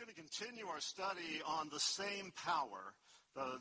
going 0.00 0.08
to 0.08 0.14
continue 0.14 0.66
our 0.66 0.80
study 0.80 1.42
on 1.46 1.68
the 1.70 1.78
same 1.78 2.32
power. 2.34 2.94
The 3.34 3.58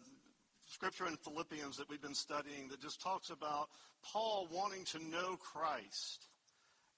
scripture 0.68 1.06
in 1.06 1.18
Philippians 1.18 1.76
that 1.76 1.90
we've 1.90 2.02
been 2.02 2.16
studying 2.16 2.70
that 2.70 2.80
just 2.80 3.02
talks 3.02 3.30
about 3.30 3.68
Paul 4.06 4.48
wanting 4.50 4.86
to 4.86 5.00
know 5.00 5.36
Christ 5.36 6.28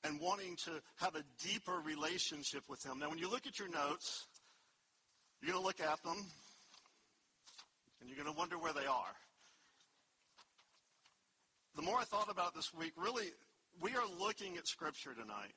and 0.04 0.20
wanting 0.20 0.58
to 0.66 0.74
have 0.98 1.16
a 1.16 1.24
deeper 1.44 1.82
relationship 1.84 2.62
with 2.70 2.86
him. 2.86 3.00
Now, 3.00 3.10
when 3.10 3.18
you 3.18 3.32
look 3.32 3.48
at 3.48 3.58
your 3.58 3.70
notes, 3.70 4.28
you're 5.42 5.54
going 5.54 5.64
to 5.64 5.66
look 5.66 5.80
at 5.80 6.04
them 6.04 6.24
and 8.00 8.08
you're 8.08 8.24
going 8.24 8.32
to 8.32 8.38
wonder 8.38 8.60
where 8.60 8.74
they 8.74 8.86
are. 8.86 9.16
The 11.76 11.82
more 11.82 11.98
I 11.98 12.04
thought 12.04 12.30
about 12.30 12.54
this 12.54 12.72
week, 12.76 12.94
really, 12.96 13.32
we 13.82 13.90
are 13.96 14.06
looking 14.20 14.58
at 14.58 14.68
Scripture 14.68 15.16
tonight. 15.16 15.56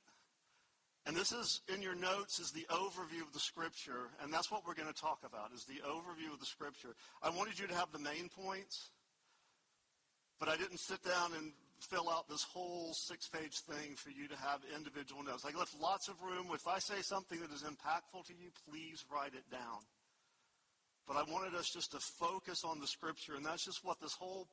And 1.06 1.14
this 1.14 1.32
is, 1.32 1.60
in 1.72 1.82
your 1.82 1.94
notes, 1.94 2.38
is 2.38 2.50
the 2.50 2.66
overview 2.70 3.20
of 3.20 3.32
the 3.32 3.38
Scripture. 3.38 4.08
And 4.22 4.32
that's 4.32 4.50
what 4.50 4.66
we're 4.66 4.74
going 4.74 4.92
to 4.92 5.00
talk 5.00 5.18
about, 5.24 5.52
is 5.54 5.64
the 5.64 5.82
overview 5.86 6.32
of 6.32 6.40
the 6.40 6.46
Scripture. 6.46 6.94
I 7.22 7.28
wanted 7.28 7.58
you 7.58 7.66
to 7.66 7.74
have 7.74 7.92
the 7.92 7.98
main 7.98 8.30
points, 8.30 8.88
but 10.40 10.48
I 10.48 10.56
didn't 10.56 10.80
sit 10.80 11.04
down 11.04 11.32
and 11.36 11.52
fill 11.78 12.08
out 12.08 12.26
this 12.28 12.42
whole 12.42 12.94
six-page 12.94 13.58
thing 13.58 13.96
for 13.96 14.08
you 14.08 14.28
to 14.28 14.36
have 14.36 14.60
individual 14.74 15.22
notes. 15.22 15.44
I 15.44 15.56
left 15.58 15.78
lots 15.78 16.08
of 16.08 16.14
room. 16.22 16.46
If 16.54 16.66
I 16.66 16.78
say 16.78 17.02
something 17.02 17.38
that 17.40 17.52
is 17.52 17.62
impactful 17.62 18.26
to 18.26 18.32
you, 18.32 18.48
please 18.70 19.04
write 19.12 19.34
it 19.34 19.50
down. 19.50 19.84
But 21.06 21.18
I 21.18 21.30
wanted 21.30 21.54
us 21.54 21.68
just 21.68 21.92
to 21.92 21.98
focus 21.98 22.64
on 22.64 22.80
the 22.80 22.86
Scripture, 22.86 23.34
and 23.34 23.44
that's 23.44 23.66
just 23.66 23.84
what 23.84 24.00
this 24.00 24.14
whole 24.14 24.48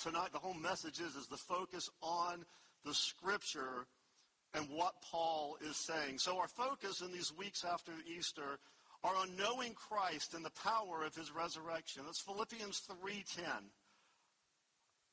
tonight, 0.00 0.30
the 0.32 0.38
whole 0.38 0.54
message 0.54 1.00
is, 1.00 1.16
is 1.16 1.26
the 1.26 1.36
focus 1.36 1.90
on 2.00 2.44
the 2.84 2.94
Scripture 2.94 3.86
and 4.54 4.68
what 4.70 4.94
Paul 5.02 5.56
is 5.60 5.76
saying. 5.76 6.18
So 6.18 6.38
our 6.38 6.48
focus 6.48 7.00
in 7.00 7.12
these 7.12 7.32
weeks 7.36 7.64
after 7.64 7.92
Easter 8.06 8.58
are 9.02 9.16
on 9.16 9.36
knowing 9.36 9.74
Christ 9.74 10.34
and 10.34 10.44
the 10.44 10.50
power 10.50 11.04
of 11.04 11.14
his 11.14 11.30
resurrection. 11.30 12.04
That's 12.06 12.20
Philippians 12.20 12.80
3:10. 12.80 13.70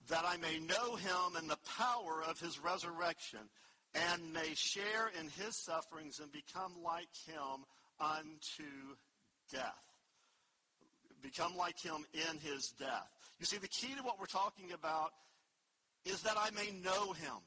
That 0.08 0.26
I 0.26 0.38
may 0.38 0.60
know 0.60 0.96
him 0.96 1.36
and 1.36 1.50
the 1.50 1.60
power 1.78 2.24
of 2.24 2.40
his 2.40 2.60
resurrection 2.60 3.50
and 3.94 4.34
may 4.34 4.54
share 4.56 5.10
in 5.20 5.30
his 5.30 5.58
sufferings 5.58 6.20
and 6.20 6.32
become 6.32 6.82
like 6.82 7.14
him 7.26 7.66
unto 8.00 8.96
death. 9.52 9.76
Become 11.22 11.56
like 11.56 11.80
him 11.80 12.06
in 12.14 12.38
his 12.40 12.70
death. 12.80 13.10
You 13.40 13.46
see, 13.46 13.58
the 13.58 13.68
key 13.68 13.94
to 13.96 14.02
what 14.02 14.20
we're 14.20 14.26
talking 14.26 14.72
about 14.72 15.14
is 16.06 16.22
that 16.24 16.38
I 16.38 16.50
may 16.52 16.72
know 16.72 17.12
him. 17.12 17.38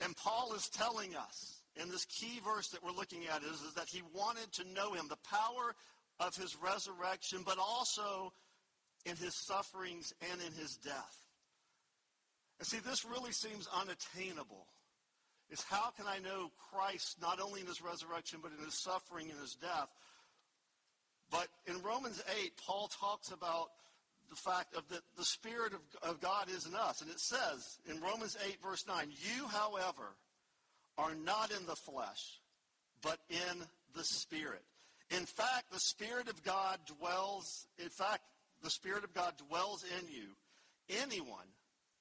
And 0.00 0.16
Paul 0.16 0.52
is 0.54 0.68
telling 0.68 1.16
us 1.16 1.62
in 1.80 1.90
this 1.90 2.04
key 2.04 2.40
verse 2.44 2.68
that 2.68 2.82
we're 2.82 2.92
looking 2.92 3.26
at 3.26 3.42
is, 3.42 3.60
is 3.62 3.74
that 3.74 3.88
he 3.88 4.02
wanted 4.14 4.52
to 4.52 4.64
know 4.72 4.92
him, 4.92 5.06
the 5.08 5.16
power 5.28 5.74
of 6.20 6.34
his 6.36 6.56
resurrection, 6.62 7.42
but 7.44 7.58
also 7.58 8.32
in 9.04 9.16
his 9.16 9.34
sufferings 9.34 10.12
and 10.32 10.40
in 10.40 10.52
his 10.52 10.76
death. 10.76 11.16
And 12.58 12.66
see, 12.66 12.78
this 12.78 13.04
really 13.04 13.32
seems 13.32 13.68
unattainable. 13.74 14.66
Is 15.50 15.62
how 15.62 15.90
can 15.96 16.06
I 16.06 16.18
know 16.18 16.50
Christ 16.70 17.16
not 17.22 17.40
only 17.40 17.60
in 17.60 17.66
his 17.66 17.80
resurrection, 17.80 18.40
but 18.42 18.52
in 18.56 18.64
his 18.64 18.74
suffering 18.74 19.30
and 19.30 19.40
his 19.40 19.54
death? 19.54 19.88
But 21.30 21.48
in 21.66 21.80
Romans 21.82 22.22
8, 22.42 22.52
Paul 22.66 22.88
talks 22.88 23.30
about 23.30 23.68
the 24.30 24.36
fact 24.36 24.76
of 24.76 24.88
that 24.88 25.02
the 25.16 25.24
Spirit 25.24 25.72
of, 25.72 26.10
of 26.10 26.20
God 26.20 26.48
is 26.50 26.66
in 26.66 26.74
us. 26.74 27.00
And 27.00 27.10
it 27.10 27.20
says 27.20 27.78
in 27.88 28.00
Romans 28.00 28.36
8, 28.46 28.58
verse 28.62 28.84
9, 28.86 29.08
You, 29.10 29.46
however, 29.46 30.14
are 30.96 31.14
not 31.14 31.50
in 31.50 31.66
the 31.66 31.76
flesh, 31.76 32.40
but 33.02 33.18
in 33.30 33.64
the 33.96 34.04
Spirit. 34.04 34.62
In 35.10 35.24
fact, 35.24 35.72
the 35.72 35.80
Spirit 35.80 36.28
of 36.28 36.42
God 36.42 36.78
dwells, 36.98 37.66
in 37.82 37.88
fact, 37.88 38.22
the 38.62 38.70
Spirit 38.70 39.04
of 39.04 39.14
God 39.14 39.34
dwells 39.48 39.84
in 39.98 40.06
you. 40.08 40.28
Anyone 41.02 41.46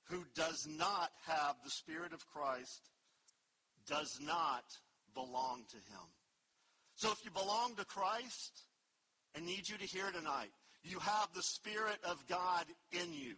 who 0.06 0.24
does 0.36 0.68
not 0.68 1.12
have 1.26 1.56
the 1.64 1.70
Spirit 1.70 2.14
of 2.14 2.26
Christ 2.28 2.90
does 3.88 4.20
not 4.22 4.64
belong 5.14 5.64
to 5.70 5.78
him. 5.78 6.06
So 6.96 7.12
if 7.12 7.24
you 7.24 7.32
belong 7.32 7.76
to 7.76 7.86
Christ, 7.86 8.64
I 9.36 9.40
need 9.40 9.70
you 9.70 9.78
to 9.78 9.86
hear 9.86 10.10
tonight 10.12 10.52
you 10.90 11.00
have 11.00 11.28
the 11.34 11.44
Spirit 11.44 11.98
of 12.04 12.26
God 12.28 12.66
in 12.92 13.14
you. 13.14 13.36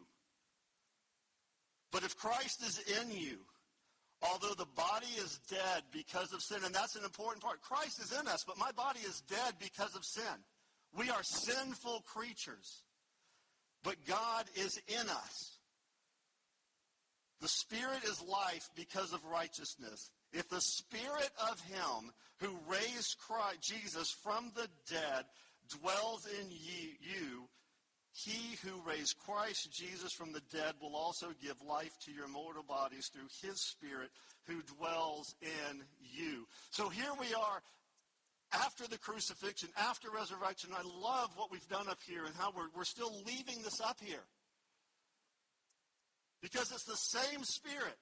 But 1.92 2.04
if 2.04 2.18
Christ 2.18 2.62
is 2.62 2.80
in 3.02 3.12
you, 3.12 3.38
although 4.22 4.54
the 4.54 4.68
body 4.76 5.08
is 5.18 5.40
dead 5.50 5.84
because 5.92 6.34
of 6.34 6.42
sin, 6.42 6.60
and 6.64 6.74
that's 6.74 6.96
an 6.96 7.04
important 7.04 7.44
part, 7.44 7.62
Christ 7.62 8.00
is 8.02 8.18
in 8.18 8.28
us, 8.28 8.44
but 8.46 8.58
my 8.58 8.72
body 8.72 9.00
is 9.00 9.22
dead 9.22 9.56
because 9.60 9.96
of 9.96 10.06
sin. 10.06 10.24
We 10.96 11.10
are 11.10 11.24
sinful 11.24 12.04
creatures, 12.06 12.84
but 13.84 13.96
God 14.08 14.46
is 14.56 14.80
in 14.88 15.10
us. 15.10 15.58
The 17.42 17.48
Spirit 17.48 18.04
is 18.04 18.22
life 18.22 18.70
because 18.76 19.14
of 19.14 19.24
righteousness. 19.26 20.12
If 20.34 20.50
the 20.50 20.62
Spirit 20.62 21.32
of 21.50 21.60
Him 21.62 22.12
who 22.40 22.60
raised 22.68 23.18
Christ, 23.20 23.62
Jesus 23.62 24.12
from 24.12 24.52
the 24.56 24.68
dead 24.90 25.26
dwells 25.70 26.28
in 26.40 26.50
ye, 26.50 26.98
you, 27.02 27.48
he 28.12 28.58
who 28.64 28.82
raised 28.88 29.18
Christ 29.18 29.72
Jesus 29.72 30.12
from 30.14 30.34
the 30.34 30.42
dead 30.52 30.74
will 30.82 30.96
also 30.96 31.28
give 31.42 31.56
life 31.68 31.94
to 32.06 32.12
your 32.12 32.28
mortal 32.28 32.64
bodies 32.64 33.10
through 33.14 33.30
his 33.42 33.62
Spirit 33.62 34.10
who 34.48 34.62
dwells 34.78 35.36
in 35.42 35.84
you. 36.02 36.48
So 36.72 36.90
here 36.90 37.12
we 37.20 37.34
are 37.34 37.62
after 38.52 38.88
the 38.88 38.98
crucifixion, 38.98 39.70
after 39.78 40.10
resurrection. 40.10 40.72
I 40.74 40.82
love 40.82 41.30
what 41.36 41.52
we've 41.52 41.68
done 41.70 41.88
up 41.88 42.00
here 42.06 42.26
and 42.26 42.34
how 42.36 42.52
we're, 42.56 42.70
we're 42.76 42.84
still 42.84 43.14
leaving 43.26 43.62
this 43.64 43.80
up 43.80 43.98
here. 44.04 44.26
Because 46.42 46.72
it's 46.72 46.86
the 46.86 46.96
same 46.96 47.44
Spirit. 47.44 47.98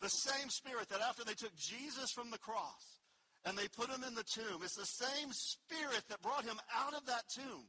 The 0.00 0.08
same 0.08 0.50
Spirit 0.50 0.88
that 0.90 1.00
after 1.00 1.24
they 1.24 1.34
took 1.34 1.56
Jesus 1.56 2.12
from 2.14 2.30
the 2.30 2.38
cross, 2.38 2.97
and 3.44 3.56
they 3.56 3.68
put 3.68 3.88
him 3.88 4.04
in 4.06 4.14
the 4.14 4.24
tomb. 4.24 4.60
It's 4.62 4.76
the 4.76 4.84
same 4.84 5.32
spirit 5.32 6.02
that 6.08 6.22
brought 6.22 6.44
him 6.44 6.58
out 6.74 6.94
of 6.94 7.06
that 7.06 7.28
tomb 7.28 7.68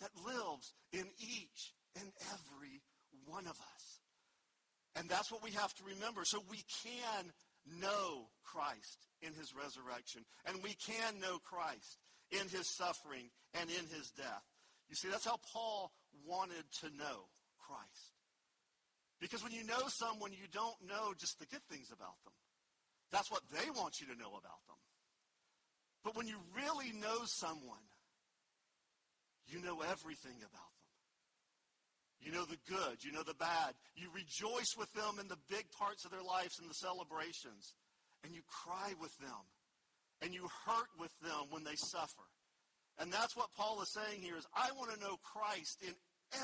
that 0.00 0.10
lives 0.26 0.74
in 0.92 1.06
each 1.18 1.74
and 1.98 2.10
every 2.32 2.82
one 3.26 3.46
of 3.46 3.58
us. 3.58 4.00
And 4.96 5.08
that's 5.08 5.30
what 5.30 5.42
we 5.42 5.50
have 5.52 5.74
to 5.74 5.84
remember. 5.84 6.24
So 6.24 6.42
we 6.50 6.64
can 6.84 7.32
know 7.80 8.28
Christ 8.44 9.08
in 9.22 9.32
his 9.34 9.54
resurrection. 9.54 10.24
And 10.46 10.62
we 10.62 10.74
can 10.74 11.20
know 11.20 11.38
Christ 11.38 11.98
in 12.30 12.48
his 12.48 12.68
suffering 12.68 13.30
and 13.54 13.68
in 13.70 13.86
his 13.96 14.10
death. 14.16 14.44
You 14.88 14.96
see, 14.96 15.08
that's 15.08 15.26
how 15.26 15.38
Paul 15.52 15.92
wanted 16.26 16.64
to 16.80 16.86
know 16.96 17.28
Christ. 17.58 18.14
Because 19.20 19.42
when 19.42 19.52
you 19.52 19.64
know 19.64 19.88
someone, 19.88 20.32
you 20.32 20.46
don't 20.52 20.76
know 20.86 21.14
just 21.18 21.38
the 21.38 21.46
good 21.46 21.64
things 21.70 21.88
about 21.88 22.16
them. 22.24 22.32
That's 23.16 23.32
what 23.32 23.48
they 23.48 23.64
want 23.72 23.96
you 23.96 24.12
to 24.12 24.20
know 24.20 24.36
about 24.36 24.60
them. 24.68 24.76
But 26.04 26.20
when 26.20 26.28
you 26.28 26.36
really 26.52 26.92
know 26.92 27.24
someone, 27.24 27.80
you 29.48 29.56
know 29.64 29.80
everything 29.80 30.36
about 30.44 30.68
them. 30.76 30.92
You 32.20 32.32
know 32.36 32.44
the 32.44 32.60
good, 32.68 33.00
you 33.00 33.12
know 33.12 33.24
the 33.24 33.40
bad. 33.40 33.72
You 33.96 34.12
rejoice 34.12 34.76
with 34.76 34.92
them 34.92 35.16
in 35.18 35.28
the 35.28 35.40
big 35.48 35.64
parts 35.72 36.04
of 36.04 36.10
their 36.10 36.20
lives 36.20 36.60
and 36.60 36.68
the 36.68 36.76
celebrations. 36.76 37.72
And 38.20 38.34
you 38.34 38.42
cry 38.44 38.92
with 39.00 39.16
them. 39.16 39.48
And 40.20 40.34
you 40.34 40.44
hurt 40.66 40.92
with 41.00 41.16
them 41.24 41.48
when 41.48 41.64
they 41.64 41.76
suffer. 41.76 42.28
And 43.00 43.10
that's 43.10 43.34
what 43.34 43.56
Paul 43.56 43.80
is 43.80 43.96
saying 43.96 44.20
here 44.20 44.36
is 44.36 44.44
I 44.52 44.76
want 44.76 44.92
to 44.92 45.00
know 45.00 45.16
Christ 45.24 45.80
in 45.80 45.94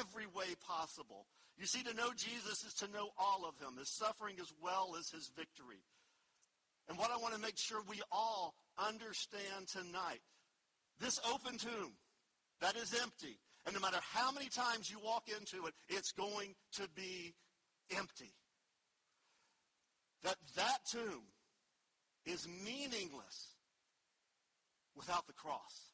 every 0.01 0.25
way 0.25 0.57
possible. 0.65 1.27
You 1.61 1.67
see, 1.67 1.83
to 1.83 1.93
know 1.93 2.17
Jesus 2.17 2.65
is 2.65 2.73
to 2.81 2.89
know 2.89 3.13
all 3.21 3.45
of 3.45 3.61
him, 3.61 3.77
his 3.77 3.93
suffering 3.93 4.37
as 4.41 4.49
well 4.65 4.97
as 4.99 5.11
his 5.13 5.29
victory. 5.37 5.85
And 6.89 6.99
what 6.99 7.11
I 7.11 7.17
want 7.17 7.35
to 7.35 7.41
make 7.41 7.59
sure 7.59 7.81
we 7.89 8.01
all 8.11 8.55
understand 8.79 9.69
tonight, 9.69 10.21
this 11.01 11.21
open 11.33 11.59
tomb 11.59 11.93
that 12.61 12.77
is 12.77 12.95
empty, 13.03 13.39
and 13.67 13.75
no 13.75 13.81
matter 13.81 13.99
how 14.13 14.33
many 14.33 14.49
times 14.49 14.91
you 14.91 14.99
walk 15.05 15.29
into 15.29 15.67
it, 15.67 15.75
it's 15.89 16.13
going 16.13 16.55
to 16.75 16.89
be 16.95 17.35
empty. 17.97 18.33
That 20.25 20.37
that 20.57 20.79
tomb 20.91 21.23
is 22.25 22.47
meaningless 22.65 23.57
without 24.97 25.27
the 25.27 25.33
cross. 25.33 25.91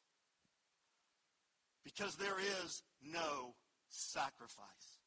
Because 1.83 2.15
there 2.15 2.39
is 2.63 2.83
no 3.03 3.55
sacrifice. 3.89 4.99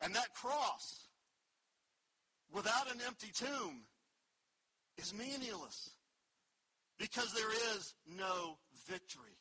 And 0.00 0.14
that 0.14 0.34
cross, 0.34 1.08
without 2.52 2.90
an 2.90 3.00
empty 3.06 3.30
tomb, 3.34 3.82
is 4.98 5.14
meaningless 5.14 5.90
because 6.98 7.32
there 7.32 7.52
is 7.74 7.94
no 8.18 8.58
victory. 8.88 9.38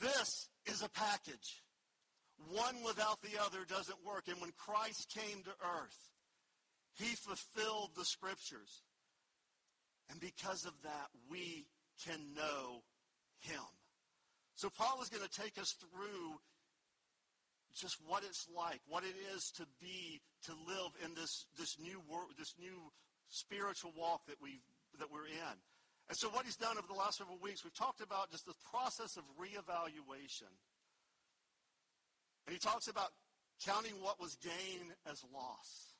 This 0.00 0.48
is 0.66 0.82
a 0.82 0.88
package. 0.88 1.62
One 2.50 2.76
without 2.84 3.20
the 3.22 3.40
other 3.42 3.64
doesn't 3.68 4.04
work. 4.04 4.24
And 4.28 4.40
when 4.40 4.52
Christ 4.56 5.10
came 5.14 5.42
to 5.42 5.50
earth, 5.50 6.10
he 6.94 7.14
fulfilled 7.14 7.90
the 7.96 8.04
scriptures. 8.04 8.82
And 10.10 10.20
because 10.20 10.64
of 10.64 10.72
that, 10.82 11.08
we 11.30 11.66
can 12.04 12.34
know 12.34 12.82
him. 13.40 13.62
So 14.54 14.70
Paul 14.70 15.02
is 15.02 15.08
going 15.08 15.26
to 15.26 15.40
take 15.40 15.58
us 15.58 15.74
through 15.80 16.38
just 17.74 17.98
what 18.06 18.24
it's 18.24 18.46
like, 18.56 18.80
what 18.88 19.04
it 19.04 19.14
is 19.34 19.50
to 19.56 19.66
be, 19.80 20.22
to 20.46 20.52
live 20.52 20.92
in 21.04 21.14
this, 21.14 21.46
this 21.58 21.78
new 21.78 22.00
world, 22.08 22.30
this 22.38 22.54
new 22.58 22.90
spiritual 23.28 23.92
walk 23.96 24.26
that 24.26 24.36
we 24.40 24.60
that 24.98 25.10
we're 25.12 25.26
in. 25.26 25.56
And 26.08 26.16
so 26.16 26.28
what 26.28 26.44
he's 26.44 26.56
done 26.56 26.78
over 26.78 26.86
the 26.86 26.98
last 26.98 27.18
several 27.18 27.38
weeks, 27.42 27.64
we've 27.64 27.74
talked 27.74 28.00
about 28.00 28.30
just 28.30 28.46
the 28.46 28.54
process 28.70 29.16
of 29.16 29.24
reevaluation. 29.34 30.52
And 32.46 32.52
he 32.52 32.58
talks 32.58 32.86
about 32.86 33.10
counting 33.64 33.94
what 34.00 34.20
was 34.20 34.36
gain 34.36 34.94
as 35.10 35.22
loss. 35.34 35.94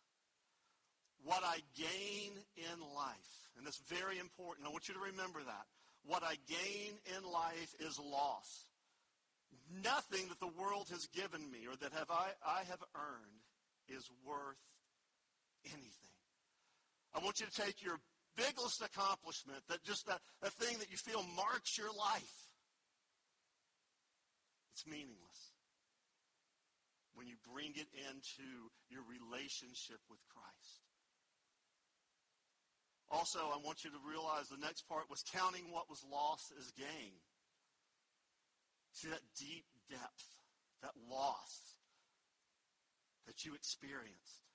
What 1.24 1.42
I 1.42 1.58
gain 1.76 2.32
in 2.56 2.80
life. 2.94 3.50
And 3.56 3.66
that's 3.66 3.82
very 3.88 4.18
important. 4.18 4.68
I 4.68 4.70
want 4.70 4.86
you 4.86 4.94
to 4.94 5.00
remember 5.00 5.40
that. 5.44 5.66
What 6.04 6.22
I 6.22 6.36
gain 6.46 6.94
in 7.16 7.32
life 7.32 7.74
is 7.80 7.98
loss. 7.98 8.70
Nothing 9.82 10.28
that 10.28 10.38
the 10.38 10.52
world 10.60 10.86
has 10.92 11.06
given 11.06 11.50
me 11.50 11.66
or 11.66 11.74
that 11.82 11.92
have 11.98 12.10
I, 12.10 12.30
I 12.46 12.62
have 12.70 12.82
earned 12.94 13.42
is 13.88 14.08
worth 14.24 14.62
anything. 15.64 16.05
I 17.16 17.24
want 17.24 17.40
you 17.40 17.46
to 17.46 17.62
take 17.62 17.82
your 17.82 17.96
biggest 18.36 18.84
accomplishment, 18.84 19.64
that 19.68 19.82
just 19.82 20.06
that, 20.06 20.20
that 20.42 20.52
thing 20.52 20.78
that 20.78 20.90
you 20.90 20.98
feel 20.98 21.24
marks 21.34 21.78
your 21.78 21.88
life. 21.88 22.36
It's 24.74 24.86
meaningless 24.86 25.56
when 27.14 27.26
you 27.26 27.36
bring 27.50 27.72
it 27.80 27.88
into 27.96 28.68
your 28.92 29.00
relationship 29.08 30.04
with 30.10 30.20
Christ. 30.28 30.84
Also, 33.08 33.38
I 33.38 33.56
want 33.64 33.84
you 33.84 33.90
to 33.90 34.02
realize 34.04 34.48
the 34.48 34.60
next 34.60 34.86
part 34.86 35.08
was 35.08 35.24
counting 35.32 35.72
what 35.72 35.88
was 35.88 36.04
lost 36.12 36.52
as 36.58 36.70
gain. 36.72 37.16
See 38.92 39.08
that 39.08 39.24
deep 39.38 39.64
depth, 39.88 40.28
that 40.82 40.92
loss 41.08 41.80
that 43.26 43.46
you 43.46 43.54
experienced. 43.54 44.45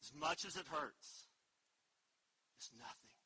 As 0.00 0.12
much 0.16 0.44
as 0.48 0.56
it 0.56 0.66
hurts, 0.66 1.28
it's 2.56 2.70
nothing 2.80 3.20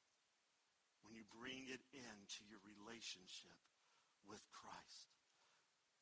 when 1.02 1.14
you 1.14 1.22
bring 1.38 1.70
it 1.70 1.82
into 1.94 2.40
your 2.50 2.58
relationship 2.66 3.58
with 4.26 4.42
Christ. 4.50 5.14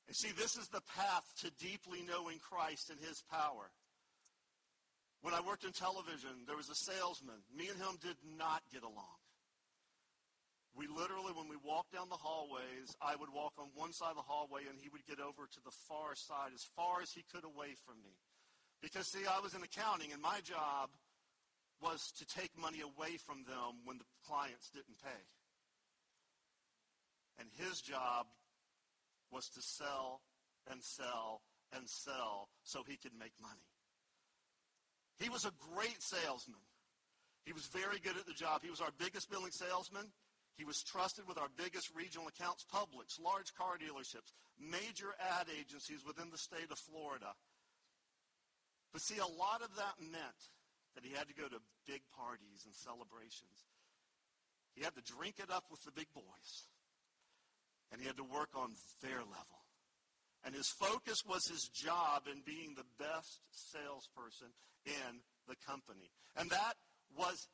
And 0.09 0.17
see, 0.17 0.33
this 0.33 0.57
is 0.57 0.69
the 0.69 0.83
path 0.97 1.25
to 1.45 1.53
deeply 1.61 2.03
knowing 2.03 2.41
Christ 2.41 2.91
and 2.91 2.99
his 3.01 3.23
power. 3.31 3.71
When 5.21 5.35
I 5.35 5.41
worked 5.41 5.65
in 5.65 5.73
television, 5.73 6.49
there 6.49 6.57
was 6.57 6.69
a 6.69 6.75
salesman. 6.75 7.45
Me 7.55 7.69
and 7.69 7.79
him 7.79 7.95
did 8.03 8.19
not 8.25 8.63
get 8.73 8.83
along. 8.83 9.21
We 10.75 10.89
literally, 10.89 11.37
when 11.37 11.53
we 11.53 11.61
walked 11.61 11.93
down 11.93 12.09
the 12.09 12.19
hallways, 12.19 12.97
I 12.99 13.15
would 13.15 13.29
walk 13.29 13.53
on 13.61 13.69
one 13.77 13.93
side 13.93 14.17
of 14.17 14.17
the 14.17 14.27
hallway 14.27 14.65
and 14.67 14.81
he 14.81 14.89
would 14.89 15.05
get 15.05 15.21
over 15.21 15.45
to 15.45 15.61
the 15.63 15.77
far 15.87 16.17
side, 16.17 16.57
as 16.57 16.65
far 16.75 17.05
as 17.05 17.13
he 17.13 17.23
could 17.29 17.45
away 17.45 17.77
from 17.85 18.01
me. 18.01 18.17
Because, 18.83 19.07
see, 19.07 19.25
I 19.25 19.41
was 19.41 19.55
in 19.55 19.63
accounting 19.63 20.13
and 20.13 20.21
my 20.21 20.41
job 20.43 20.91
was 21.81 22.13
to 22.19 22.27
take 22.27 22.51
money 22.59 22.81
away 22.81 23.17
from 23.17 23.45
them 23.45 23.83
when 23.85 23.99
the 23.99 24.05
clients 24.27 24.71
didn't 24.71 24.99
pay. 25.03 25.23
And 27.39 27.49
his 27.59 27.81
job 27.81 28.27
was 29.31 29.49
to 29.55 29.63
sell 29.63 30.21
and 30.71 30.83
sell 30.83 31.43
and 31.75 31.89
sell 31.89 32.49
so 32.65 32.83
he 32.87 32.97
could 32.97 33.15
make 33.19 33.33
money. 33.41 33.67
He 35.19 35.29
was 35.29 35.45
a 35.45 35.53
great 35.75 36.03
salesman. 36.03 36.61
He 37.45 37.53
was 37.53 37.67
very 37.67 37.99
good 37.99 38.17
at 38.17 38.27
the 38.27 38.35
job. 38.35 38.63
He 38.63 38.71
was 38.71 38.81
our 38.81 38.93
biggest 38.99 39.31
billing 39.31 39.51
salesman. 39.51 40.13
He 40.57 40.65
was 40.65 40.83
trusted 40.83 41.27
with 41.27 41.39
our 41.39 41.49
biggest 41.57 41.91
regional 41.97 42.29
accounts, 42.29 42.65
Publix, 42.71 43.19
large 43.19 43.55
car 43.55 43.79
dealerships, 43.79 44.31
major 44.61 45.17
ad 45.19 45.47
agencies 45.49 46.05
within 46.07 46.31
the 46.31 46.39
state 46.39 46.71
of 46.71 46.79
Florida. 46.79 47.33
But 48.93 49.01
see, 49.01 49.17
a 49.17 49.27
lot 49.27 49.65
of 49.65 49.75
that 49.77 49.97
meant 50.01 50.41
that 50.95 51.05
he 51.05 51.17
had 51.17 51.29
to 51.29 51.35
go 51.35 51.49
to 51.49 51.59
big 51.87 52.03
parties 52.17 52.65
and 52.65 52.75
celebrations. 52.75 53.65
He 54.75 54.85
had 54.85 54.95
to 54.95 55.03
drink 55.03 55.37
it 55.39 55.51
up 55.51 55.65
with 55.71 55.83
the 55.85 55.93
big 55.93 56.09
boys. 56.15 56.69
And 57.91 58.01
he 58.01 58.07
had 58.07 58.17
to 58.17 58.25
work 58.25 58.51
on 58.55 58.73
their 59.03 59.21
level. 59.21 59.61
And 60.45 60.55
his 60.55 60.69
focus 60.69 61.23
was 61.29 61.47
his 61.47 61.69
job 61.69 62.25
in 62.27 62.41
being 62.45 62.75
the 62.75 62.89
best 62.99 63.41
salesperson 63.51 64.49
in 64.87 65.21
the 65.49 65.57
company. 65.67 66.11
And 66.37 66.51
that 66.51 66.75
was 67.17 67.49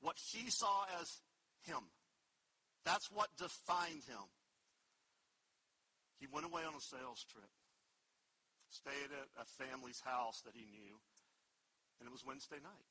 what 0.00 0.16
he 0.16 0.50
saw 0.50 0.84
as 1.00 1.08
him. 1.66 1.82
That's 2.84 3.10
what 3.10 3.28
defined 3.36 4.04
him. 4.06 4.24
He 6.18 6.26
went 6.32 6.46
away 6.46 6.62
on 6.62 6.74
a 6.74 6.80
sales 6.80 7.24
trip, 7.32 7.48
stayed 8.70 9.10
at 9.10 9.28
a 9.38 9.46
family's 9.58 10.00
house 10.00 10.40
that 10.46 10.54
he 10.54 10.64
knew, 10.66 10.98
and 11.98 12.06
it 12.06 12.12
was 12.12 12.24
Wednesday 12.24 12.62
night. 12.62 12.88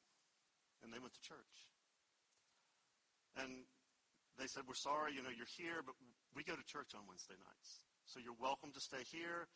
And 0.84 0.94
they 0.94 1.00
went 1.00 1.12
to 1.12 1.24
church. 1.24 1.58
And 3.36 3.68
they 4.40 4.48
said, 4.48 4.64
We're 4.68 4.80
sorry, 4.80 5.12
you 5.16 5.24
know, 5.24 5.34
you're 5.34 5.50
here, 5.60 5.84
but 5.84 5.96
we 6.36 6.44
go 6.44 6.56
to 6.56 6.64
church 6.64 6.96
on 6.96 7.04
Wednesday 7.08 7.36
nights. 7.36 7.84
So 8.08 8.20
you're 8.24 8.38
welcome 8.40 8.72
to 8.72 8.80
stay 8.80 9.04
here. 9.12 9.52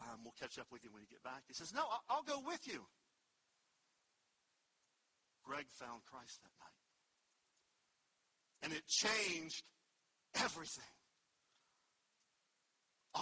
Um, 0.00 0.22
we'll 0.22 0.36
catch 0.38 0.58
up 0.58 0.68
with 0.70 0.84
you 0.84 0.92
when 0.92 1.02
you 1.02 1.08
get 1.08 1.24
back. 1.24 1.42
He 1.48 1.54
says, 1.54 1.72
No, 1.72 1.82
I'll 2.08 2.22
go 2.22 2.40
with 2.44 2.66
you. 2.68 2.84
Greg 5.44 5.64
found 5.80 6.04
Christ 6.04 6.40
that 6.44 6.52
night. 6.60 6.78
And 8.62 8.72
it 8.72 8.86
changed 8.86 9.64
everything. 10.36 10.97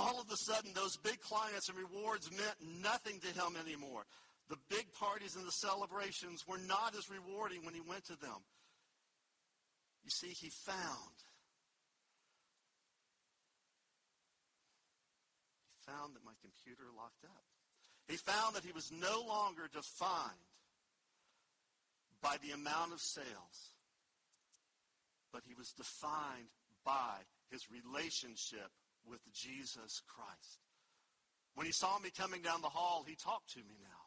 All 0.07 0.21
of 0.21 0.31
a 0.31 0.37
sudden, 0.37 0.71
those 0.73 0.97
big 0.97 1.21
clients 1.21 1.69
and 1.69 1.77
rewards 1.77 2.31
meant 2.31 2.55
nothing 2.81 3.19
to 3.19 3.27
him 3.27 3.59
anymore. 3.59 4.07
The 4.49 4.57
big 4.71 4.87
parties 4.95 5.35
and 5.35 5.45
the 5.45 5.51
celebrations 5.51 6.47
were 6.47 6.63
not 6.69 6.95
as 6.95 7.11
rewarding 7.11 7.65
when 7.65 7.75
he 7.75 7.81
went 7.81 8.05
to 8.07 8.15
them. 8.15 8.39
You 10.05 10.11
see, 10.11 10.29
he 10.29 10.49
found 10.49 11.17
He 15.75 15.91
found 15.91 16.15
that 16.15 16.25
my 16.25 16.39
computer 16.41 16.85
locked 16.97 17.25
up. 17.25 17.43
He 18.07 18.17
found 18.17 18.55
that 18.55 18.65
he 18.65 18.73
was 18.73 18.93
no 18.93 19.27
longer 19.27 19.67
defined 19.73 20.47
by 22.23 22.37
the 22.43 22.55
amount 22.55 22.93
of 22.93 23.01
sales, 23.01 23.75
but 25.33 25.43
he 25.47 25.55
was 25.55 25.73
defined 25.73 26.51
by 26.85 27.23
his 27.51 27.67
relationship 27.71 28.71
with 29.09 29.21
Jesus 29.33 30.03
Christ. 30.07 30.61
When 31.55 31.67
he 31.67 31.73
saw 31.73 31.99
me 31.99 32.11
coming 32.11 32.43
down 32.43 32.61
the 32.61 32.69
hall, 32.69 33.05
he 33.07 33.15
talked 33.15 33.53
to 33.55 33.59
me 33.61 33.77
now. 33.81 34.05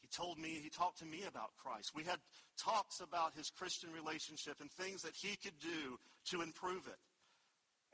He 0.00 0.08
told 0.08 0.38
me, 0.38 0.60
he 0.62 0.68
talked 0.68 0.98
to 0.98 1.06
me 1.06 1.24
about 1.26 1.56
Christ. 1.56 1.92
We 1.94 2.04
had 2.04 2.18
talks 2.58 3.00
about 3.00 3.32
his 3.34 3.50
Christian 3.50 3.90
relationship 3.92 4.56
and 4.60 4.70
things 4.70 5.02
that 5.02 5.14
he 5.14 5.36
could 5.36 5.58
do 5.60 5.98
to 6.30 6.42
improve 6.42 6.86
it. 6.86 6.98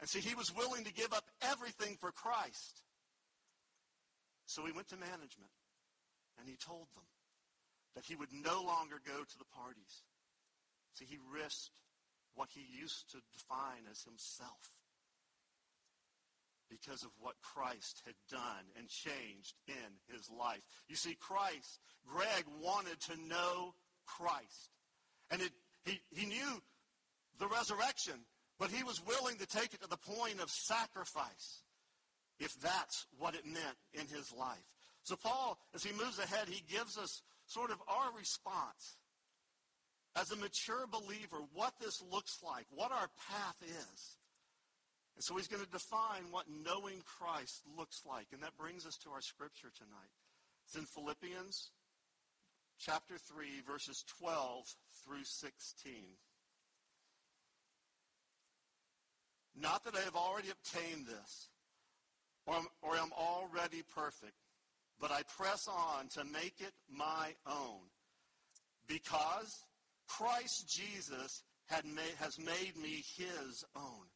And 0.01 0.09
see, 0.09 0.21
he 0.21 0.35
was 0.35 0.55
willing 0.55 0.85
to 0.85 0.93
give 0.93 1.13
up 1.13 1.25
everything 1.43 1.97
for 2.01 2.11
Christ. 2.11 2.83
So 4.47 4.65
he 4.65 4.73
went 4.73 4.89
to 4.89 4.97
management 4.97 5.53
and 6.39 6.49
he 6.49 6.57
told 6.57 6.89
them 6.95 7.05
that 7.95 8.05
he 8.05 8.17
would 8.17 8.33
no 8.33 8.63
longer 8.63 8.97
go 9.05 9.23
to 9.23 9.39
the 9.39 9.45
parties. 9.55 10.03
See, 10.95 11.05
he 11.05 11.19
risked 11.33 11.71
what 12.39 12.49
he 12.55 12.65
used 12.81 13.11
to 13.11 13.19
define 13.35 13.83
as 13.91 14.03
himself 14.05 14.71
because 16.71 17.03
of 17.03 17.11
what 17.19 17.35
Christ 17.43 18.03
had 18.07 18.15
done 18.31 18.65
and 18.79 18.87
changed 18.89 19.55
in 19.67 20.15
his 20.15 20.31
life. 20.31 20.63
You 20.89 20.95
see, 20.95 21.17
Christ, 21.19 21.81
Greg 22.07 22.45
wanted 22.63 23.01
to 23.09 23.17
know 23.27 23.75
Christ. 24.07 24.71
And 25.31 25.43
it, 25.43 25.51
he, 25.85 26.01
he 26.11 26.27
knew 26.27 26.63
the 27.41 27.49
resurrection. 27.49 28.15
But 28.59 28.71
he 28.71 28.83
was 28.83 29.01
willing 29.05 29.39
to 29.39 29.47
take 29.47 29.73
it 29.73 29.83
to 29.83 29.89
the 29.89 29.97
point 29.97 30.41
of 30.41 30.51
sacrifice, 30.51 31.63
if 32.39 32.55
that's 32.61 33.07
what 33.19 33.35
it 33.35 33.47
meant 33.47 33.79
in 33.95 34.07
his 34.09 34.33
life. 34.33 34.67
So 35.05 35.17
Paul, 35.17 35.59
as 35.75 35.85
he 35.85 35.93
moves 35.93 36.19
ahead, 36.19 36.49
he 36.49 36.63
gives 36.69 36.99
us 36.99 37.23
sort 37.47 37.71
of 37.71 37.79
our 37.89 38.13
response 38.17 38.99
as 40.17 40.31
a 40.31 40.37
mature 40.37 40.87
believer, 40.91 41.39
what 41.55 41.75
this 41.81 42.03
looks 42.11 42.39
like, 42.45 42.67
what 42.71 42.93
our 42.93 43.09
path 43.29 43.57
is. 43.63 44.17
And 45.17 45.25
so 45.25 45.37
he's 45.37 45.49
going 45.49 45.65
to 45.65 45.71
define 45.71 46.31
what 46.31 46.47
knowing 46.49 47.03
Christ 47.05 47.63
looks 47.77 48.03
like. 48.09 48.27
And 48.33 48.43
that 48.43 48.57
brings 48.57 48.87
us 48.87 48.97
to 48.99 49.11
our 49.11 49.21
scripture 49.21 49.71
tonight. 49.77 50.15
It's 50.65 50.77
in 50.77 50.85
Philippians 50.85 51.71
chapter 52.79 53.17
3, 53.19 53.47
verses 53.67 54.05
12 54.21 54.65
through 55.05 55.25
16. 55.25 55.93
Not 59.61 59.85
that 59.85 59.97
I 59.97 60.01
have 60.01 60.15
already 60.15 60.49
obtained 60.51 61.07
this 61.07 61.49
or, 62.47 62.57
or 62.83 62.97
am 62.97 63.11
already 63.19 63.83
perfect, 63.95 64.35
but 65.01 65.11
I 65.11 65.23
press 65.37 65.69
on 65.69 66.09
to 66.15 66.25
make 66.25 66.55
it 66.61 66.73
my 66.89 67.35
own, 67.47 67.81
because 68.87 69.65
Christ 70.09 70.69
Jesus 70.69 71.43
made, 71.85 72.15
has 72.19 72.39
made 72.39 72.77
me 72.81 73.03
his 73.17 73.65
own. 73.77 74.07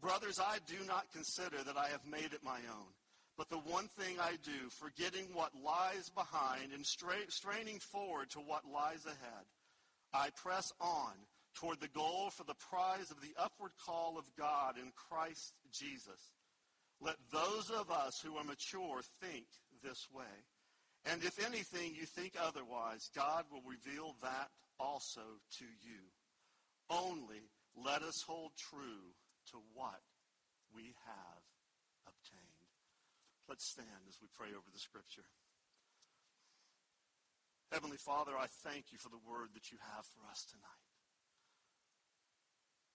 Brothers, 0.00 0.38
I 0.40 0.58
do 0.66 0.84
not 0.86 1.12
consider 1.12 1.62
that 1.64 1.76
I 1.76 1.88
have 1.88 2.06
made 2.06 2.32
it 2.32 2.44
my 2.44 2.58
own. 2.70 2.92
But 3.36 3.50
the 3.50 3.58
one 3.58 3.88
thing 3.98 4.16
I 4.18 4.36
do, 4.42 4.70
forgetting 4.80 5.26
what 5.32 5.52
lies 5.54 6.08
behind 6.14 6.72
and 6.72 6.84
stra- 6.84 7.28
straining 7.28 7.78
forward 7.80 8.30
to 8.30 8.38
what 8.38 8.64
lies 8.64 9.04
ahead, 9.04 9.44
I 10.12 10.30
press 10.30 10.72
on 10.80 11.12
toward 11.54 11.80
the 11.80 11.88
goal 11.88 12.30
for 12.30 12.44
the 12.44 12.54
prize 12.54 13.10
of 13.10 13.20
the 13.20 13.34
upward 13.38 13.72
call 13.84 14.16
of 14.18 14.24
God 14.38 14.76
in 14.78 14.90
Christ 14.94 15.52
Jesus. 15.72 16.32
Let 17.00 17.16
those 17.30 17.70
of 17.70 17.90
us 17.90 18.20
who 18.24 18.36
are 18.36 18.44
mature 18.44 19.00
think 19.20 19.44
this 19.82 20.06
way. 20.14 20.24
And 21.04 21.22
if 21.22 21.44
anything 21.44 21.94
you 21.94 22.06
think 22.06 22.32
otherwise, 22.40 23.10
God 23.14 23.44
will 23.52 23.62
reveal 23.68 24.16
that 24.22 24.48
also 24.78 25.40
to 25.58 25.64
you. 25.82 26.12
Only 26.88 27.50
let 27.76 28.02
us 28.02 28.22
hold 28.22 28.52
true 28.56 29.14
to 29.50 29.56
what 29.74 30.00
we 30.74 30.94
have 31.04 31.42
obtained. 32.06 32.70
Let's 33.48 33.66
stand 33.66 34.06
as 34.08 34.18
we 34.20 34.28
pray 34.36 34.50
over 34.50 34.70
the 34.72 34.78
scripture. 34.78 35.26
Heavenly 37.72 37.98
Father, 37.98 38.32
I 38.38 38.46
thank 38.62 38.92
you 38.92 38.98
for 38.98 39.08
the 39.08 39.22
word 39.26 39.50
that 39.54 39.70
you 39.70 39.78
have 39.94 40.06
for 40.06 40.22
us 40.30 40.46
tonight. 40.50 40.86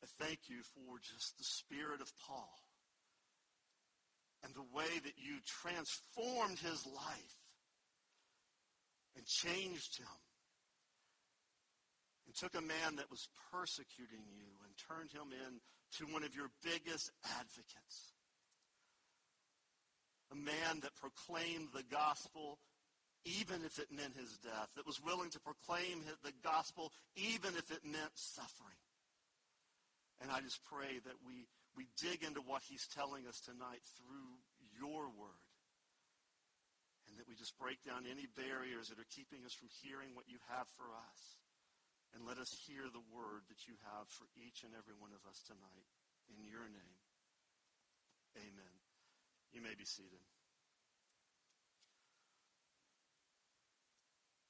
I 0.03 0.07
thank 0.23 0.47
you 0.47 0.63
for 0.73 0.97
just 0.99 1.37
the 1.37 1.43
spirit 1.43 2.01
of 2.01 2.11
Paul 2.25 2.55
and 4.43 4.55
the 4.55 4.75
way 4.75 4.89
that 5.03 5.17
you 5.17 5.37
transformed 5.45 6.57
his 6.57 6.87
life 6.87 7.37
and 9.15 9.25
changed 9.25 9.99
him 9.99 10.07
and 12.31 12.39
took 12.39 12.55
a 12.55 12.63
man 12.63 12.95
that 12.95 13.11
was 13.11 13.27
persecuting 13.51 14.23
you 14.31 14.47
and 14.63 14.71
turned 14.79 15.11
him 15.11 15.35
in 15.35 15.59
to 15.99 16.07
one 16.07 16.23
of 16.23 16.31
your 16.31 16.47
biggest 16.63 17.11
advocates. 17.35 18.15
A 20.31 20.39
man 20.39 20.79
that 20.79 20.95
proclaimed 20.95 21.75
the 21.75 21.83
gospel 21.91 22.55
even 23.27 23.61
if 23.67 23.77
it 23.77 23.91
meant 23.91 24.15
his 24.15 24.39
death, 24.39 24.71
that 24.73 24.87
was 24.87 25.03
willing 25.03 25.29
to 25.29 25.43
proclaim 25.43 26.01
the 26.23 26.31
gospel 26.41 26.89
even 27.19 27.51
if 27.59 27.69
it 27.69 27.83
meant 27.83 28.15
suffering. 28.15 28.79
And 30.23 30.31
I 30.31 30.39
just 30.39 30.63
pray 30.63 31.03
that 31.03 31.19
we, 31.27 31.51
we 31.75 31.85
dig 31.99 32.23
into 32.23 32.39
what 32.39 32.63
he's 32.63 32.87
telling 32.95 33.27
us 33.27 33.43
tonight 33.43 33.83
through 33.99 34.39
your 34.79 35.11
word. 35.19 35.45
And 37.11 37.19
that 37.19 37.27
we 37.27 37.35
just 37.35 37.59
break 37.59 37.83
down 37.83 38.07
any 38.07 38.25
barriers 38.39 38.87
that 38.87 38.97
are 38.97 39.11
keeping 39.11 39.43
us 39.43 39.51
from 39.51 39.67
hearing 39.83 40.15
what 40.15 40.31
you 40.31 40.39
have 40.47 40.65
for 40.79 40.87
us. 40.95 41.40
And 42.15 42.27
let 42.27 42.37
us 42.37 42.51
hear 42.67 42.83
the 42.91 43.03
word 43.11 43.47
that 43.47 43.67
you 43.67 43.75
have 43.95 44.07
for 44.11 44.27
each 44.35 44.67
and 44.67 44.75
every 44.75 44.93
one 44.99 45.15
of 45.15 45.23
us 45.29 45.39
tonight. 45.47 45.87
In 46.27 46.43
your 46.43 46.67
name. 46.67 46.99
Amen. 48.37 48.75
You 49.51 49.61
may 49.61 49.75
be 49.75 49.85
seated. 49.85 50.23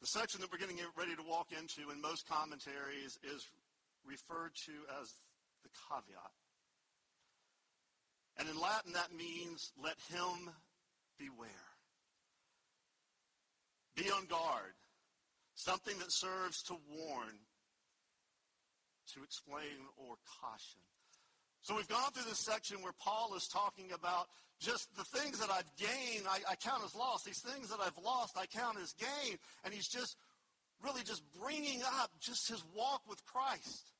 The 0.02 0.08
section 0.08 0.42
that 0.42 0.52
we're 0.52 0.58
getting 0.58 0.82
ready 0.98 1.16
to 1.16 1.22
walk 1.30 1.54
into 1.54 1.92
in 1.92 2.02
most 2.02 2.28
commentaries 2.28 3.18
is 3.22 3.48
referred 4.06 4.54
to 4.66 4.74
as 5.02 5.14
the 5.62 5.70
caveat. 5.90 6.34
And 8.38 8.50
in 8.50 8.60
Latin, 8.60 8.94
that 8.94 9.14
means 9.14 9.72
let 9.78 9.98
him 10.10 10.50
beware. 11.20 11.70
Be 13.96 14.10
on 14.10 14.26
guard. 14.26 14.74
Something 15.54 16.00
that 16.00 16.12
serves 16.12 16.64
to 16.64 16.76
warn, 16.90 17.38
to 19.14 19.24
explain, 19.24 19.90
or 19.98 20.16
caution. 20.42 20.82
So 21.62 21.76
we've 21.76 21.88
gone 21.88 22.12
through 22.12 22.30
this 22.30 22.40
section 22.40 22.82
where 22.82 22.94
Paul 23.00 23.34
is 23.36 23.48
talking 23.48 23.92
about 23.94 24.28
just 24.60 24.96
the 24.96 25.04
things 25.04 25.40
that 25.40 25.50
I've 25.50 25.70
gained, 25.78 26.26
I, 26.28 26.40
I, 26.52 26.56
count 26.56 26.84
as 26.84 26.96
loss. 26.96 27.24
These 27.24 27.40
things 27.40 27.70
that 27.70 27.80
I've 27.80 27.98
lost, 28.04 28.38
I 28.38 28.46
count 28.46 28.78
as 28.82 28.94
gain. 28.94 29.38
And 29.64 29.74
he's 29.74 29.88
just 29.88 30.18
really 30.84 31.04
just 31.04 31.24
bringing 31.40 31.82
up 32.02 32.12
just 32.20 32.48
his 32.48 32.64
walk 32.76 33.02
with 33.08 33.24
Christ 33.26 33.92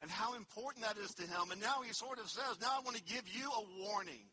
and 0.00 0.10
how 0.10 0.34
important 0.34 0.84
that 0.84 0.96
is 0.96 1.10
to 1.14 1.22
him. 1.22 1.50
And 1.50 1.60
now 1.60 1.82
he 1.84 1.92
sort 1.92 2.18
of 2.18 2.28
says, 2.28 2.60
now 2.60 2.70
I 2.78 2.80
want 2.84 2.96
to 2.96 3.02
give 3.02 3.24
you 3.26 3.48
a 3.48 3.82
warning. 3.84 4.26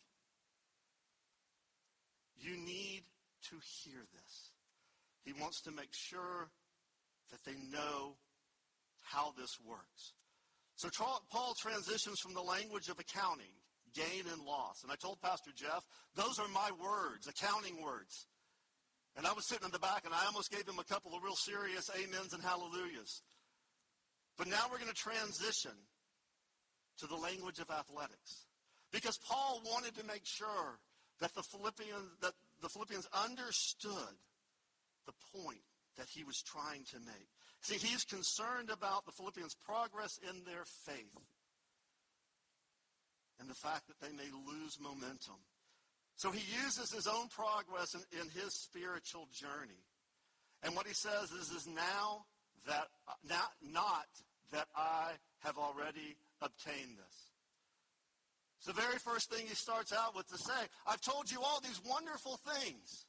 You 2.40 2.56
need 2.58 3.04
to 3.50 3.56
hear 3.84 4.02
this. 4.14 4.52
He 5.24 5.34
wants 5.42 5.62
to 5.62 5.72
make 5.72 5.92
sure 5.92 6.50
that 7.32 7.44
they 7.46 7.58
know 7.72 8.16
how 9.06 9.34
this 9.38 9.58
works. 9.66 10.14
So 10.76 10.90
Paul 11.32 11.54
transitions 11.58 12.20
from 12.20 12.34
the 12.34 12.42
language 12.42 12.90
of 12.90 13.00
accounting, 13.00 13.54
gain 13.94 14.26
and 14.32 14.42
loss. 14.44 14.84
And 14.84 14.92
I 14.92 14.96
told 14.96 15.22
Pastor 15.22 15.52
Jeff, 15.56 15.86
those 16.16 16.38
are 16.40 16.48
my 16.50 16.70
words, 16.82 17.28
accounting 17.28 17.82
words. 17.82 18.28
And 19.16 19.26
I 19.26 19.32
was 19.32 19.48
sitting 19.48 19.66
in 19.66 19.72
the 19.72 19.80
back 19.80 20.04
and 20.06 20.14
I 20.14 20.26
almost 20.26 20.52
gave 20.52 20.68
him 20.68 20.80
a 20.80 20.84
couple 20.84 21.16
of 21.16 21.24
real 21.24 21.36
serious 21.36 21.90
amens 21.90 22.34
and 22.34 22.44
hallelujahs. 22.44 23.22
But 24.38 24.48
now 24.48 24.68
we're 24.70 24.80
going 24.80 24.92
to 24.92 24.96
transition 24.96 25.72
to 27.00 27.08
the 27.08 27.16
language 27.16 27.60
of 27.60 27.70
athletics. 27.70 28.46
Because 28.92 29.18
Paul 29.18 29.62
wanted 29.66 29.96
to 29.96 30.06
make 30.06 30.26
sure 30.26 30.80
that 31.22 31.34
the 31.34 31.44
Philippians, 31.44 32.20
that 32.22 32.34
the 32.62 32.70
Philippians 32.70 33.08
understood 33.14 34.16
the 35.06 35.14
point 35.34 35.64
that 35.98 36.08
he 36.10 36.24
was 36.24 36.42
trying 36.42 36.84
to 36.92 37.00
make. 37.00 37.30
See, 37.62 37.76
he's 37.76 38.04
concerned 38.04 38.70
about 38.70 39.06
the 39.06 39.12
Philippians' 39.12 39.56
progress 39.66 40.20
in 40.30 40.44
their 40.46 40.66
faith 40.86 41.18
and 43.40 43.50
the 43.50 43.56
fact 43.56 43.88
that 43.88 44.00
they 44.00 44.16
may 44.16 44.30
lose 44.48 44.80
momentum. 44.80 45.42
So 46.16 46.32
he 46.32 46.44
uses 46.64 46.92
his 46.92 47.08
own 47.08 47.28
progress 47.28 47.94
in, 47.94 48.02
in 48.20 48.30
his 48.30 48.54
spiritual 48.54 49.28
journey. 49.34 49.84
And 50.64 50.76
what 50.76 50.88
he 50.88 50.94
says 50.94 51.32
is, 51.32 51.50
is 51.52 51.68
now 51.68 52.26
that 52.68 52.88
not, 53.28 53.52
not 53.62 54.08
that 54.52 54.68
I 54.76 55.12
have 55.40 55.58
already 55.58 56.16
obtained 56.42 56.98
this. 56.98 57.18
It's 58.58 58.68
the 58.68 58.82
very 58.82 58.98
first 58.98 59.30
thing 59.30 59.46
he 59.46 59.54
starts 59.54 59.94
out 59.94 60.16
with 60.16 60.28
to 60.30 60.38
say, 60.38 60.54
I've 60.88 61.02
told 61.02 61.30
you 61.30 61.42
all 61.42 61.60
these 61.62 61.82
wonderful 61.86 62.40
things. 62.56 63.06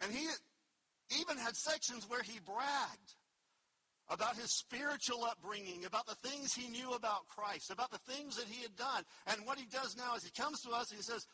And 0.00 0.12
he 0.12 0.26
even 1.20 1.38
had 1.38 1.56
sections 1.56 2.08
where 2.08 2.22
he 2.22 2.38
bragged 2.40 3.14
about 4.08 4.36
his 4.36 4.52
spiritual 4.52 5.24
upbringing, 5.24 5.84
about 5.84 6.06
the 6.06 6.28
things 6.28 6.54
he 6.54 6.68
knew 6.68 6.92
about 6.92 7.26
Christ, 7.28 7.70
about 7.70 7.90
the 7.90 8.12
things 8.12 8.36
that 8.36 8.46
he 8.48 8.62
had 8.62 8.76
done. 8.76 9.02
And 9.26 9.44
what 9.44 9.58
he 9.58 9.66
does 9.66 9.96
now 9.96 10.14
is 10.14 10.24
he 10.24 10.30
comes 10.30 10.60
to 10.62 10.70
us 10.70 10.90
and 10.90 10.98
he 10.98 11.02
says, 11.02 11.26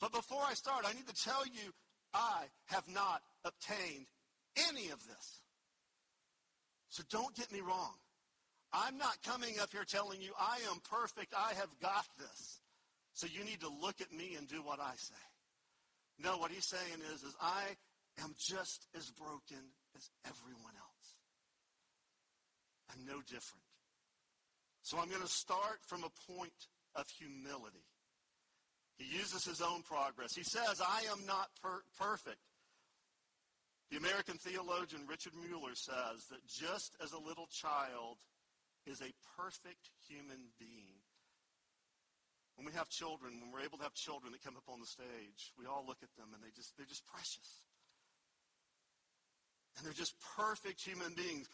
But 0.00 0.12
before 0.12 0.42
I 0.46 0.54
start, 0.54 0.84
I 0.86 0.92
need 0.92 1.08
to 1.08 1.24
tell 1.24 1.44
you, 1.46 1.72
I 2.14 2.44
have 2.66 2.84
not 2.88 3.22
obtained 3.44 4.06
any 4.68 4.90
of 4.90 5.00
this. 5.06 5.40
So 6.88 7.02
don't 7.10 7.34
get 7.34 7.52
me 7.52 7.60
wrong. 7.60 7.94
I'm 8.72 8.98
not 8.98 9.22
coming 9.24 9.58
up 9.60 9.72
here 9.72 9.84
telling 9.84 10.20
you 10.20 10.32
I 10.38 10.58
am 10.70 10.78
perfect, 10.88 11.34
I 11.36 11.54
have 11.54 11.70
got 11.80 12.06
this. 12.18 12.60
So 13.14 13.26
you 13.26 13.44
need 13.44 13.60
to 13.60 13.68
look 13.68 14.00
at 14.00 14.12
me 14.12 14.36
and 14.38 14.48
do 14.48 14.62
what 14.62 14.80
I 14.80 14.92
say. 14.96 15.14
No, 16.22 16.36
what 16.36 16.50
he's 16.50 16.66
saying 16.66 17.00
is, 17.12 17.22
is 17.22 17.34
I 17.40 17.62
am 18.22 18.34
just 18.38 18.86
as 18.96 19.10
broken 19.10 19.72
as 19.96 20.10
everyone 20.26 20.76
else. 20.76 21.08
I'm 22.92 23.04
no 23.06 23.20
different. 23.22 23.64
So 24.82 24.98
I'm 24.98 25.08
going 25.08 25.22
to 25.22 25.28
start 25.28 25.78
from 25.86 26.04
a 26.04 26.32
point 26.32 26.68
of 26.96 27.06
humility. 27.18 27.84
He 28.98 29.16
uses 29.16 29.44
his 29.44 29.60
own 29.60 29.82
progress. 29.82 30.34
He 30.34 30.44
says, 30.44 30.80
I 30.80 31.06
am 31.10 31.24
not 31.26 31.48
per- 31.62 31.86
perfect. 31.98 32.42
The 33.90 33.96
American 33.96 34.36
theologian 34.38 35.02
Richard 35.08 35.32
Mueller 35.34 35.74
says 35.74 36.26
that 36.30 36.46
just 36.46 36.94
as 37.02 37.12
a 37.12 37.18
little 37.18 37.48
child 37.50 38.18
is 38.86 39.00
a 39.00 39.10
perfect 39.36 39.90
human 40.06 40.52
being, 40.58 41.00
when 42.56 42.66
we 42.66 42.76
have 42.76 42.88
children, 42.92 43.40
when 43.40 43.50
we're 43.50 43.64
able 43.64 43.78
to 43.78 43.84
have 43.88 43.94
children 43.94 44.32
that 44.32 44.44
come 44.44 44.56
up 44.56 44.68
on 44.68 44.80
the 44.80 44.86
stage, 44.86 45.56
we 45.56 45.64
all 45.64 45.84
look 45.86 46.04
at 46.04 46.12
them 46.20 46.36
and 46.36 46.42
they 46.44 46.52
just, 46.54 46.76
they're 46.76 46.84
just 46.84 47.06
precious. 47.08 47.64
And 49.76 49.86
they're 49.86 49.92
just 49.92 50.14
perfect 50.36 50.80
human 50.80 51.14
beings. 51.14 51.48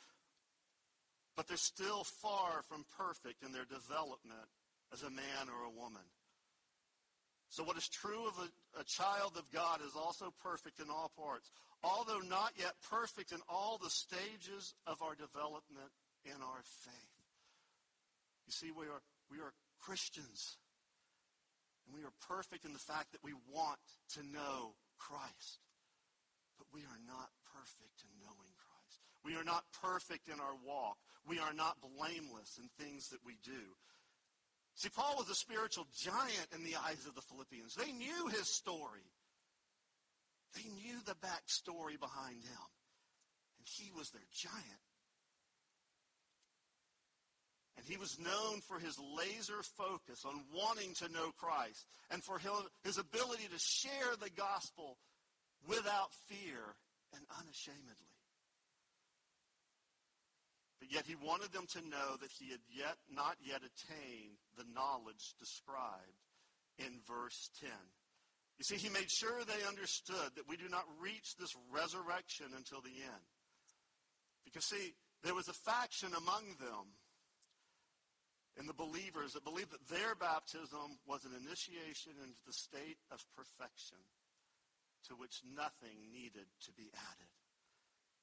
But 1.37 1.49
they're 1.49 1.56
still 1.56 2.04
far 2.04 2.62
from 2.62 2.85
perfect 2.96 3.44
in 3.44 3.52
their 3.52 3.66
development 3.66 4.49
as 4.92 5.02
a 5.02 5.11
man 5.11 5.49
or 5.49 5.66
a 5.66 5.70
woman. 5.70 6.02
So 7.49 7.62
what 7.62 7.76
is 7.76 7.88
true 7.88 8.26
of 8.26 8.35
a, 8.38 8.80
a, 8.80 8.85
child 8.85 9.35
of 9.37 9.50
God 9.52 9.80
is 9.80 9.94
also 9.94 10.32
perfect 10.42 10.80
in 10.80 10.90
all 10.90 11.12
parts, 11.16 11.50
although 11.82 12.18
not 12.18 12.52
yet 12.58 12.73
perfect 12.90 13.32
in 13.32 13.38
all 13.49 13.78
the 13.78 13.90
stages 13.90 14.75
of 14.87 15.00
our 15.00 15.14
development 15.14 15.92
in 16.25 16.42
our 16.42 16.62
faith. 16.82 17.16
You 18.46 18.52
see, 18.52 18.70
we 18.70 18.87
are, 18.87 19.02
we 19.30 19.38
are 19.38 19.52
Christians. 19.80 20.58
And 21.87 21.94
we 21.94 22.02
are 22.02 22.12
perfect 22.28 22.64
in 22.64 22.73
the 22.73 22.82
fact 22.82 23.12
that 23.12 23.23
we 23.23 23.32
want 23.52 23.78
to 24.14 24.23
know 24.26 24.75
Christ. 24.99 25.62
But 26.58 26.66
we 26.75 26.80
are 26.82 27.00
not 27.06 27.30
perfect 27.56 28.04
in 28.04 28.12
knowing 28.20 28.52
Christ. 28.60 29.00
We 29.25 29.36
are 29.36 29.44
not 29.44 29.64
perfect 29.80 30.28
in 30.28 30.40
our 30.40 30.56
walk. 30.64 30.98
We 31.26 31.38
are 31.38 31.52
not 31.52 31.80
blameless 31.80 32.60
in 32.60 32.68
things 32.78 33.08
that 33.10 33.25
we 33.25 33.38
do. 33.42 33.75
See, 34.75 34.90
Paul 34.90 35.16
was 35.16 35.30
a 35.30 35.34
spiritual 35.34 35.86
giant 35.96 36.48
in 36.54 36.62
the 36.62 36.76
eyes 36.76 37.06
of 37.08 37.14
the 37.14 37.22
Philippians. 37.22 37.75
They 37.75 37.92
knew 37.92 38.28
his 38.28 38.46
story. 38.48 39.08
They 40.54 40.68
knew 40.68 41.00
the 41.04 41.16
backstory 41.25 41.98
behind 41.98 42.44
him. 42.44 42.66
And 43.58 43.66
he 43.66 43.90
was 43.96 44.10
their 44.10 44.26
giant. 44.34 44.84
And 47.76 47.86
he 47.86 47.96
was 47.96 48.18
known 48.18 48.60
for 48.60 48.78
his 48.78 48.98
laser 48.98 49.62
focus 49.76 50.25
on 50.25 50.44
wanting 50.54 50.94
to 50.94 51.12
know 51.12 51.30
Christ 51.36 51.86
and 52.10 52.22
for 52.22 52.38
his 52.84 52.98
ability 52.98 53.48
to 53.52 53.58
share 53.58 54.16
the 54.20 54.30
gospel 54.30 54.98
without 55.68 56.12
fear 56.28 56.76
and 57.16 57.25
unashamedly. 57.40 58.12
But 60.78 60.92
yet 60.92 61.08
he 61.08 61.16
wanted 61.16 61.52
them 61.52 61.66
to 61.73 61.88
know 61.88 62.20
that 62.20 62.30
he 62.30 62.52
had 62.52 62.61
yet 62.68 63.00
not 63.08 63.37
yet 63.40 63.64
attained 63.64 64.37
the 64.56 64.68
knowledge 64.75 65.35
described 65.40 66.20
in 66.78 67.00
verse 67.08 67.50
10. 67.61 67.70
You 68.58 68.64
see, 68.64 68.76
he 68.76 68.88
made 68.88 69.11
sure 69.11 69.44
they 69.44 69.66
understood 69.68 70.37
that 70.37 70.49
we 70.49 70.56
do 70.56 70.68
not 70.68 70.85
reach 71.00 71.37
this 71.37 71.52
resurrection 71.73 72.46
until 72.56 72.80
the 72.80 72.92
end. 73.04 73.26
Because, 74.44 74.64
see, 74.64 74.94
there 75.25 75.35
was 75.35 75.49
a 75.49 75.52
faction 75.52 76.12
among 76.16 76.56
them 76.61 76.96
in 78.58 78.66
the 78.66 78.73
believers 78.73 79.32
that 79.32 79.44
believed 79.44 79.73
that 79.73 79.88
their 79.88 80.14
baptism 80.14 80.96
was 81.06 81.25
an 81.25 81.32
initiation 81.37 82.12
into 82.23 82.40
the 82.46 82.52
state 82.52 82.96
of 83.11 83.20
perfection 83.37 84.00
to 85.08 85.14
which 85.14 85.42
nothing 85.54 85.96
needed 86.12 86.46
to 86.66 86.72
be 86.72 86.90
added. 86.94 87.32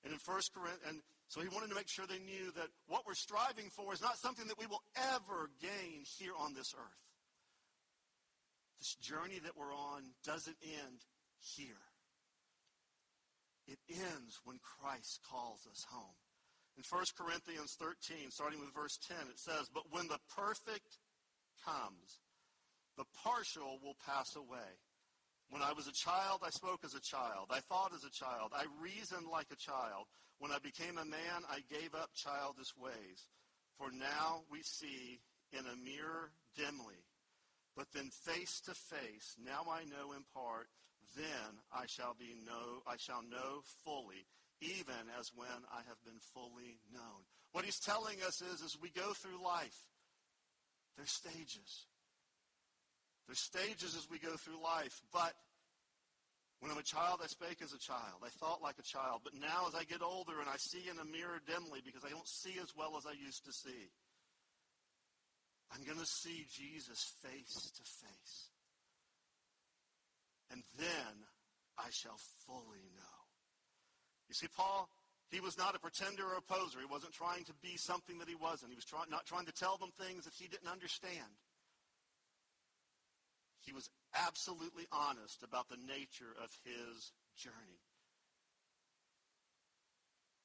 And 0.03 0.13
in 0.13 0.19
First 0.19 0.53
Corinthians, 0.53 0.83
and 0.87 0.97
so 1.29 1.41
he 1.41 1.47
wanted 1.49 1.69
to 1.69 1.75
make 1.75 1.89
sure 1.89 2.05
they 2.05 2.19
knew 2.19 2.51
that 2.55 2.67
what 2.87 3.07
we're 3.07 3.17
striving 3.17 3.69
for 3.71 3.93
is 3.93 4.01
not 4.01 4.17
something 4.17 4.47
that 4.47 4.59
we 4.59 4.67
will 4.67 4.83
ever 5.15 5.49
gain 5.61 6.03
here 6.19 6.35
on 6.37 6.53
this 6.53 6.75
earth. 6.77 7.03
This 8.79 8.95
journey 8.99 9.39
that 9.43 9.55
we're 9.55 9.73
on 9.73 10.03
doesn't 10.25 10.57
end 10.61 10.99
here. 11.39 11.87
It 13.67 13.79
ends 13.89 14.39
when 14.43 14.59
Christ 14.59 15.21
calls 15.23 15.65
us 15.71 15.85
home. 15.89 16.19
In 16.75 16.83
1 16.83 17.05
Corinthians 17.17 17.77
13, 17.79 18.29
starting 18.31 18.59
with 18.59 18.73
verse 18.73 18.99
10, 19.07 19.17
it 19.29 19.39
says, 19.39 19.69
But 19.73 19.83
when 19.91 20.07
the 20.07 20.19
perfect 20.35 20.99
comes, 21.63 22.19
the 22.97 23.05
partial 23.23 23.79
will 23.81 23.95
pass 24.05 24.35
away. 24.35 24.81
When 25.53 25.61
I 25.61 25.73
was 25.73 25.85
a 25.85 25.93
child, 25.93 26.41
I 26.41 26.49
spoke 26.49 26.81
as 26.83 26.95
a 26.95 26.99
child. 26.99 27.53
I 27.53 27.59
thought 27.59 27.93
as 27.93 28.03
a 28.03 28.09
child. 28.09 28.53
I 28.57 28.65
reasoned 28.81 29.27
like 29.31 29.53
a 29.53 29.55
child. 29.55 30.09
When 30.39 30.51
I 30.51 30.57
became 30.57 30.97
a 30.97 31.05
man, 31.05 31.45
I 31.47 31.61
gave 31.69 31.93
up 31.93 32.09
childish 32.15 32.73
ways. 32.75 33.29
For 33.77 33.91
now 33.91 34.49
we 34.49 34.63
see 34.63 35.21
in 35.51 35.59
a 35.59 35.77
mirror 35.77 36.31
dimly, 36.57 37.05
but 37.77 37.85
then 37.93 38.09
face 38.09 38.61
to 38.65 38.73
face. 38.73 39.37
Now 39.37 39.69
I 39.69 39.85
know 39.85 40.17
in 40.17 40.25
part. 40.33 40.69
Then 41.15 41.61
I 41.71 41.85
shall 41.85 42.15
be 42.17 42.33
know. 42.33 42.81
I 42.87 42.97
shall 42.97 43.21
know 43.21 43.61
fully, 43.85 44.25
even 44.59 45.05
as 45.19 45.29
when 45.35 45.69
I 45.71 45.85
have 45.85 46.01
been 46.03 46.19
fully 46.33 46.81
known. 46.91 47.29
What 47.51 47.65
he's 47.65 47.79
telling 47.79 48.17
us 48.25 48.41
is, 48.41 48.63
as 48.65 48.75
we 48.81 48.89
go 48.89 49.13
through 49.13 49.37
life, 49.45 49.77
there's 50.97 51.11
stages. 51.11 51.85
There's 53.27 53.39
stages 53.39 53.95
as 53.95 54.09
we 54.09 54.19
go 54.19 54.35
through 54.35 54.61
life, 54.61 55.01
but 55.13 55.33
when 56.63 56.71
I'm 56.71 56.77
a 56.77 56.83
child, 56.83 57.19
I 57.23 57.27
spake 57.27 57.59
as 57.61 57.73
a 57.73 57.79
child. 57.79 58.23
I 58.23 58.29
thought 58.39 58.63
like 58.63 58.79
a 58.79 58.87
child. 58.87 59.21
But 59.23 59.35
now 59.35 59.67
as 59.67 59.75
I 59.75 59.83
get 59.83 60.01
older 60.01 60.39
and 60.39 60.47
I 60.47 60.55
see 60.55 60.87
in 60.87 60.95
a 60.99 61.03
mirror 61.03 61.43
dimly 61.43 61.83
because 61.83 62.05
I 62.05 62.09
don't 62.09 62.27
see 62.27 62.55
as 62.61 62.71
well 62.71 62.95
as 62.95 63.05
I 63.05 63.11
used 63.11 63.43
to 63.45 63.51
see, 63.51 63.91
I'm 65.75 65.83
going 65.83 65.99
to 65.99 66.05
see 66.05 66.47
Jesus 66.47 67.11
face 67.19 67.71
to 67.75 67.83
face. 67.83 68.47
And 70.51 70.63
then 70.77 71.27
I 71.77 71.89
shall 71.91 72.15
fully 72.47 72.87
know. 72.95 73.19
You 74.29 74.35
see, 74.35 74.47
Paul, 74.55 74.87
he 75.31 75.41
was 75.41 75.57
not 75.57 75.75
a 75.75 75.79
pretender 75.79 76.23
or 76.23 76.37
a 76.37 76.41
poser. 76.41 76.79
He 76.79 76.85
wasn't 76.85 77.11
trying 77.11 77.43
to 77.45 77.53
be 77.61 77.75
something 77.75 78.19
that 78.19 78.29
he 78.29 78.35
wasn't. 78.35 78.71
He 78.71 78.79
was 78.79 78.85
try- 78.85 79.09
not 79.09 79.25
trying 79.25 79.47
to 79.47 79.51
tell 79.51 79.75
them 79.75 79.91
things 79.99 80.23
that 80.25 80.33
he 80.33 80.47
didn't 80.47 80.71
understand. 80.71 81.27
He 83.65 83.73
was 83.73 83.89
absolutely 84.13 84.85
honest 84.91 85.43
about 85.43 85.69
the 85.69 85.79
nature 85.79 86.35
of 86.37 86.51
his 86.63 87.11
journey. 87.35 87.81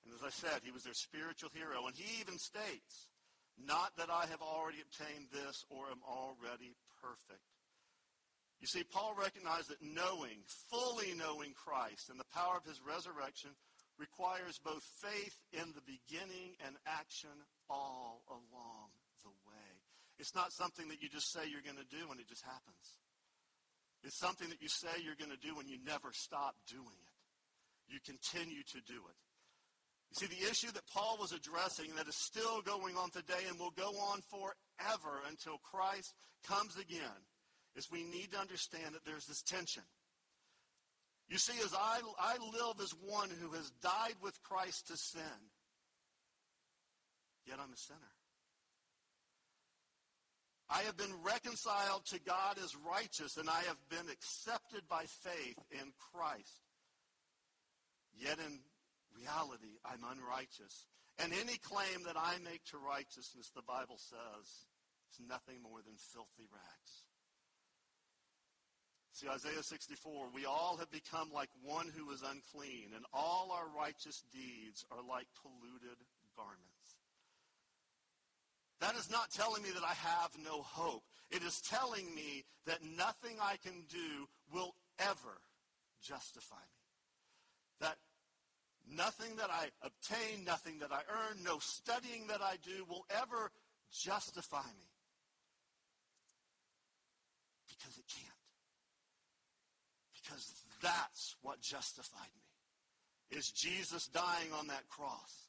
And 0.04 0.14
as 0.14 0.22
I 0.24 0.31
said, 0.31 0.62
he 0.64 0.72
was 0.72 0.85
their 0.85 0.94
spiritual 0.94 1.50
hero. 1.52 1.87
And 1.87 1.96
he 1.96 2.20
even 2.20 2.38
states, 2.38 3.09
not 3.59 3.92
that 3.98 4.09
I 4.09 4.26
have 4.31 4.40
already 4.40 4.78
obtained 4.81 5.28
this 5.33 5.64
or 5.68 5.90
am 5.90 6.00
already 6.07 6.78
perfect. 7.02 7.44
You 8.61 8.66
see, 8.66 8.83
Paul 8.83 9.14
recognized 9.18 9.70
that 9.70 9.83
knowing, 9.83 10.42
fully 10.70 11.14
knowing 11.14 11.54
Christ 11.54 12.11
and 12.11 12.18
the 12.18 12.33
power 12.35 12.57
of 12.57 12.64
his 12.64 12.81
resurrection 12.83 13.50
requires 13.98 14.59
both 14.62 14.83
faith 15.02 15.37
in 15.52 15.74
the 15.74 15.85
beginning 15.87 16.54
and 16.66 16.74
action 16.87 17.35
all 17.68 18.22
along 18.31 18.90
the 19.22 19.35
way. 19.46 19.70
It's 20.18 20.35
not 20.35 20.52
something 20.52 20.88
that 20.88 21.02
you 21.02 21.09
just 21.09 21.31
say 21.31 21.46
you're 21.46 21.66
going 21.66 21.78
to 21.78 21.96
do 21.96 22.11
and 22.11 22.18
it 22.18 22.28
just 22.28 22.42
happens. 22.42 22.98
It's 24.04 24.18
something 24.18 24.48
that 24.48 24.62
you 24.62 24.68
say 24.68 24.88
you're 25.02 25.18
going 25.18 25.30
to 25.34 25.46
do 25.46 25.58
and 25.58 25.68
you 25.68 25.78
never 25.84 26.12
stop 26.12 26.54
doing 26.68 26.87
it. 26.87 27.92
You 27.92 27.98
continue 28.04 28.62
to 28.62 28.80
do 28.87 28.94
it. 28.94 29.18
You 30.11 30.14
see, 30.14 30.26
the 30.26 30.50
issue 30.50 30.72
that 30.72 30.87
Paul 30.87 31.18
was 31.20 31.32
addressing 31.32 31.94
that 31.96 32.08
is 32.08 32.16
still 32.16 32.62
going 32.62 32.96
on 32.96 33.11
today 33.11 33.44
and 33.48 33.58
will 33.58 33.72
go 33.76 33.90
on 34.12 34.20
forever 34.30 35.20
until 35.28 35.58
Christ 35.58 36.14
comes 36.46 36.76
again 36.76 37.26
is 37.76 37.90
we 37.90 38.04
need 38.04 38.32
to 38.32 38.38
understand 38.38 38.94
that 38.94 39.04
there's 39.04 39.26
this 39.26 39.42
tension. 39.42 39.82
You 41.28 41.37
see, 41.37 41.61
as 41.62 41.74
I, 41.74 42.00
I 42.18 42.37
live 42.38 42.80
as 42.80 42.94
one 43.04 43.28
who 43.28 43.52
has 43.52 43.70
died 43.82 44.14
with 44.22 44.42
Christ 44.42 44.88
to 44.88 44.96
sin, 44.96 45.22
yet 47.46 47.58
I'm 47.62 47.72
a 47.72 47.76
sinner. 47.76 48.17
I 50.70 50.83
have 50.83 50.96
been 50.96 51.14
reconciled 51.24 52.04
to 52.07 52.20
God 52.20 52.59
as 52.62 52.76
righteous, 52.76 53.37
and 53.37 53.48
I 53.48 53.62
have 53.66 53.81
been 53.88 54.12
accepted 54.12 54.83
by 54.88 55.04
faith 55.24 55.59
in 55.70 55.92
Christ. 56.12 56.61
Yet 58.12 58.38
in 58.38 58.61
reality, 59.16 59.81
I'm 59.85 60.04
unrighteous. 60.04 60.87
And 61.18 61.33
any 61.33 61.57
claim 61.59 62.04
that 62.04 62.16
I 62.16 62.37
make 62.44 62.64
to 62.70 62.78
righteousness, 62.78 63.50
the 63.54 63.66
Bible 63.66 63.98
says, 63.98 64.46
is 65.11 65.20
nothing 65.26 65.62
more 65.62 65.81
than 65.81 65.96
filthy 65.96 66.46
rags. 66.52 66.92
See, 69.12 69.26
Isaiah 69.26 69.64
64, 69.64 70.28
we 70.33 70.46
all 70.46 70.76
have 70.78 70.92
become 70.92 71.31
like 71.35 71.50
one 71.64 71.90
who 71.90 72.12
is 72.12 72.22
unclean, 72.22 72.94
and 72.94 73.04
all 73.12 73.50
our 73.50 73.66
righteous 73.74 74.22
deeds 74.31 74.85
are 74.92 75.02
like 75.02 75.26
polluted 75.42 75.98
garments. 76.37 76.77
That 78.80 78.94
is 78.94 79.10
not 79.10 79.30
telling 79.30 79.62
me 79.62 79.70
that 79.70 79.82
I 79.82 79.94
have 79.94 80.30
no 80.44 80.62
hope. 80.62 81.02
It 81.30 81.42
is 81.42 81.60
telling 81.60 82.14
me 82.14 82.44
that 82.66 82.78
nothing 82.96 83.36
I 83.42 83.56
can 83.56 83.82
do 83.88 84.28
will 84.52 84.74
ever 85.00 85.40
justify 86.00 86.56
me. 86.56 87.80
That 87.80 87.96
nothing 88.88 89.36
that 89.36 89.50
I 89.50 89.68
obtain, 89.82 90.44
nothing 90.44 90.78
that 90.78 90.92
I 90.92 91.00
earn, 91.10 91.42
no 91.42 91.58
studying 91.58 92.28
that 92.28 92.40
I 92.40 92.56
do 92.62 92.84
will 92.88 93.04
ever 93.10 93.50
justify 93.92 94.62
me. 94.62 94.88
Because 97.68 97.98
it 97.98 98.04
can't. 98.06 98.38
Because 100.22 100.52
that's 100.80 101.36
what 101.42 101.60
justified 101.60 102.30
me. 102.36 103.38
Is 103.38 103.50
Jesus 103.50 104.06
dying 104.06 104.52
on 104.58 104.68
that 104.68 104.88
cross. 104.88 105.48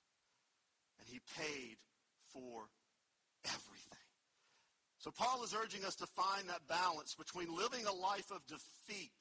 And 1.00 1.08
he 1.08 1.20
paid 1.38 1.78
for 2.34 2.68
everything. 3.46 4.08
So 5.00 5.12
Paul 5.12 5.44
is 5.44 5.56
urging 5.56 5.86
us 5.86 5.96
to 5.96 6.08
find 6.08 6.50
that 6.50 6.68
balance 6.68 7.16
between 7.16 7.56
living 7.56 7.86
a 7.86 7.94
life 7.94 8.32
of 8.32 8.46
defeat 8.48 9.16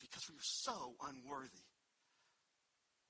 because 0.00 0.28
we 0.28 0.36
are 0.36 0.48
so 0.48 0.96
unworthy 1.08 1.66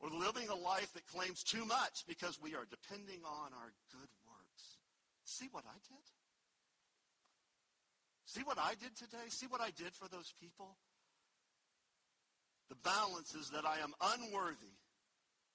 or 0.00 0.10
living 0.10 0.48
a 0.48 0.54
life 0.54 0.92
that 0.94 1.06
claims 1.06 1.42
too 1.42 1.64
much 1.64 2.04
because 2.06 2.38
we 2.42 2.54
are 2.54 2.66
depending 2.68 3.20
on 3.24 3.52
our 3.54 3.72
good 3.92 4.10
works. 4.26 4.78
See 5.24 5.48
what 5.50 5.64
I 5.66 5.78
did? 5.88 6.04
See 8.26 8.42
what 8.42 8.58
I 8.58 8.74
did 8.74 8.96
today? 8.96 9.28
See 9.28 9.46
what 9.46 9.60
I 9.60 9.70
did 9.70 9.94
for 9.94 10.08
those 10.08 10.34
people? 10.40 10.76
The 12.68 12.76
balance 12.76 13.34
is 13.34 13.50
that 13.50 13.64
I 13.64 13.78
am 13.78 13.94
unworthy, 14.00 14.74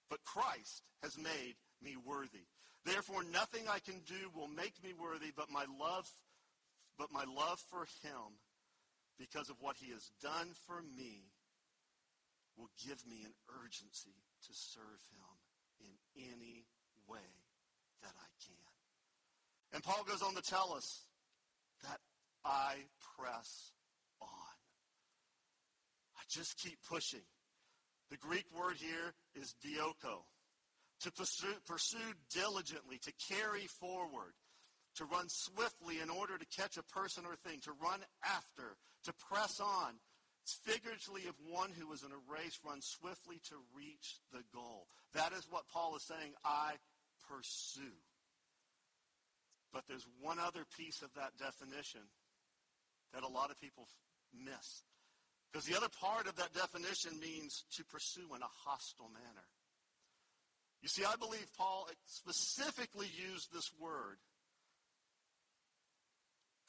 but 0.10 0.24
Christ 0.24 0.82
has 1.04 1.18
made 1.18 1.56
me 1.84 1.96
worthy. 1.98 2.48
Therefore, 2.86 3.24
nothing 3.24 3.63
I 3.70 3.80
can 3.80 4.02
do 4.08 4.32
will 4.36 4.48
make 4.48 4.74
me 4.84 4.94
worthy, 4.94 5.32
but 5.36 5.52
my 5.52 5.65
love, 5.80 6.10
but 6.98 7.12
my 7.12 7.24
love 7.24 7.60
for 7.70 7.86
him, 8.02 8.39
because 9.20 9.50
of 9.50 9.58
what 9.60 9.76
he 9.78 9.91
has 9.91 10.10
done 10.22 10.50
for 10.65 10.82
me 10.98 11.30
will 12.58 12.70
give 12.86 13.06
me 13.06 13.22
an 13.24 13.34
urgency 13.63 14.15
to 14.48 14.54
serve 14.54 15.02
him 15.13 15.86
in 15.86 16.24
any 16.34 16.65
way 17.08 17.30
that 18.02 18.13
I 18.17 18.30
can. 18.46 18.56
And 19.74 19.84
Paul 19.84 20.04
goes 20.04 20.22
on 20.22 20.36
to 20.36 20.41
tell 20.41 20.74
us 20.74 21.06
that 21.84 22.00
I 22.44 22.76
press 23.17 23.72
on. 24.22 24.28
I 26.17 26.22
just 26.30 26.58
keep 26.58 26.80
pushing. 26.89 27.26
The 28.10 28.17
Greek 28.17 28.46
word 28.58 28.76
here 28.78 29.13
is 29.36 29.56
dioko, 29.63 30.24
to 31.02 31.12
pursue, 31.12 31.56
pursue 31.68 32.14
diligently, 32.34 32.98
to 33.00 33.12
carry 33.30 33.68
forward, 33.68 34.34
to 34.96 35.06
run 35.06 35.28
swiftly 35.30 36.00
in 36.02 36.10
order 36.10 36.38
to 36.38 36.46
catch 36.46 36.78
a 36.78 36.84
person 36.84 37.26
or 37.26 37.36
thing, 37.36 37.60
to 37.62 37.72
run 37.82 38.00
after, 38.24 38.78
to 39.06 39.14
press 39.14 39.60
on. 39.60 39.96
It's 40.44 40.58
figuratively 40.66 41.28
of 41.28 41.36
one 41.48 41.70
who 41.70 41.94
is 41.94 42.04
in 42.04 42.12
a 42.12 42.32
race, 42.32 42.60
run 42.66 42.82
swiftly 42.82 43.38
to 43.50 43.56
reach 43.76 44.18
the 44.32 44.44
goal. 44.54 44.88
That 45.14 45.34
is 45.34 45.48
what 45.50 45.70
Paul 45.72 45.96
is 45.96 46.04
saying, 46.04 46.34
I 46.44 46.74
pursue. 47.30 47.98
But 49.72 49.84
there's 49.88 50.08
one 50.20 50.40
other 50.40 50.66
piece 50.78 51.02
of 51.02 51.14
that 51.16 51.38
definition 51.38 52.02
that 53.14 53.24
a 53.24 53.28
lot 53.28 53.52
of 53.52 53.60
people 53.60 53.88
miss. 54.34 54.84
Because 55.52 55.66
the 55.66 55.78
other 55.78 55.90
part 55.90 56.28
of 56.28 56.36
that 56.38 56.54
definition 56.54 57.20
means 57.20 57.66
to 57.76 57.84
pursue 57.86 58.34
in 58.36 58.42
a 58.42 58.56
hostile 58.66 59.10
manner. 59.14 59.46
You 60.82 60.89
see, 60.89 61.06
I 61.06 61.15
believe 61.15 61.46
Paul 61.58 61.88
specifically 62.06 63.08
used 63.08 63.54
this 63.54 63.70
word, 63.80 64.17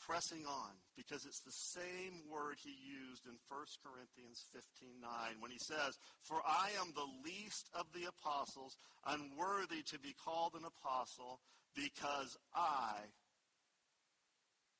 pressing 0.01 0.45
on, 0.45 0.73
because 0.97 1.25
it's 1.25 1.41
the 1.41 1.81
same 1.81 2.29
word 2.29 2.59
he 2.59 2.75
used 2.75 3.25
in 3.27 3.39
1 3.49 3.67
Corinthians 3.83 4.45
15:9 4.53 5.41
when 5.41 5.51
he 5.51 5.59
says, 5.59 5.97
"For 6.21 6.45
I 6.47 6.71
am 6.73 6.93
the 6.93 7.09
least 7.25 7.71
of 7.73 7.91
the 7.93 8.05
apostles, 8.05 8.77
unworthy 9.05 9.83
to 9.85 9.99
be 9.99 10.13
called 10.13 10.55
an 10.55 10.65
apostle, 10.65 11.41
because 11.75 12.37
I 12.53 13.15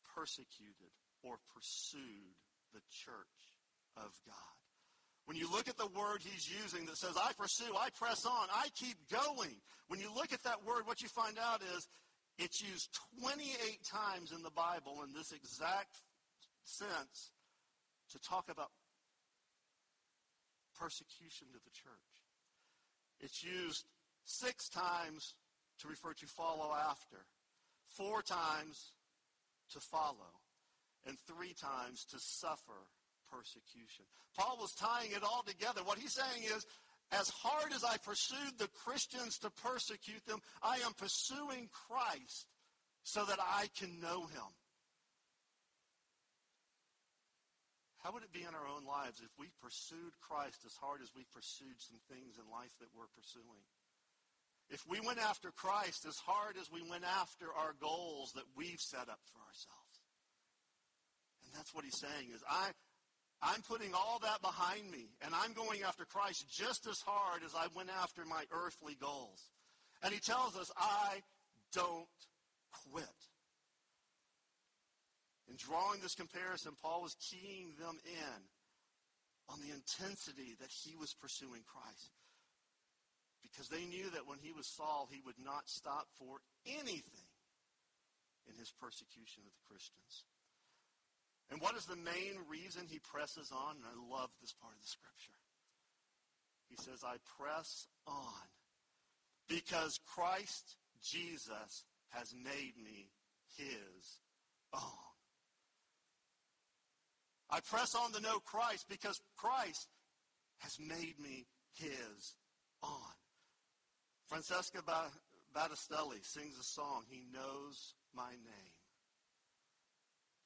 persecuted 0.03 0.93
or 1.23 1.39
pursued 1.55 2.37
the 2.73 2.83
church 2.91 3.57
of 3.97 4.13
God." 4.27 4.59
When 5.27 5.37
you 5.37 5.51
look 5.51 5.69
at 5.69 5.79
the 5.79 5.87
word 5.87 6.21
he's 6.21 6.49
using 6.51 6.87
that 6.87 6.97
says, 6.97 7.17
I 7.17 7.33
pursue, 7.39 7.73
I 7.79 7.91
press 7.91 8.27
on, 8.27 8.49
I 8.53 8.69
keep 8.75 8.97
going. 9.11 9.55
When 9.89 10.01
you 10.01 10.13
look 10.15 10.33
at 10.33 10.43
that 10.43 10.65
word, 10.67 10.83
what 10.85 11.01
you 11.01 11.09
find 11.09 11.37
out 11.39 11.63
is 11.77 11.89
it's 12.39 12.61
used 12.61 12.89
28 13.21 13.79
times 13.85 14.33
in 14.33 14.43
the 14.43 14.51
Bible 14.51 15.03
in 15.07 15.13
this 15.13 15.33
exact 15.33 16.03
sense 16.65 17.33
to 18.11 18.19
talk 18.19 18.51
about 18.51 18.71
persecution 20.79 21.47
to 21.53 21.59
the 21.65 21.71
church. 21.71 22.13
It's 23.21 23.45
used 23.45 23.87
six 24.25 24.69
times 24.69 25.35
to 25.81 25.89
refer 25.89 26.15
to 26.15 26.27
follow 26.27 26.73
after, 26.75 27.25
four 27.87 28.23
times 28.23 28.93
to 29.73 29.81
follow, 29.81 30.41
and 31.07 31.17
three 31.27 31.55
times 31.55 32.05
to 32.07 32.17
suffer 32.19 32.89
persecution. 33.33 34.05
Paul 34.37 34.59
was 34.61 34.73
tying 34.77 35.13
it 35.13 35.25
all 35.25 35.43
together. 35.47 35.81
What 35.85 35.99
he's 35.99 36.13
saying 36.13 36.45
is, 36.45 36.67
as 37.13 37.29
hard 37.29 37.73
as 37.73 37.85
I 37.85 37.97
pursued 37.99 38.57
the 38.59 38.69
Christians 38.85 39.39
to 39.39 39.51
persecute 39.51 40.25
them, 40.27 40.41
I 40.63 40.77
am 40.85 40.93
pursuing 40.93 41.69
Christ 41.73 42.47
so 43.03 43.25
that 43.25 43.39
I 43.41 43.69
can 43.77 44.01
know 44.01 44.29
him. 44.29 44.51
How 48.03 48.11
would 48.11 48.25
it 48.27 48.35
be 48.35 48.43
in 48.43 48.51
our 48.51 48.67
own 48.67 48.83
lives 48.83 49.23
if 49.23 49.31
we 49.39 49.47
pursued 49.63 50.11
Christ 50.19 50.67
as 50.67 50.75
hard 50.75 51.03
as 51.03 51.11
we 51.15 51.23
pursued 51.31 51.79
some 51.79 52.03
things 52.11 52.35
in 52.35 52.51
life 52.51 52.75
that 52.81 52.91
we're 52.97 53.11
pursuing? 53.15 53.63
If 54.71 54.83
we 54.89 54.99
went 54.99 55.23
after 55.23 55.53
Christ 55.55 56.07
as 56.09 56.19
hard 56.19 56.57
as 56.59 56.67
we 56.67 56.83
went 56.83 57.05
after 57.05 57.47
our 57.55 57.79
goals 57.79 58.33
that 58.35 58.49
we've 58.57 58.81
set 58.81 59.07
up 59.07 59.23
for 59.31 59.39
ourselves. 59.47 59.95
And 61.47 61.55
that's 61.55 61.75
what 61.75 61.85
he's 61.85 62.01
saying 62.01 62.35
is 62.35 62.43
I 62.49 62.73
I'm 63.43 63.61
putting 63.63 63.93
all 63.93 64.21
that 64.23 64.41
behind 64.41 64.89
me, 64.91 65.11
and 65.25 65.35
I'm 65.35 65.53
going 65.53 65.83
after 65.83 66.05
Christ 66.05 66.47
just 66.49 66.87
as 66.87 67.03
hard 67.05 67.43
as 67.45 67.55
I 67.57 67.67
went 67.75 67.91
after 67.91 68.25
my 68.25 68.45
earthly 68.53 68.97
goals. 69.01 69.51
And 70.03 70.15
he 70.15 70.21
tells 70.21 70.57
us, 70.57 70.71
I 70.77 71.23
don't 71.75 72.07
quit. 72.91 73.19
In 75.51 75.57
drawing 75.59 76.01
this 76.01 76.15
comparison, 76.15 76.73
Paul 76.81 77.03
was 77.03 77.17
keying 77.19 77.75
them 77.79 77.99
in 78.07 78.41
on 79.51 79.59
the 79.59 79.75
intensity 79.75 80.55
that 80.61 80.71
he 80.71 80.95
was 80.95 81.13
pursuing 81.13 81.63
Christ. 81.67 82.15
Because 83.43 83.69
they 83.69 83.85
knew 83.85 84.09
that 84.15 84.27
when 84.31 84.39
he 84.39 84.53
was 84.53 84.71
Saul, 84.71 85.09
he 85.11 85.21
would 85.27 85.39
not 85.43 85.67
stop 85.67 86.07
for 86.15 86.39
anything 86.65 87.27
in 88.47 88.55
his 88.55 88.73
persecution 88.81 89.43
of 89.45 89.53
the 89.53 89.67
Christians. 89.67 90.25
And 91.53 91.61
what 91.61 91.77
is 91.77 91.85
the 91.85 91.97
main 91.97 92.41
reason 92.49 92.87
he 92.89 92.99
presses 92.99 93.53
on? 93.53 93.77
And 93.77 93.85
I 93.85 94.17
love 94.17 94.31
this 94.41 94.55
part 94.55 94.73
of 94.75 94.81
the 94.81 94.89
scripture. 94.89 95.37
He 96.71 96.77
says, 96.77 97.05
I 97.05 97.17
press 97.39 97.89
on 98.07 98.49
because 99.49 100.01
Christ 100.07 100.77
Jesus 101.05 101.85
has 102.09 102.33
made 102.35 102.73
me 102.83 103.11
his 103.59 104.21
own. 104.73 104.81
I 107.51 107.61
press 107.61 107.95
on 107.95 108.13
to 108.13 108.23
know 108.23 108.39
Christ 108.39 108.87
because 108.89 109.21
Christ 109.37 109.89
has 110.61 110.79
made 110.81 111.21
me 111.23 111.47
his 111.75 112.35
own. 112.83 113.13
Francesca 114.27 114.79
Battistelli 115.55 116.25
sings 116.25 116.59
a 116.59 116.63
song, 116.63 117.03
He 117.11 117.27
Knows 117.31 117.95
My 118.15 118.31
Name. 118.31 118.82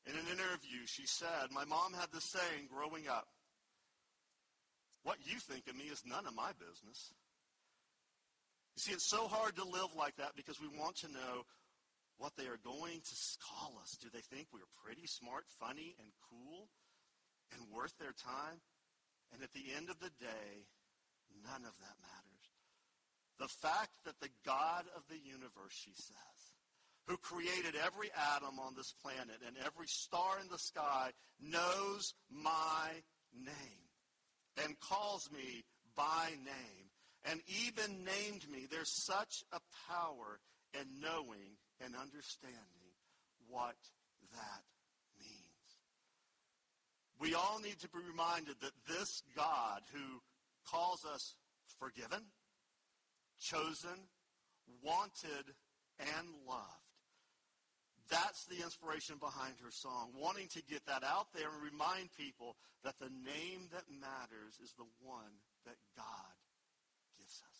In 0.07 0.14
an 0.14 0.27
interview, 0.31 0.87
she 0.87 1.07
said, 1.07 1.51
My 1.51 1.64
mom 1.64 1.92
had 1.92 2.09
this 2.12 2.25
saying 2.25 2.71
growing 2.71 3.09
up 3.09 3.27
What 5.03 5.19
you 5.27 5.38
think 5.38 5.66
of 5.69 5.77
me 5.77 5.90
is 5.90 6.03
none 6.07 6.27
of 6.27 6.35
my 6.35 6.53
business. 6.59 7.12
You 8.77 8.81
see, 8.83 8.92
it's 8.92 9.09
so 9.09 9.27
hard 9.27 9.57
to 9.57 9.64
live 9.64 9.97
like 9.97 10.16
that 10.16 10.37
because 10.37 10.61
we 10.61 10.69
want 10.69 10.97
to 11.01 11.09
know 11.09 11.49
what 12.19 12.37
they 12.37 12.45
are 12.45 12.61
going 12.61 13.01
to 13.01 13.14
call 13.40 13.81
us. 13.81 13.97
Do 14.01 14.09
they 14.12 14.21
think 14.21 14.49
we're 14.53 14.69
pretty 14.85 15.07
smart, 15.07 15.45
funny, 15.61 15.97
and 15.99 16.09
cool 16.31 16.69
and 17.53 17.61
worth 17.73 17.97
their 17.99 18.12
time? 18.12 18.61
And 19.33 19.42
at 19.42 19.53
the 19.53 19.75
end 19.75 19.90
of 19.90 19.99
the 19.99 20.12
day, 20.21 20.69
none 21.42 21.64
of 21.64 21.75
that 21.83 21.97
matters. 22.05 22.47
The 23.40 23.49
fact 23.49 23.97
that 24.05 24.21
the 24.21 24.33
God 24.45 24.85
of 24.97 25.03
the 25.09 25.21
universe, 25.21 25.73
she 25.73 25.92
says, 25.92 26.36
who 27.07 27.16
created 27.19 27.75
every 27.85 28.11
atom 28.35 28.59
on 28.59 28.75
this 28.77 28.92
planet 29.03 29.38
and 29.47 29.57
every 29.64 29.87
star 29.87 30.38
in 30.40 30.49
the 30.49 30.59
sky, 30.59 31.11
knows 31.40 32.14
my 32.31 32.90
name 33.35 33.87
and 34.64 34.79
calls 34.81 35.31
me 35.33 35.64
by 35.97 36.31
name 36.45 36.90
and 37.31 37.40
even 37.47 38.05
named 38.05 38.49
me. 38.51 38.66
There's 38.71 39.05
such 39.05 39.45
a 39.53 39.61
power 39.88 40.40
in 40.75 41.01
knowing 41.01 41.59
and 41.85 41.95
understanding 41.95 42.95
what 43.49 43.77
that 44.33 44.62
means. 45.19 45.31
We 47.21 47.35
all 47.35 47.61
need 47.62 47.79
to 47.81 47.88
be 47.88 47.99
reminded 48.09 48.57
that 48.61 48.73
this 48.88 49.23
God 49.37 49.83
who 49.92 50.21
calls 50.69 51.05
us 51.05 51.37
forgiven, 51.79 52.25
chosen, 53.40 54.09
wanted, 54.83 55.55
and 56.01 56.29
loved 56.47 56.86
that's 58.11 58.47
the 58.47 58.62
inspiration 58.62 59.16
behind 59.19 59.55
her 59.62 59.71
song, 59.71 60.14
wanting 60.14 60.49
to 60.55 60.62
get 60.62 60.87
that 60.87 61.03
out 61.03 61.33
there 61.35 61.49
and 61.51 61.62
remind 61.62 62.14
people 62.14 62.57
that 62.85 62.99
the 62.99 63.11
name 63.11 63.66
that 63.73 63.88
matters 63.90 64.59
is 64.62 64.73
the 64.79 64.87
one 65.03 65.42
that 65.66 65.79
God 65.97 66.35
gives 67.19 67.42
us. 67.42 67.59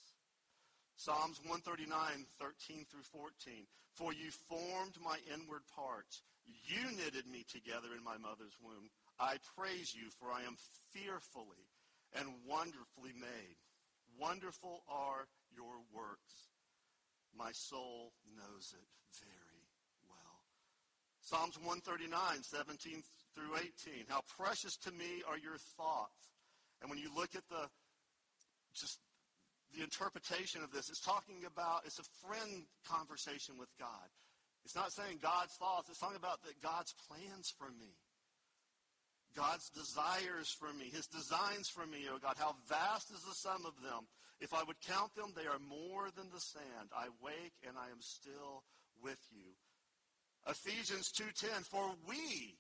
Psalms 0.97 1.41
139, 1.43 1.91
13 2.39 2.87
through 2.87 3.07
14. 3.11 3.67
For 3.95 4.13
you 4.13 4.31
formed 4.49 4.97
my 5.03 5.19
inward 5.33 5.65
parts. 5.75 6.23
You 6.45 6.85
knitted 6.95 7.27
me 7.27 7.45
together 7.49 7.97
in 7.97 8.05
my 8.05 8.19
mother's 8.19 8.55
womb. 8.63 8.93
I 9.19 9.41
praise 9.57 9.95
you, 9.97 10.13
for 10.21 10.31
I 10.31 10.43
am 10.45 10.57
fearfully 10.93 11.67
and 12.15 12.29
wonderfully 12.47 13.17
made. 13.19 13.59
Wonderful 14.21 14.85
are 14.89 15.27
your 15.51 15.81
works. 15.93 16.53
My 17.37 17.53
soul 17.53 18.13
knows 18.37 18.73
it 18.73 18.87
very 19.21 19.46
Psalms 21.27 21.59
139, 21.59 22.15
17 22.15 23.03
through 23.35 23.59
18. 23.59 24.07
How 24.07 24.23
precious 24.39 24.79
to 24.87 24.95
me 24.95 25.27
are 25.27 25.35
your 25.35 25.59
thoughts. 25.75 26.31
And 26.79 26.87
when 26.87 27.03
you 27.03 27.11
look 27.11 27.35
at 27.35 27.43
the 27.51 27.67
just 28.79 29.03
the 29.75 29.83
interpretation 29.83 30.63
of 30.63 30.71
this, 30.71 30.87
it's 30.87 31.03
talking 31.03 31.43
about 31.43 31.83
it's 31.83 31.99
a 31.99 32.07
friend 32.23 32.71
conversation 32.87 33.59
with 33.59 33.67
God. 33.75 34.07
It's 34.63 34.79
not 34.79 34.95
saying 34.95 35.19
God's 35.19 35.59
thoughts, 35.59 35.91
it's 35.91 35.99
talking 35.99 36.15
about 36.15 36.47
that 36.47 36.63
God's 36.63 36.95
plans 37.11 37.51
for 37.59 37.75
me. 37.75 37.99
God's 39.35 39.67
desires 39.75 40.55
for 40.55 40.73
me, 40.79 40.95
his 40.95 41.11
designs 41.11 41.69
for 41.69 41.91
me, 41.91 42.07
O 42.07 42.23
God. 42.23 42.39
How 42.39 42.55
vast 42.71 43.11
is 43.11 43.27
the 43.27 43.35
sum 43.35 43.67
of 43.67 43.75
them. 43.83 44.07
If 44.39 44.55
I 44.55 44.63
would 44.63 44.79
count 44.87 45.11
them, 45.19 45.35
they 45.35 45.51
are 45.51 45.59
more 45.59 46.07
than 46.15 46.31
the 46.31 46.41
sand. 46.41 46.95
I 46.95 47.11
wake 47.19 47.59
and 47.67 47.75
I 47.77 47.91
am 47.91 48.01
still 48.01 48.63
with 49.03 49.19
you. 49.35 49.59
Ephesians 50.47 51.11
2:10 51.13 51.65
For 51.65 51.97
we 52.07 52.59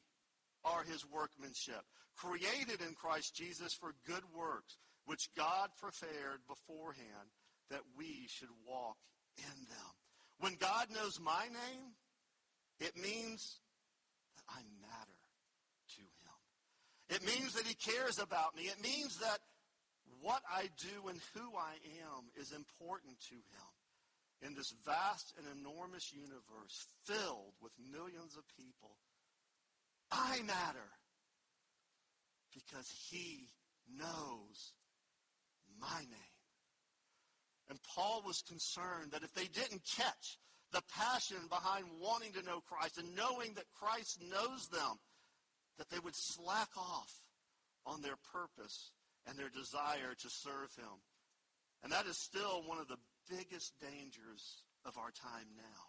are 0.64 0.82
his 0.82 1.04
workmanship, 1.06 1.84
created 2.16 2.80
in 2.80 2.94
Christ 2.94 3.34
Jesus 3.34 3.74
for 3.74 3.94
good 4.04 4.24
works, 4.34 4.78
which 5.04 5.32
God 5.36 5.70
prepared 5.76 6.46
beforehand 6.46 7.30
that 7.70 7.82
we 7.96 8.26
should 8.28 8.50
walk 8.66 8.96
in 9.36 9.66
them. 9.68 9.92
When 10.38 10.56
God 10.56 10.90
knows 10.90 11.20
my 11.20 11.46
name, 11.48 11.94
it 12.80 12.96
means 12.96 13.60
that 14.36 14.44
I 14.48 14.62
matter 14.80 15.12
to 15.96 16.02
him. 16.02 16.36
It 17.08 17.22
means 17.22 17.54
that 17.54 17.66
he 17.66 17.74
cares 17.74 18.18
about 18.18 18.56
me. 18.56 18.64
It 18.64 18.82
means 18.82 19.18
that 19.18 19.38
what 20.20 20.42
I 20.50 20.68
do 20.76 21.08
and 21.08 21.20
who 21.34 21.56
I 21.56 21.74
am 22.02 22.30
is 22.34 22.52
important 22.52 23.20
to 23.28 23.34
him 23.34 23.75
in 24.42 24.54
this 24.54 24.72
vast 24.84 25.34
and 25.38 25.46
enormous 25.58 26.12
universe 26.12 26.86
filled 27.04 27.54
with 27.60 27.72
millions 27.90 28.36
of 28.36 28.44
people. 28.56 28.96
I 30.10 30.40
matter 30.42 30.90
because 32.54 32.90
he 33.10 33.48
knows 33.88 34.72
my 35.80 36.00
name. 36.00 36.36
And 37.68 37.78
Paul 37.94 38.22
was 38.24 38.42
concerned 38.42 39.12
that 39.12 39.24
if 39.24 39.34
they 39.34 39.46
didn't 39.46 39.82
catch 39.96 40.38
the 40.72 40.82
passion 40.96 41.38
behind 41.48 41.86
wanting 42.00 42.32
to 42.34 42.42
know 42.42 42.60
Christ 42.60 42.98
and 42.98 43.14
knowing 43.16 43.54
that 43.54 43.64
Christ 43.80 44.20
knows 44.30 44.68
them, 44.68 44.98
that 45.78 45.90
they 45.90 45.98
would 45.98 46.14
slack 46.14 46.68
off 46.76 47.12
on 47.84 48.02
their 48.02 48.16
purpose 48.32 48.90
and 49.26 49.38
their 49.38 49.50
desire 49.50 50.14
to 50.18 50.30
serve 50.30 50.74
him. 50.76 51.02
And 51.82 51.92
that 51.92 52.06
is 52.06 52.16
still 52.16 52.62
one 52.66 52.78
of 52.78 52.88
the 52.88 52.96
biggest 53.28 53.74
dangers 53.78 54.64
of 54.84 54.98
our 54.98 55.10
time 55.10 55.50
now. 55.58 55.82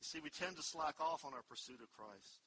You 0.00 0.04
see, 0.08 0.20
we 0.24 0.32
tend 0.32 0.56
to 0.56 0.64
slack 0.64 0.96
off 1.00 1.24
on 1.28 1.36
our 1.36 1.44
pursuit 1.44 1.84
of 1.84 1.92
Christ. 1.92 2.40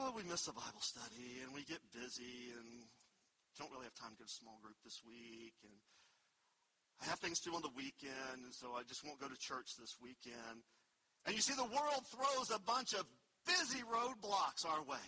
Oh, 0.00 0.12
we 0.16 0.24
miss 0.24 0.48
a 0.48 0.52
Bible 0.52 0.80
study 0.80 1.40
and 1.44 1.52
we 1.52 1.64
get 1.64 1.80
busy 1.92 2.52
and 2.56 2.88
don't 3.56 3.72
really 3.72 3.88
have 3.88 3.96
time 3.96 4.12
to 4.12 4.20
go 4.20 4.28
to 4.28 4.32
small 4.32 4.60
group 4.60 4.76
this 4.84 5.00
week 5.04 5.56
and 5.64 5.72
I 7.00 7.08
have 7.08 7.20
things 7.20 7.40
to 7.44 7.52
do 7.52 7.56
on 7.56 7.64
the 7.64 7.72
weekend 7.76 8.44
and 8.44 8.52
so 8.52 8.76
I 8.76 8.84
just 8.84 9.04
won't 9.04 9.20
go 9.20 9.28
to 9.28 9.36
church 9.40 9.76
this 9.76 9.96
weekend. 10.00 10.64
And 11.24 11.32
you 11.32 11.40
see 11.40 11.56
the 11.56 11.68
world 11.68 12.04
throws 12.12 12.52
a 12.52 12.60
bunch 12.60 12.92
of 12.92 13.08
busy 13.48 13.80
roadblocks 13.88 14.68
our 14.68 14.84
way. 14.84 15.04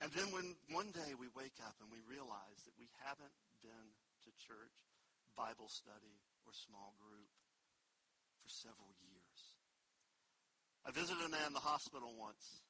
And 0.00 0.10
then 0.12 0.30
when 0.30 0.54
one 0.70 0.94
day 0.94 1.18
we 1.18 1.26
wake 1.34 1.58
up 1.66 1.74
and 1.82 1.90
we 1.90 1.98
realize 2.06 2.62
that 2.66 2.78
we 2.78 2.86
haven't 3.02 3.34
been 3.58 3.86
to 4.22 4.30
church, 4.38 4.85
Bible 5.36 5.68
study, 5.68 6.16
or 6.48 6.56
small 6.56 6.96
group 6.96 7.30
for 8.40 8.48
several 8.48 8.96
years. 9.04 9.38
I 10.86 10.90
visited 10.90 11.20
a 11.20 11.28
man 11.28 11.52
in 11.52 11.56
the 11.56 11.62
hospital 11.62 12.14
once. 12.16 12.64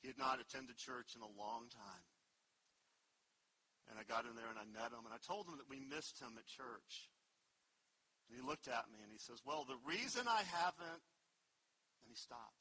He 0.00 0.08
had 0.08 0.20
not 0.20 0.38
attended 0.38 0.78
church 0.78 1.18
in 1.18 1.22
a 1.24 1.32
long 1.34 1.66
time. 1.72 2.06
And 3.90 3.96
I 3.96 4.04
got 4.04 4.28
in 4.28 4.36
there 4.36 4.52
and 4.52 4.60
I 4.60 4.68
met 4.68 4.92
him 4.92 5.08
and 5.08 5.16
I 5.16 5.20
told 5.24 5.48
him 5.48 5.56
that 5.56 5.66
we 5.66 5.80
missed 5.80 6.20
him 6.20 6.36
at 6.36 6.44
church. 6.44 7.08
And 8.28 8.36
he 8.36 8.44
looked 8.44 8.68
at 8.68 8.92
me 8.92 9.00
and 9.00 9.08
he 9.08 9.16
says, 9.16 9.40
well, 9.40 9.64
the 9.64 9.80
reason 9.88 10.28
I 10.28 10.44
haven't, 10.44 11.02
and 12.04 12.08
he 12.12 12.14
stopped. 12.14 12.60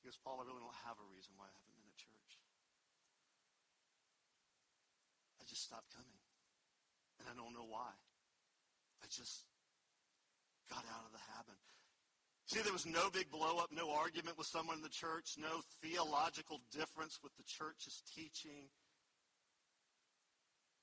He 0.00 0.08
goes, 0.08 0.16
Paul, 0.24 0.40
I 0.40 0.48
really 0.48 0.64
don't 0.64 0.82
have 0.88 0.96
a 0.96 1.06
reason 1.12 1.36
why 1.36 1.46
I 1.46 1.52
haven't 1.52 1.76
been 1.76 1.86
at 1.92 2.00
church. 2.00 2.32
I 5.38 5.41
just 5.52 5.68
stopped 5.68 5.92
coming. 5.92 6.16
And 7.20 7.28
I 7.28 7.36
don't 7.36 7.52
know 7.52 7.68
why. 7.68 7.92
I 9.04 9.06
just 9.12 9.44
got 10.72 10.80
out 10.88 11.04
of 11.04 11.12
the 11.12 11.20
habit. 11.36 11.60
See, 12.48 12.64
there 12.64 12.72
was 12.72 12.88
no 12.88 13.12
big 13.12 13.28
blow 13.28 13.60
up, 13.60 13.68
no 13.68 13.92
argument 13.92 14.38
with 14.40 14.48
someone 14.48 14.80
in 14.80 14.82
the 14.82 14.88
church, 14.88 15.36
no 15.36 15.60
theological 15.84 16.64
difference 16.72 17.20
with 17.22 17.36
the 17.36 17.44
church's 17.44 18.00
teaching. 18.16 18.72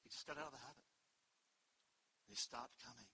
He 0.06 0.10
just 0.14 0.30
got 0.30 0.38
out 0.38 0.54
of 0.54 0.54
the 0.54 0.62
habit. 0.62 0.86
And 2.30 2.30
he 2.30 2.38
stopped 2.38 2.78
coming. 2.86 3.10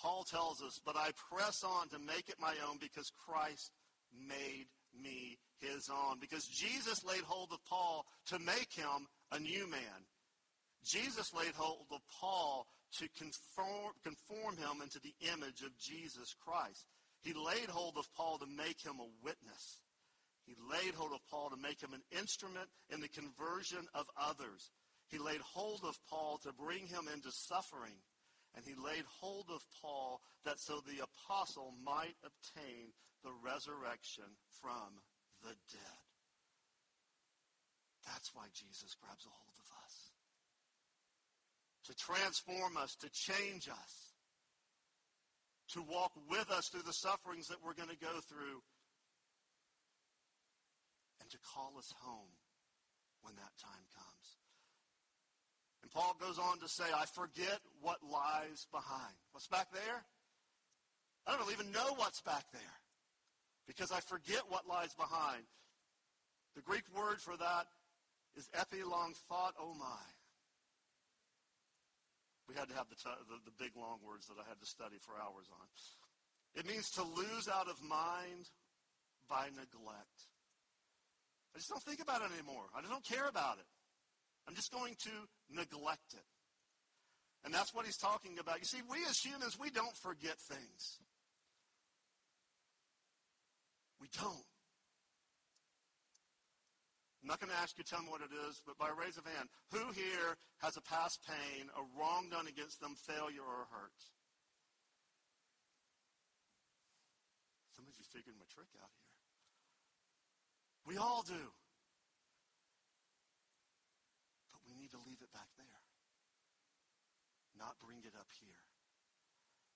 Paul 0.00 0.24
tells 0.24 0.62
us, 0.62 0.80
but 0.84 0.96
I 0.96 1.12
press 1.30 1.62
on 1.62 1.88
to 1.90 1.98
make 1.98 2.32
it 2.32 2.40
my 2.40 2.54
own 2.68 2.78
because 2.80 3.12
Christ 3.28 3.72
made 4.10 4.66
me 4.96 5.38
his 5.60 5.88
own. 5.88 6.18
Because 6.18 6.46
Jesus 6.46 7.04
laid 7.04 7.22
hold 7.22 7.52
of 7.52 7.64
Paul 7.68 8.06
to 8.32 8.38
make 8.38 8.72
him 8.72 9.06
a 9.32 9.38
new 9.38 9.66
man. 9.70 10.06
Jesus 10.84 11.32
laid 11.34 11.54
hold 11.54 11.86
of 11.90 12.00
Paul 12.20 12.66
to 12.98 13.08
conform, 13.16 13.92
conform 14.04 14.56
him 14.56 14.82
into 14.82 15.00
the 15.00 15.14
image 15.32 15.62
of 15.62 15.76
Jesus 15.78 16.34
Christ. 16.44 16.86
He 17.22 17.32
laid 17.32 17.68
hold 17.68 17.96
of 17.96 18.12
Paul 18.14 18.38
to 18.38 18.46
make 18.46 18.80
him 18.84 18.98
a 19.00 19.24
witness. 19.24 19.80
He 20.44 20.54
laid 20.70 20.94
hold 20.94 21.12
of 21.12 21.20
Paul 21.30 21.50
to 21.50 21.56
make 21.56 21.80
him 21.80 21.94
an 21.94 22.02
instrument 22.18 22.68
in 22.90 23.00
the 23.00 23.08
conversion 23.08 23.86
of 23.94 24.06
others. 24.20 24.70
He 25.08 25.18
laid 25.18 25.40
hold 25.40 25.82
of 25.84 25.96
Paul 26.10 26.38
to 26.42 26.52
bring 26.52 26.86
him 26.86 27.06
into 27.12 27.30
suffering. 27.30 27.94
And 28.54 28.64
he 28.66 28.74
laid 28.74 29.04
hold 29.20 29.46
of 29.48 29.62
Paul 29.80 30.20
that 30.44 30.58
so 30.58 30.80
the 30.84 31.04
apostle 31.04 31.72
might 31.84 32.16
obtain 32.24 32.92
the 33.22 33.32
resurrection 33.42 34.24
from 34.60 35.00
the 35.42 35.54
dead. 35.70 36.01
That's 38.06 38.34
why 38.34 38.46
Jesus 38.52 38.96
grabs 39.00 39.26
a 39.26 39.30
hold 39.30 39.56
of 39.58 39.68
us. 39.84 39.94
To 41.86 41.94
transform 41.96 42.76
us, 42.76 42.94
to 42.96 43.10
change 43.10 43.68
us, 43.68 43.92
to 45.74 45.82
walk 45.82 46.12
with 46.30 46.50
us 46.50 46.68
through 46.68 46.86
the 46.86 46.92
sufferings 46.92 47.48
that 47.48 47.58
we're 47.64 47.74
going 47.74 47.90
to 47.90 47.98
go 47.98 48.20
through, 48.28 48.62
and 51.20 51.30
to 51.30 51.38
call 51.54 51.74
us 51.78 51.92
home 52.02 52.34
when 53.22 53.34
that 53.36 53.54
time 53.58 53.86
comes. 53.94 54.26
And 55.82 55.90
Paul 55.90 56.16
goes 56.20 56.38
on 56.38 56.60
to 56.60 56.68
say, 56.68 56.84
I 56.94 57.06
forget 57.06 57.58
what 57.80 57.98
lies 58.02 58.66
behind. 58.70 59.14
What's 59.32 59.48
back 59.48 59.72
there? 59.72 60.04
I 61.26 61.36
don't 61.36 61.52
even 61.52 61.70
know 61.70 61.94
what's 61.96 62.20
back 62.20 62.44
there 62.52 62.76
because 63.66 63.92
I 63.92 64.00
forget 64.00 64.42
what 64.48 64.66
lies 64.66 64.94
behind. 64.94 65.44
The 66.54 66.62
Greek 66.62 66.84
word 66.94 67.20
for 67.20 67.36
that 67.36 67.66
is 68.36 68.48
Effie 68.54 68.78
epilong 68.80 69.14
thought, 69.28 69.54
oh 69.60 69.74
my. 69.74 70.04
We 72.48 72.54
had 72.54 72.68
to 72.68 72.74
have 72.74 72.88
the, 72.88 72.96
t- 72.96 73.22
the, 73.28 73.38
the 73.44 73.54
big 73.58 73.76
long 73.76 73.98
words 74.04 74.26
that 74.26 74.36
I 74.36 74.48
had 74.48 74.60
to 74.60 74.66
study 74.66 74.96
for 75.00 75.12
hours 75.16 75.48
on. 75.52 75.66
It 76.54 76.66
means 76.66 76.90
to 76.92 77.02
lose 77.02 77.48
out 77.48 77.68
of 77.68 77.80
mind 77.82 78.48
by 79.28 79.48
neglect. 79.56 80.28
I 81.54 81.58
just 81.58 81.70
don't 81.70 81.82
think 81.82 82.00
about 82.00 82.20
it 82.22 82.32
anymore. 82.32 82.64
I 82.76 82.80
just 82.80 82.92
don't 82.92 83.04
care 83.04 83.28
about 83.28 83.58
it. 83.58 83.68
I'm 84.48 84.54
just 84.54 84.72
going 84.72 84.96
to 85.04 85.14
neglect 85.50 86.12
it. 86.12 86.24
And 87.44 87.52
that's 87.52 87.74
what 87.74 87.86
he's 87.86 87.96
talking 87.96 88.38
about. 88.38 88.58
You 88.58 88.64
see, 88.64 88.80
we 88.88 88.98
as 89.08 89.18
humans, 89.18 89.58
we 89.58 89.70
don't 89.70 89.96
forget 89.96 90.38
things. 90.38 91.00
We 94.00 94.08
don't. 94.18 94.44
I'm 97.22 97.30
not 97.30 97.38
going 97.38 97.54
to 97.54 97.62
ask 97.62 97.78
you 97.78 97.86
to 97.86 97.90
tell 97.90 98.02
me 98.02 98.10
what 98.10 98.18
it 98.18 98.34
is, 98.50 98.58
but 98.66 98.74
by 98.82 98.90
raise 98.90 99.14
of 99.14 99.22
hand, 99.22 99.46
who 99.70 99.94
here 99.94 100.34
has 100.58 100.74
a 100.74 100.82
past 100.82 101.22
pain, 101.22 101.70
a 101.78 101.86
wrong 101.94 102.26
done 102.26 102.50
against 102.50 102.82
them, 102.82 102.98
failure, 102.98 103.46
or 103.46 103.70
hurt? 103.70 104.00
Some 107.78 107.86
of 107.86 107.94
you 107.94 108.02
figured 108.10 108.34
my 108.34 108.50
trick 108.50 108.74
out 108.82 108.90
here. 108.90 109.14
We 110.82 110.98
all 110.98 111.22
do. 111.22 111.46
But 114.50 114.66
we 114.66 114.74
need 114.74 114.90
to 114.90 114.98
leave 115.06 115.22
it 115.22 115.30
back 115.30 115.46
there, 115.54 115.86
not 117.54 117.78
bring 117.78 118.02
it 118.02 118.18
up 118.18 118.34
here. 118.42 118.66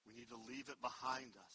We 0.02 0.18
need 0.18 0.34
to 0.34 0.40
leave 0.50 0.66
it 0.66 0.82
behind 0.82 1.38
us. 1.38 1.54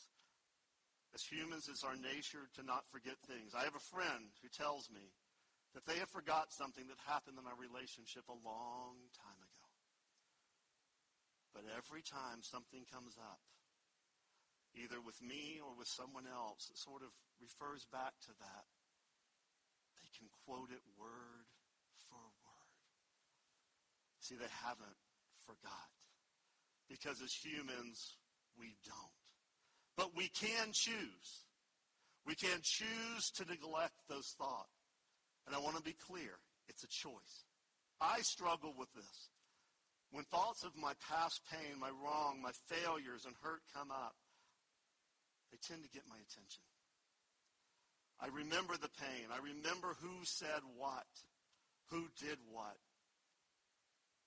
As 1.12 1.24
humans, 1.28 1.68
it's 1.68 1.84
our 1.84 2.00
nature 2.00 2.48
to 2.56 2.64
not 2.64 2.88
forget 2.88 3.20
things. 3.28 3.52
I 3.52 3.68
have 3.68 3.76
a 3.76 3.90
friend 3.92 4.32
who 4.40 4.48
tells 4.48 4.88
me 4.88 5.12
that 5.74 5.88
they 5.88 5.98
have 6.00 6.12
forgot 6.12 6.52
something 6.52 6.88
that 6.92 7.00
happened 7.08 7.40
in 7.40 7.48
our 7.48 7.56
relationship 7.56 8.28
a 8.28 8.40
long 8.44 9.00
time 9.16 9.40
ago. 9.40 9.68
But 11.56 11.68
every 11.76 12.04
time 12.04 12.44
something 12.44 12.84
comes 12.88 13.16
up, 13.20 13.40
either 14.76 15.00
with 15.04 15.20
me 15.20 15.60
or 15.60 15.76
with 15.76 15.88
someone 15.88 16.28
else, 16.28 16.72
it 16.72 16.80
sort 16.80 17.04
of 17.04 17.12
refers 17.40 17.84
back 17.92 18.16
to 18.28 18.34
that. 18.40 18.66
They 20.00 20.12
can 20.16 20.28
quote 20.48 20.72
it 20.72 20.84
word 20.96 21.48
for 22.08 22.24
word. 22.44 22.76
See, 24.20 24.36
they 24.36 24.52
haven't 24.64 25.00
forgot. 25.46 25.92
Because 26.88 27.22
as 27.24 27.32
humans, 27.32 28.20
we 28.60 28.76
don't. 28.84 29.20
But 29.98 30.16
we 30.16 30.28
can 30.30 30.72
choose. 30.72 31.48
We 32.26 32.36
can 32.36 32.60
choose 32.62 33.32
to 33.36 33.46
neglect 33.46 33.96
those 34.10 34.36
thoughts. 34.38 34.81
And 35.48 35.56
I 35.56 35.60
want 35.60 35.78
to 35.78 35.84
be 35.84 35.96
clear, 36.08 36.38
it's 36.68 36.84
a 36.84 36.88
choice. 36.88 37.46
I 38.00 38.22
struggle 38.22 38.74
with 38.78 38.92
this. 38.94 39.30
When 40.12 40.26
thoughts 40.26 40.64
of 40.64 40.76
my 40.76 40.94
past 41.08 41.42
pain, 41.48 41.80
my 41.80 41.90
wrong, 41.90 42.42
my 42.42 42.52
failures, 42.68 43.26
and 43.26 43.36
hurt 43.42 43.62
come 43.74 43.92
up, 43.92 44.16
they 45.52 45.58
tend 45.64 45.84
to 45.84 45.90
get 45.90 46.04
my 46.10 46.20
attention. 46.20 46.64
I 48.20 48.28
remember 48.28 48.76
the 48.76 48.92
pain. 49.02 49.32
I 49.32 49.40
remember 49.40 49.96
who 50.04 50.22
said 50.24 50.62
what, 50.78 51.08
who 51.90 52.06
did 52.20 52.38
what, 52.52 52.78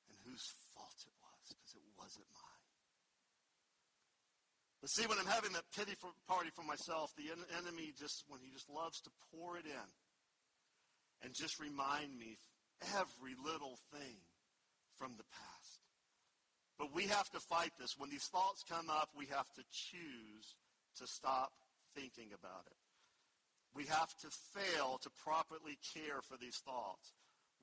and 0.08 0.16
whose 0.24 0.44
fault 0.72 0.98
it 1.04 1.14
was, 1.20 1.44
because 1.52 1.76
it 1.76 1.86
wasn't 1.94 2.26
mine. 2.32 2.64
But 4.80 4.90
see, 4.90 5.06
when 5.06 5.16
I'm 5.20 5.30
having 5.30 5.52
that 5.52 5.68
pity 5.76 5.94
for, 5.96 6.10
party 6.28 6.50
for 6.52 6.64
myself, 6.64 7.12
the 7.16 7.32
en- 7.32 7.48
enemy 7.60 7.92
just, 7.96 8.24
when 8.28 8.40
he 8.40 8.50
just 8.50 8.68
loves 8.68 9.00
to 9.04 9.10
pour 9.32 9.56
it 9.56 9.64
in 9.64 9.88
and 11.22 11.34
just 11.34 11.60
remind 11.60 12.18
me 12.18 12.38
every 12.96 13.34
little 13.38 13.78
thing 13.92 14.18
from 14.96 15.12
the 15.16 15.24
past. 15.30 15.80
But 16.78 16.94
we 16.94 17.06
have 17.06 17.30
to 17.30 17.40
fight 17.40 17.70
this. 17.78 17.94
When 17.98 18.10
these 18.10 18.26
thoughts 18.26 18.64
come 18.66 18.90
up, 18.90 19.10
we 19.16 19.26
have 19.26 19.46
to 19.54 19.62
choose 19.70 20.54
to 20.98 21.06
stop 21.06 21.52
thinking 21.94 22.34
about 22.34 22.66
it. 22.66 22.78
We 23.74 23.86
have 23.86 24.10
to 24.22 24.30
fail 24.54 24.98
to 25.02 25.10
properly 25.22 25.78
care 25.94 26.22
for 26.22 26.38
these 26.38 26.58
thoughts. 26.62 27.14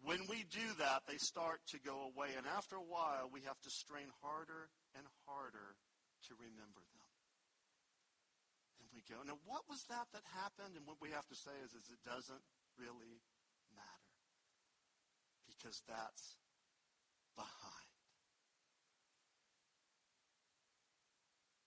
When 0.04 0.20
we 0.28 0.44
do 0.50 0.66
that, 0.80 1.08
they 1.08 1.20
start 1.20 1.62
to 1.72 1.80
go 1.80 2.12
away. 2.12 2.36
And 2.36 2.48
after 2.48 2.76
a 2.76 2.84
while, 2.84 3.30
we 3.32 3.44
have 3.48 3.60
to 3.64 3.72
strain 3.72 4.12
harder 4.20 4.72
and 4.96 5.06
harder 5.28 5.76
to 6.28 6.32
remember 6.36 6.84
them. 6.96 7.12
And 8.82 8.88
we 8.92 9.04
go, 9.08 9.24
now 9.24 9.40
what 9.46 9.68
was 9.70 9.88
that 9.88 10.08
that 10.12 10.26
happened? 10.36 10.76
And 10.76 10.88
what 10.88 11.00
we 11.00 11.14
have 11.16 11.28
to 11.32 11.38
say 11.38 11.56
is, 11.64 11.72
is 11.72 11.88
it 11.92 12.02
doesn't 12.04 12.44
really. 12.76 13.24
Because 15.72 15.88
that's 15.88 16.36
behind. 17.40 17.92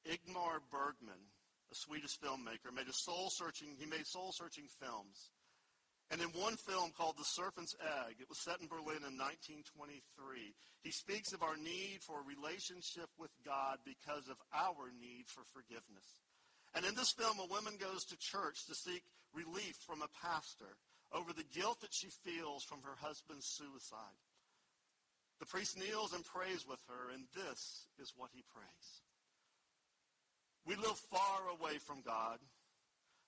Ingmar 0.05 0.61
Bergman, 0.69 1.33
a 1.73 1.75
Swedish 1.75 2.21
filmmaker, 2.21 2.69
made 2.69 2.85
a 2.85 2.93
soul-searching, 2.93 3.81
he 3.81 3.87
made 3.87 4.05
soul-searching 4.05 4.69
films. 4.77 5.33
And 6.13 6.21
in 6.21 6.29
one 6.37 6.61
film 6.61 6.93
called 6.93 7.17
The 7.17 7.25
Serpent's 7.25 7.73
Egg, 7.81 8.21
it 8.21 8.29
was 8.29 8.45
set 8.45 8.61
in 8.61 8.69
Berlin 8.69 9.09
in 9.09 9.17
1923, 9.17 9.73
he 10.85 10.93
speaks 10.93 11.33
of 11.33 11.41
our 11.41 11.57
need 11.57 12.05
for 12.05 12.21
a 12.21 12.29
relationship 12.29 13.09
with 13.17 13.33
God 13.41 13.81
because 13.89 14.29
of 14.29 14.37
our 14.53 14.93
need 15.01 15.33
for 15.33 15.49
forgiveness. 15.49 16.21
And 16.77 16.85
in 16.85 16.93
this 16.93 17.17
film, 17.17 17.41
a 17.41 17.49
woman 17.49 17.81
goes 17.81 18.05
to 18.13 18.21
church 18.21 18.69
to 18.69 18.77
seek 18.77 19.09
relief 19.33 19.81
from 19.81 20.05
a 20.05 20.13
pastor 20.21 20.77
over 21.15 21.33
the 21.33 21.47
guilt 21.55 21.81
that 21.81 21.95
she 21.95 22.09
feels 22.09 22.65
from 22.65 22.83
her 22.83 22.99
husband's 23.01 23.47
suicide. 23.47 24.19
The 25.39 25.47
priest 25.47 25.79
kneels 25.79 26.13
and 26.13 26.25
prays 26.25 26.67
with 26.69 26.83
her, 26.89 27.15
and 27.15 27.25
this 27.35 27.87
is 28.03 28.13
what 28.17 28.31
he 28.35 28.43
prays. 28.53 29.03
We 30.67 30.77
live 30.77 30.99
far 31.11 31.41
away 31.53 31.79
from 31.79 32.03
God, 32.05 32.39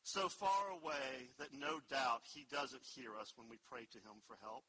so 0.03 0.29
far 0.29 0.71
away 0.71 1.31
that 1.39 1.53
no 1.53 1.81
doubt 1.91 2.23
he 2.25 2.47
doesn't 2.51 2.83
hear 2.95 3.11
us 3.21 3.35
when 3.37 3.49
we 3.49 3.59
pray 3.71 3.87
to 3.93 3.99
him 3.99 4.19
for 4.27 4.37
help. 4.41 4.65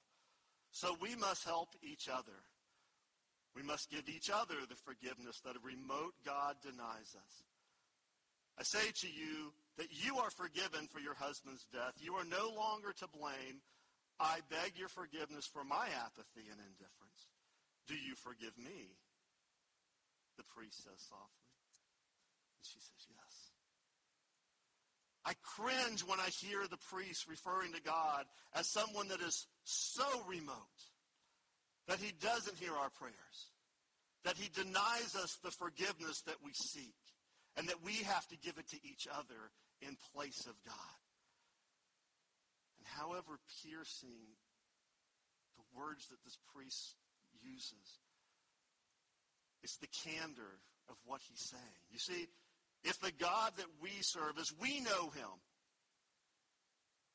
So 0.71 0.95
we 1.01 1.15
must 1.15 1.45
help 1.45 1.69
each 1.81 2.09
other. 2.09 2.37
We 3.55 3.63
must 3.63 3.89
give 3.89 4.09
each 4.09 4.29
other 4.29 4.55
the 4.67 4.75
forgiveness 4.75 5.41
that 5.45 5.55
a 5.55 5.65
remote 5.65 6.13
God 6.25 6.57
denies 6.61 7.15
us. 7.15 7.43
I 8.59 8.63
say 8.63 8.91
to 9.01 9.07
you 9.07 9.53
that 9.77 9.93
you 9.93 10.17
are 10.17 10.29
forgiven 10.29 10.87
for 10.89 10.99
your 10.99 11.13
husband's 11.13 11.65
death. 11.71 11.93
You 12.01 12.15
are 12.15 12.25
no 12.25 12.49
longer 12.53 12.93
to 12.97 13.07
blame. 13.07 13.61
I 14.19 14.41
beg 14.49 14.73
your 14.75 14.89
forgiveness 14.89 15.45
for 15.45 15.63
my 15.63 15.85
apathy 16.01 16.49
and 16.49 16.57
indifference. 16.57 17.29
Do 17.87 17.93
you 17.93 18.15
forgive 18.15 18.57
me? 18.57 18.97
The 20.37 20.43
priest 20.43 20.83
says 20.83 20.97
softly. 21.05 21.53
And 22.57 22.65
she 22.65 22.79
says, 22.81 23.05
Yes. 23.09 23.33
I 25.25 25.33
cringe 25.43 26.01
when 26.01 26.19
I 26.19 26.29
hear 26.41 26.65
the 26.67 26.81
priest 26.89 27.29
referring 27.29 27.73
to 27.73 27.81
God 27.81 28.25
as 28.55 28.67
someone 28.67 29.09
that 29.09 29.21
is 29.21 29.45
so 29.63 30.05
remote 30.27 30.79
that 31.87 31.99
he 31.99 32.13
doesn't 32.21 32.57
hear 32.57 32.73
our 32.73 32.89
prayers, 32.89 33.37
that 34.25 34.37
he 34.37 34.49
denies 34.49 35.15
us 35.15 35.37
the 35.43 35.51
forgiveness 35.51 36.21
that 36.25 36.37
we 36.43 36.51
seek, 36.53 36.95
and 37.57 37.67
that 37.69 37.83
we 37.83 38.03
have 38.03 38.27
to 38.27 38.37
give 38.37 38.57
it 38.57 38.69
to 38.69 38.77
each 38.83 39.07
other 39.11 39.51
in 39.81 39.97
place 40.13 40.45
of 40.45 40.55
God. 40.65 40.97
And 42.77 42.87
however 42.87 43.39
piercing 43.63 44.35
the 45.57 45.79
words 45.79 46.07
that 46.07 46.23
this 46.23 46.37
priest 46.53 46.95
uses, 47.41 47.99
it's 49.63 49.77
the 49.77 49.87
candor 50.05 50.59
of 50.89 50.95
what 51.05 51.21
he's 51.29 51.41
saying. 51.41 51.81
You 51.91 51.99
see, 51.99 52.27
if 52.83 52.99
the 52.99 53.11
God 53.19 53.51
that 53.57 53.65
we 53.81 53.91
serve, 54.01 54.37
as 54.39 54.53
we 54.61 54.79
know 54.79 55.09
him, 55.09 55.41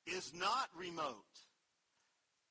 is 0.06 0.32
not 0.34 0.68
remote, 0.76 1.24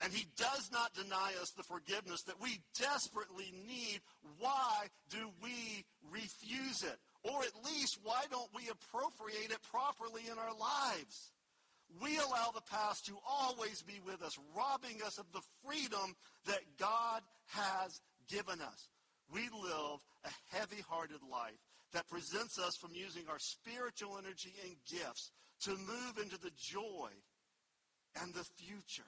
and 0.01 0.11
he 0.11 0.25
does 0.35 0.69
not 0.71 0.93
deny 0.93 1.33
us 1.41 1.51
the 1.51 1.63
forgiveness 1.63 2.23
that 2.23 2.41
we 2.41 2.61
desperately 2.79 3.53
need, 3.67 4.01
why 4.39 4.87
do 5.09 5.29
we 5.43 5.85
refuse 6.11 6.83
it? 6.83 6.97
Or 7.23 7.43
at 7.43 7.65
least, 7.65 7.99
why 8.03 8.23
don't 8.31 8.49
we 8.55 8.69
appropriate 8.69 9.51
it 9.51 9.61
properly 9.71 10.23
in 10.31 10.37
our 10.37 10.55
lives? 10.57 11.31
We 12.01 12.17
allow 12.17 12.51
the 12.53 12.61
past 12.71 13.05
to 13.07 13.17
always 13.29 13.81
be 13.81 13.99
with 14.05 14.21
us, 14.23 14.39
robbing 14.55 15.01
us 15.05 15.17
of 15.17 15.25
the 15.33 15.41
freedom 15.63 16.15
that 16.45 16.61
God 16.79 17.21
has 17.47 18.01
given 18.29 18.61
us. 18.61 18.89
We 19.31 19.41
live 19.41 19.99
a 20.25 20.55
heavy-hearted 20.55 21.19
life 21.29 21.59
that 21.93 22.07
presents 22.09 22.57
us 22.57 22.75
from 22.77 22.91
using 22.93 23.23
our 23.29 23.39
spiritual 23.39 24.17
energy 24.17 24.53
and 24.65 24.75
gifts 24.89 25.31
to 25.63 25.71
move 25.71 26.17
into 26.21 26.39
the 26.39 26.51
joy 26.57 27.09
and 28.21 28.33
the 28.33 28.45
future 28.57 29.03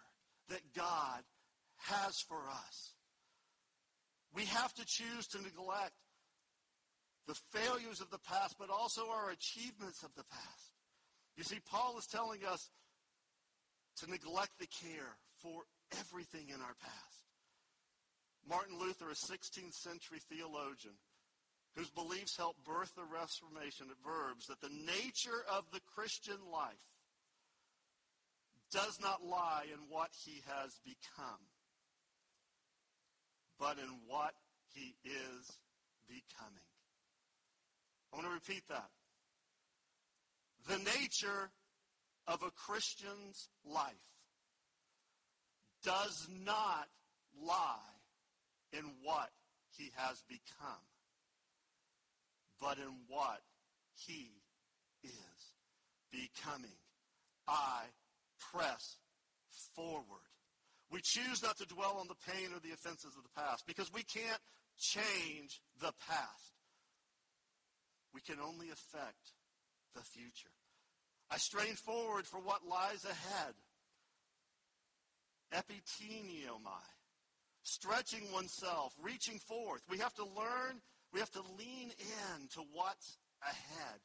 that 0.50 0.62
God 0.76 1.24
has 1.78 2.20
for 2.20 2.42
us. 2.50 2.92
We 4.36 4.46
have 4.46 4.74
to 4.76 4.86
choose 4.86 5.28
to 5.28 5.42
neglect 5.42 5.94
the 7.28 7.40
failures 7.52 8.02
of 8.02 8.10
the 8.10 8.20
past, 8.20 8.56
but 8.60 8.70
also 8.70 9.10
our 9.10 9.32
achievements 9.32 10.04
of 10.04 10.14
the 10.16 10.26
past. 10.26 10.74
You 11.38 11.44
see, 11.44 11.60
Paul 11.70 11.98
is 11.98 12.06
telling 12.06 12.42
us 12.46 12.70
to 13.98 14.10
neglect 14.10 14.60
the 14.60 14.68
care 14.68 15.18
for 15.42 15.64
everything 16.00 16.50
in 16.50 16.62
our 16.62 16.76
past. 16.82 17.24
Martin 18.48 18.78
Luther, 18.78 19.10
a 19.10 19.16
16th 19.16 19.74
century 19.74 20.20
theologian, 20.30 20.96
whose 21.76 21.90
beliefs 21.90 22.38
helped 22.38 22.64
birth 22.66 22.94
the 22.96 23.04
Reformation, 23.04 23.88
verbs 24.06 24.48
that 24.48 24.62
the 24.62 24.70
nature 24.70 25.44
of 25.52 25.64
the 25.72 25.82
Christian 25.96 26.38
life 26.52 26.92
does 28.72 29.00
not 29.02 29.24
lie 29.24 29.66
in 29.72 29.80
what 29.90 30.10
he 30.26 30.42
has 30.46 30.78
become, 30.84 31.42
but 33.60 33.78
in 33.78 33.90
what 34.08 34.34
he 34.74 34.96
is 35.06 35.58
becoming. 36.08 36.73
I 38.14 38.16
want 38.16 38.28
to 38.28 38.34
repeat 38.34 38.64
that. 38.70 38.90
The 40.68 40.78
nature 41.00 41.50
of 42.28 42.44
a 42.44 42.52
Christian's 42.52 43.50
life 43.66 43.94
does 45.84 46.28
not 46.46 46.88
lie 47.42 47.76
in 48.72 48.84
what 49.04 49.30
he 49.76 49.92
has 49.96 50.22
become 50.30 50.80
but 52.64 52.78
in 52.78 52.96
what 53.10 53.42
he 53.94 54.32
is 55.04 55.12
becoming. 56.12 56.78
I 57.46 57.84
press 58.40 58.98
forward. 59.76 60.32
We 60.90 61.02
choose 61.02 61.44
not 61.44 61.58
to 61.58 61.66
dwell 61.66 61.98
on 62.00 62.08
the 62.08 62.32
pain 62.32 62.52
or 62.56 62.60
the 62.60 62.74
offenses 62.74 63.18
of 63.18 63.24
the 63.24 63.42
past 63.42 63.66
because 63.68 63.92
we 63.92 64.04
can't 64.04 64.40
change 64.80 65.62
the 65.82 65.92
past. 66.08 66.54
We 68.14 68.22
can 68.22 68.38
only 68.40 68.70
affect 68.70 69.34
the 69.96 70.02
future. 70.02 70.52
I 71.32 71.38
strain 71.38 71.76
forward 71.76 72.28
for 72.28 72.40
what 72.40 72.68
lies 72.68 73.06
ahead. 73.06 73.54
Epiteniomai. 75.54 76.88
Stretching 77.64 78.32
oneself, 78.34 78.94
reaching 79.02 79.40
forth. 79.40 79.82
We 79.90 79.98
have 80.00 80.14
to 80.16 80.24
learn 80.24 80.82
we 81.14 81.20
have 81.20 81.32
to 81.32 81.44
lean 81.60 81.92
in 81.92 82.48
to 82.56 82.62
what's 82.74 83.18
ahead. 83.44 84.00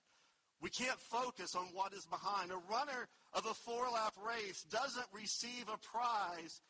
We 0.61 0.68
can't 0.68 0.98
focus 1.00 1.54
on 1.54 1.66
what 1.72 1.94
is 1.94 2.04
behind. 2.04 2.50
A 2.50 2.61
runner 2.70 3.09
of 3.32 3.46
a 3.46 3.54
four-lap 3.54 4.14
race 4.26 4.64
doesn't 4.70 5.06
receive 5.12 5.64
a 5.72 5.78
prize 5.78 6.61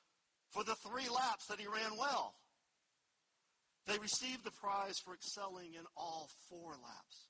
for 0.50 0.62
the 0.62 0.76
three 0.76 1.08
laps 1.08 1.46
that 1.46 1.58
he 1.58 1.66
ran 1.66 1.98
well. 1.98 2.34
They 3.88 3.98
receive 3.98 4.44
the 4.44 4.50
prize 4.50 4.98
for 4.98 5.14
excelling 5.14 5.72
in 5.72 5.84
all 5.96 6.28
four 6.50 6.72
laps. 6.72 7.26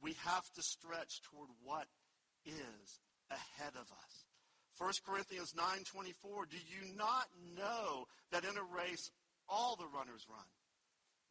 We 0.00 0.14
have 0.24 0.48
to 0.54 0.62
stretch 0.62 1.20
toward 1.22 1.48
what 1.64 1.88
is 2.46 3.00
ahead 3.28 3.74
of 3.74 3.90
us. 3.90 4.24
1 4.78 5.02
Corinthians 5.04 5.54
9:24, 5.54 6.46
do 6.46 6.56
you 6.56 6.94
not 6.94 7.26
know 7.56 8.06
that 8.30 8.44
in 8.44 8.56
a 8.56 8.62
race 8.62 9.10
all 9.48 9.74
the 9.74 9.88
runners 9.88 10.24
run, 10.28 10.46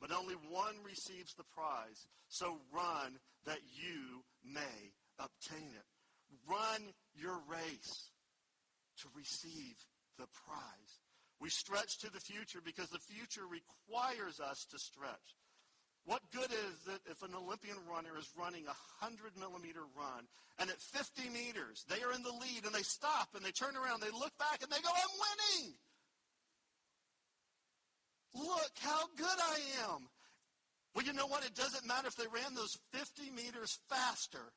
but 0.02 0.12
only 0.12 0.36
one 0.36 0.84
receives 0.84 1.34
the 1.36 1.46
prize? 1.56 2.06
So 2.28 2.60
run 2.74 3.18
that 3.46 3.62
you 3.72 4.26
may 4.44 4.92
obtain 5.18 5.74
it. 5.74 5.88
Run 6.46 6.94
your 7.14 7.40
race 7.48 8.12
to 8.98 9.08
receive 9.16 9.78
the 10.18 10.28
prize. 10.28 11.05
We 11.40 11.50
stretch 11.50 12.00
to 12.00 12.12
the 12.12 12.20
future 12.20 12.60
because 12.64 12.90
the 12.90 13.00
future 13.00 13.44
requires 13.46 14.40
us 14.40 14.66
to 14.72 14.80
stretch. 14.80 15.36
What 16.06 16.22
good 16.32 16.52
is 16.52 16.94
it 16.94 17.02
if 17.10 17.24
an 17.24 17.34
Olympian 17.36 17.78
runner 17.90 18.18
is 18.18 18.30
running 18.38 18.64
a 18.66 18.78
100 19.02 19.38
millimeter 19.38 19.82
run 19.98 20.30
and 20.60 20.70
at 20.70 20.80
50 20.80 21.30
meters 21.30 21.84
they 21.90 22.02
are 22.06 22.14
in 22.14 22.22
the 22.22 22.30
lead 22.30 22.64
and 22.64 22.74
they 22.74 22.84
stop 22.86 23.30
and 23.34 23.44
they 23.44 23.52
turn 23.52 23.76
around, 23.76 24.02
they 24.02 24.14
look 24.14 24.38
back 24.38 24.62
and 24.62 24.72
they 24.72 24.82
go, 24.82 24.90
I'm 24.94 25.16
winning. 25.18 25.74
Look 28.36 28.72
how 28.80 29.08
good 29.18 29.40
I 29.42 29.60
am. 29.92 30.08
Well, 30.94 31.06
you 31.06 31.14
know 31.14 31.28
what? 31.28 31.46
It 31.46 31.56
doesn't 31.56 31.88
matter 31.88 32.08
if 32.08 32.16
they 32.16 32.28
ran 32.28 32.54
those 32.54 32.78
50 32.94 33.32
meters 33.32 33.80
faster 33.90 34.54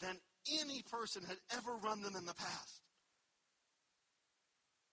than 0.00 0.16
any 0.60 0.82
person 0.90 1.22
had 1.26 1.38
ever 1.56 1.72
run 1.82 2.02
them 2.02 2.16
in 2.16 2.26
the 2.26 2.34
past 2.34 2.82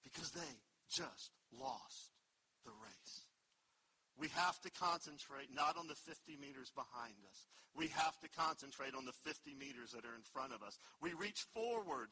because 0.04 0.32
they 0.32 0.42
just 0.90 1.32
lost 1.52 2.12
the 2.66 2.72
race. 2.84 3.26
We 4.20 4.30
have 4.30 4.60
to 4.62 4.72
concentrate 4.72 5.54
not 5.54 5.78
on 5.78 5.88
the 5.88 5.96
50 5.96 6.38
meters 6.42 6.72
behind 6.74 7.14
us. 7.30 7.46
We 7.78 7.88
have 7.94 8.18
to 8.22 8.30
concentrate 8.34 8.96
on 8.98 9.06
the 9.06 9.14
50 9.24 9.54
meters 9.54 9.92
that 9.94 10.06
are 10.06 10.16
in 10.16 10.26
front 10.34 10.54
of 10.54 10.64
us. 10.64 10.80
We 11.02 11.14
reach 11.14 11.46
forward 11.54 12.10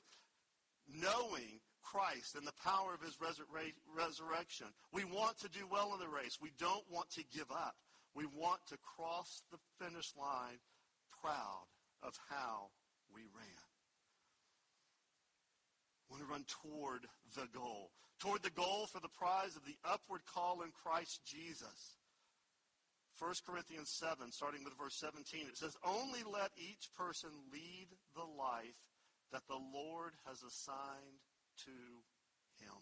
knowing 0.86 1.62
Christ 1.82 2.36
and 2.36 2.46
the 2.46 2.54
power 2.64 2.94
of 2.94 3.02
his 3.02 3.18
resurrection. 3.18 4.68
We 4.94 5.04
want 5.04 5.40
to 5.42 5.50
do 5.50 5.66
well 5.66 5.94
in 5.94 6.00
the 6.00 6.08
race. 6.08 6.38
We 6.40 6.52
don't 6.60 6.86
want 6.92 7.10
to 7.18 7.24
give 7.34 7.50
up. 7.50 7.76
We 8.14 8.26
want 8.38 8.62
to 8.70 8.78
cross 8.96 9.42
the 9.52 9.58
finish 9.82 10.14
line 10.14 10.62
proud 11.22 11.66
of 12.04 12.14
how 12.30 12.70
we 13.14 13.22
ran. 13.34 13.65
Want 16.10 16.22
to 16.22 16.30
run 16.30 16.46
toward 16.48 17.08
the 17.36 17.48
goal 17.58 17.92
toward 18.20 18.44
the 18.44 18.50
goal 18.50 18.88
for 18.92 19.00
the 19.00 19.10
prize 19.10 19.56
of 19.56 19.66
the 19.66 19.78
upward 19.84 20.22
call 20.26 20.62
in 20.62 20.72
Christ 20.72 21.22
Jesus. 21.26 21.98
1 23.20 23.34
Corinthians 23.48 23.90
7, 23.90 24.32
starting 24.32 24.64
with 24.64 24.78
verse 24.78 24.96
17, 25.00 25.48
it 25.48 25.58
says, 25.58 25.78
Only 25.86 26.20
let 26.24 26.52
each 26.58 26.90
person 26.98 27.30
lead 27.52 27.88
the 28.14 28.26
life 28.26 28.76
that 29.32 29.48
the 29.48 29.60
Lord 29.74 30.14
has 30.28 30.44
assigned 30.44 31.24
to 31.66 31.72
him, 32.64 32.76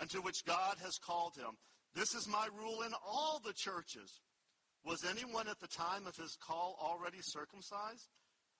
and 0.00 0.10
to 0.10 0.20
which 0.20 0.44
God 0.44 0.76
has 0.82 0.98
called 0.98 1.36
him. 1.36 1.56
This 1.94 2.14
is 2.14 2.26
my 2.26 2.48
rule 2.58 2.82
in 2.82 2.92
all 3.06 3.40
the 3.44 3.52
churches. 3.52 4.20
Was 4.84 5.04
anyone 5.08 5.46
at 5.46 5.60
the 5.60 5.68
time 5.68 6.06
of 6.08 6.16
his 6.16 6.36
call 6.44 6.76
already 6.82 7.18
circumcised? 7.20 8.08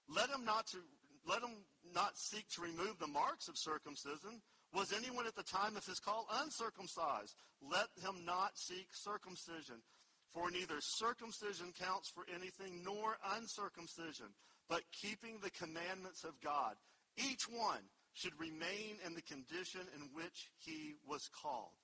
Let 0.09 0.31
him 0.31 0.45
not 0.45 0.67
to 0.69 0.79
let 1.27 1.43
him 1.43 1.65
not 1.95 2.17
seek 2.19 2.49
to 2.51 2.63
remove 2.63 2.99
the 2.99 3.07
marks 3.07 3.49
of 3.49 3.59
circumcision, 3.59 4.41
was 4.75 4.93
anyone 4.93 5.27
at 5.27 5.37
the 5.37 5.43
time 5.43 5.77
of 5.77 5.85
his 5.85 6.01
call 6.01 6.27
uncircumcised? 6.41 7.35
Let 7.61 7.89
him 8.01 8.25
not 8.25 8.57
seek 8.57 8.89
circumcision. 8.93 9.83
For 10.33 10.51
neither 10.51 10.81
circumcision 10.81 11.73
counts 11.79 12.09
for 12.09 12.25
anything 12.35 12.83
nor 12.83 13.19
uncircumcision, 13.37 14.33
but 14.69 14.81
keeping 14.91 15.39
the 15.41 15.51
commandments 15.51 16.25
of 16.25 16.41
God. 16.41 16.77
Each 17.19 17.45
one 17.45 17.85
should 18.15 18.33
remain 18.41 18.97
in 19.05 19.15
the 19.15 19.23
condition 19.23 19.83
in 19.95 20.09
which 20.15 20.49
he 20.57 20.95
was 21.07 21.29
called. 21.43 21.77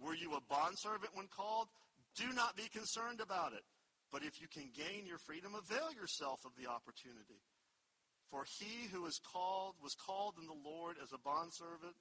Were 0.00 0.14
you 0.14 0.34
a 0.34 0.42
bondservant 0.50 1.14
when 1.14 1.28
called? 1.28 1.68
Do 2.16 2.32
not 2.32 2.56
be 2.56 2.68
concerned 2.72 3.20
about 3.20 3.52
it. 3.52 3.62
But 4.10 4.22
if 4.22 4.40
you 4.40 4.48
can 4.48 4.70
gain 4.74 5.06
your 5.06 5.18
freedom, 5.18 5.54
avail 5.54 5.90
yourself 5.94 6.44
of 6.44 6.52
the 6.58 6.70
opportunity. 6.70 7.42
For 8.34 8.44
he 8.58 8.88
who 8.90 9.06
is 9.06 9.20
called 9.32 9.76
was 9.80 9.94
called 9.94 10.34
in 10.40 10.46
the 10.48 10.68
Lord 10.68 10.96
as 11.00 11.12
a 11.12 11.18
bondservant 11.18 11.94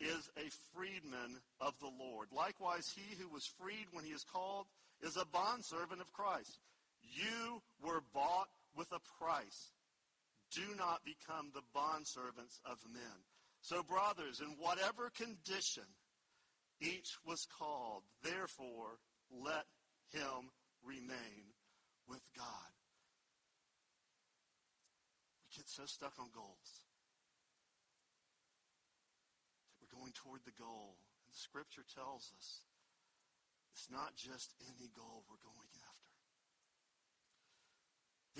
is 0.00 0.28
a 0.36 0.50
freedman 0.74 1.38
of 1.60 1.78
the 1.78 1.92
Lord. 2.00 2.26
Likewise, 2.32 2.92
he 2.92 3.14
who 3.14 3.28
was 3.28 3.46
freed 3.46 3.86
when 3.92 4.04
he 4.04 4.10
is 4.10 4.24
called 4.24 4.66
is 5.00 5.16
a 5.16 5.24
bondservant 5.24 6.00
of 6.00 6.12
Christ. 6.12 6.58
You 7.00 7.62
were 7.80 8.02
bought 8.12 8.48
with 8.74 8.90
a 8.90 8.98
price. 9.22 9.70
Do 10.50 10.74
not 10.76 11.04
become 11.04 11.52
the 11.54 11.62
bondservants 11.78 12.58
of 12.64 12.78
men. 12.92 13.22
So, 13.60 13.84
brothers, 13.84 14.40
in 14.40 14.56
whatever 14.58 15.12
condition 15.16 15.86
each 16.80 17.14
was 17.24 17.46
called, 17.56 18.02
therefore 18.24 18.98
let 19.30 19.66
him 20.12 20.50
remain 20.82 21.54
with 22.08 22.22
God. 22.36 22.79
Get 25.60 25.68
so 25.68 25.84
stuck 25.84 26.16
on 26.16 26.32
goals 26.32 26.80
That 29.68 29.76
we're 29.76 29.92
going 29.92 30.16
toward 30.16 30.40
the 30.48 30.56
goal. 30.56 30.96
And 31.28 31.36
Scripture 31.36 31.84
tells 31.84 32.32
us 32.32 32.64
it's 33.76 33.92
not 33.92 34.16
just 34.16 34.56
any 34.72 34.88
goal 34.96 35.20
we're 35.28 35.44
going 35.44 35.68
after. 35.84 36.16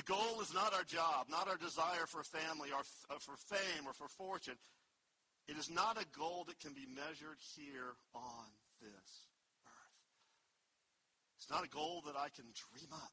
The 0.01 0.09
goal 0.09 0.41
is 0.41 0.57
not 0.57 0.73
our 0.73 0.89
job, 0.89 1.29
not 1.29 1.45
our 1.45 1.61
desire 1.61 2.09
for 2.09 2.25
family 2.25 2.73
or 2.73 2.81
uh, 3.13 3.21
for 3.21 3.37
fame 3.37 3.85
or 3.85 3.93
for 3.93 4.09
fortune. 4.09 4.57
It 5.45 5.61
is 5.61 5.69
not 5.69 6.01
a 6.01 6.09
goal 6.17 6.49
that 6.49 6.57
can 6.57 6.73
be 6.73 6.89
measured 6.89 7.37
here 7.53 8.01
on 8.17 8.49
this 8.81 9.29
earth. 9.69 10.09
It's 11.37 11.53
not 11.53 11.69
a 11.69 11.69
goal 11.69 12.01
that 12.09 12.17
I 12.17 12.33
can 12.33 12.49
dream 12.57 12.89
up. 12.97 13.13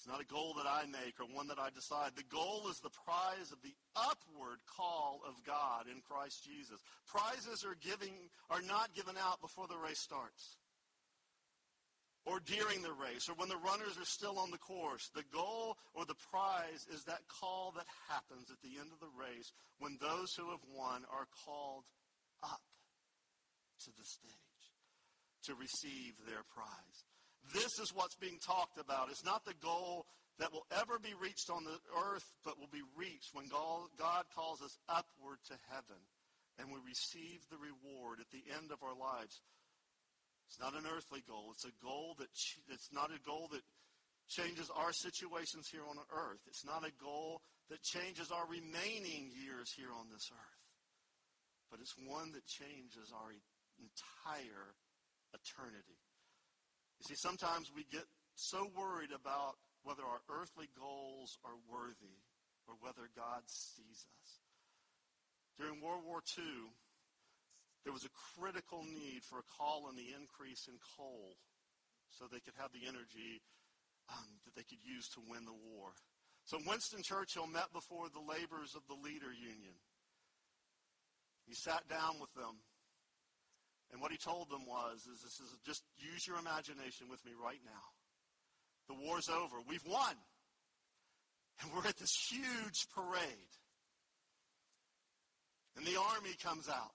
It's 0.00 0.08
not 0.08 0.24
a 0.24 0.32
goal 0.32 0.56
that 0.56 0.64
I 0.64 0.88
make 0.88 1.20
or 1.20 1.28
one 1.28 1.48
that 1.48 1.58
I 1.60 1.68
decide. 1.68 2.16
The 2.16 2.24
goal 2.32 2.72
is 2.72 2.80
the 2.80 2.88
prize 3.04 3.52
of 3.52 3.60
the 3.60 3.76
upward 3.92 4.64
call 4.64 5.20
of 5.28 5.36
God 5.44 5.92
in 5.92 6.00
Christ 6.00 6.40
Jesus. 6.40 6.80
Prizes 7.04 7.68
are 7.68 7.76
giving 7.84 8.32
are 8.48 8.64
not 8.64 8.96
given 8.96 9.20
out 9.20 9.42
before 9.42 9.68
the 9.68 9.76
race 9.76 10.00
starts. 10.00 10.56
Or 12.24 12.40
during 12.40 12.80
the 12.80 12.96
race, 12.96 13.28
or 13.28 13.36
when 13.36 13.52
the 13.52 13.60
runners 13.60 14.00
are 14.00 14.08
still 14.08 14.38
on 14.38 14.50
the 14.50 14.56
course. 14.64 15.10
The 15.12 15.28
goal 15.36 15.76
or 15.92 16.06
the 16.06 16.16
prize 16.32 16.88
is 16.88 17.04
that 17.04 17.28
call 17.28 17.74
that 17.76 17.84
happens 18.08 18.48
at 18.48 18.56
the 18.64 18.80
end 18.80 18.88
of 18.96 19.04
the 19.04 19.12
race 19.12 19.52
when 19.80 20.00
those 20.00 20.32
who 20.32 20.48
have 20.48 20.64
won 20.72 21.04
are 21.12 21.28
called 21.44 21.84
up 22.42 22.64
to 23.84 23.90
the 24.00 24.04
stage 24.08 24.64
to 25.44 25.52
receive 25.60 26.16
their 26.24 26.40
prize. 26.48 27.04
This 27.54 27.78
is 27.78 27.94
what's 27.94 28.16
being 28.16 28.38
talked 28.38 28.78
about. 28.78 29.10
It's 29.10 29.24
not 29.24 29.44
the 29.44 29.58
goal 29.62 30.06
that 30.38 30.52
will 30.52 30.66
ever 30.70 30.98
be 30.98 31.14
reached 31.20 31.50
on 31.50 31.64
the 31.64 31.78
earth, 32.12 32.24
but 32.44 32.58
will 32.58 32.70
be 32.72 32.84
reached 32.96 33.34
when 33.34 33.48
God 33.48 34.24
calls 34.34 34.62
us 34.62 34.78
upward 34.88 35.38
to 35.48 35.54
heaven 35.68 36.00
and 36.58 36.68
we 36.68 36.80
receive 36.84 37.40
the 37.48 37.56
reward 37.56 38.20
at 38.20 38.28
the 38.28 38.44
end 38.52 38.68
of 38.72 38.82
our 38.84 38.96
lives. 38.96 39.40
It's 40.48 40.60
not 40.60 40.74
an 40.74 40.84
earthly 40.84 41.22
goal. 41.24 41.54
It's 41.54 41.64
a 41.64 41.76
goal 41.80 42.16
that 42.18 42.28
it's 42.68 42.90
not 42.92 43.14
a 43.14 43.20
goal 43.24 43.48
that 43.52 43.62
changes 44.28 44.68
our 44.74 44.92
situations 44.92 45.68
here 45.70 45.86
on 45.88 45.96
earth. 46.10 46.42
It's 46.46 46.66
not 46.66 46.84
a 46.84 46.92
goal 47.02 47.40
that 47.70 47.82
changes 47.82 48.30
our 48.30 48.44
remaining 48.50 49.30
years 49.30 49.72
here 49.72 49.94
on 49.94 50.10
this 50.10 50.28
earth. 50.32 50.64
But 51.70 51.80
it's 51.80 51.94
one 52.02 52.32
that 52.32 52.44
changes 52.46 53.14
our 53.14 53.30
entire 53.78 54.74
eternity. 55.32 55.99
You 57.00 57.08
see, 57.08 57.16
sometimes 57.16 57.72
we 57.74 57.88
get 57.88 58.04
so 58.36 58.68
worried 58.76 59.08
about 59.08 59.56
whether 59.82 60.04
our 60.04 60.20
earthly 60.28 60.68
goals 60.76 61.40
are 61.44 61.56
worthy 61.64 62.20
or 62.68 62.76
whether 62.84 63.08
God 63.16 63.40
sees 63.48 64.04
us. 64.04 64.28
During 65.56 65.80
World 65.80 66.04
War 66.04 66.20
II, 66.36 66.68
there 67.84 67.92
was 67.96 68.04
a 68.04 68.12
critical 68.36 68.84
need 68.84 69.24
for 69.24 69.40
a 69.40 69.50
call 69.56 69.88
on 69.88 69.96
the 69.96 70.12
increase 70.12 70.68
in 70.68 70.76
coal 70.96 71.40
so 72.12 72.28
they 72.28 72.44
could 72.44 72.56
have 72.60 72.72
the 72.76 72.84
energy 72.84 73.40
um, 74.12 74.36
that 74.44 74.52
they 74.52 74.68
could 74.68 74.84
use 74.84 75.08
to 75.16 75.24
win 75.24 75.48
the 75.48 75.56
war. 75.56 75.96
So 76.44 76.60
Winston 76.68 77.00
Churchill 77.02 77.46
met 77.46 77.72
before 77.72 78.12
the 78.12 78.20
laborers 78.20 78.76
of 78.76 78.84
the 78.88 78.98
Leader 79.00 79.32
Union. 79.32 79.76
He 81.48 81.54
sat 81.54 81.88
down 81.88 82.20
with 82.20 82.32
them 82.34 82.60
and 83.92 84.00
what 84.00 84.12
he 84.12 84.18
told 84.18 84.50
them 84.50 84.66
was, 84.66 85.06
is 85.06 85.22
this 85.22 85.40
is 85.40 85.50
just 85.66 85.82
use 85.98 86.26
your 86.26 86.38
imagination 86.38 87.08
with 87.10 87.24
me 87.24 87.32
right 87.42 87.60
now. 87.64 87.86
The 88.88 89.06
war's 89.06 89.28
over. 89.28 89.56
We've 89.68 89.86
won. 89.86 90.14
And 91.62 91.70
we're 91.72 91.88
at 91.88 91.96
this 91.98 92.14
huge 92.30 92.88
parade. 92.94 93.52
And 95.76 95.86
the 95.86 95.98
army 95.98 96.34
comes 96.42 96.68
out. 96.68 96.94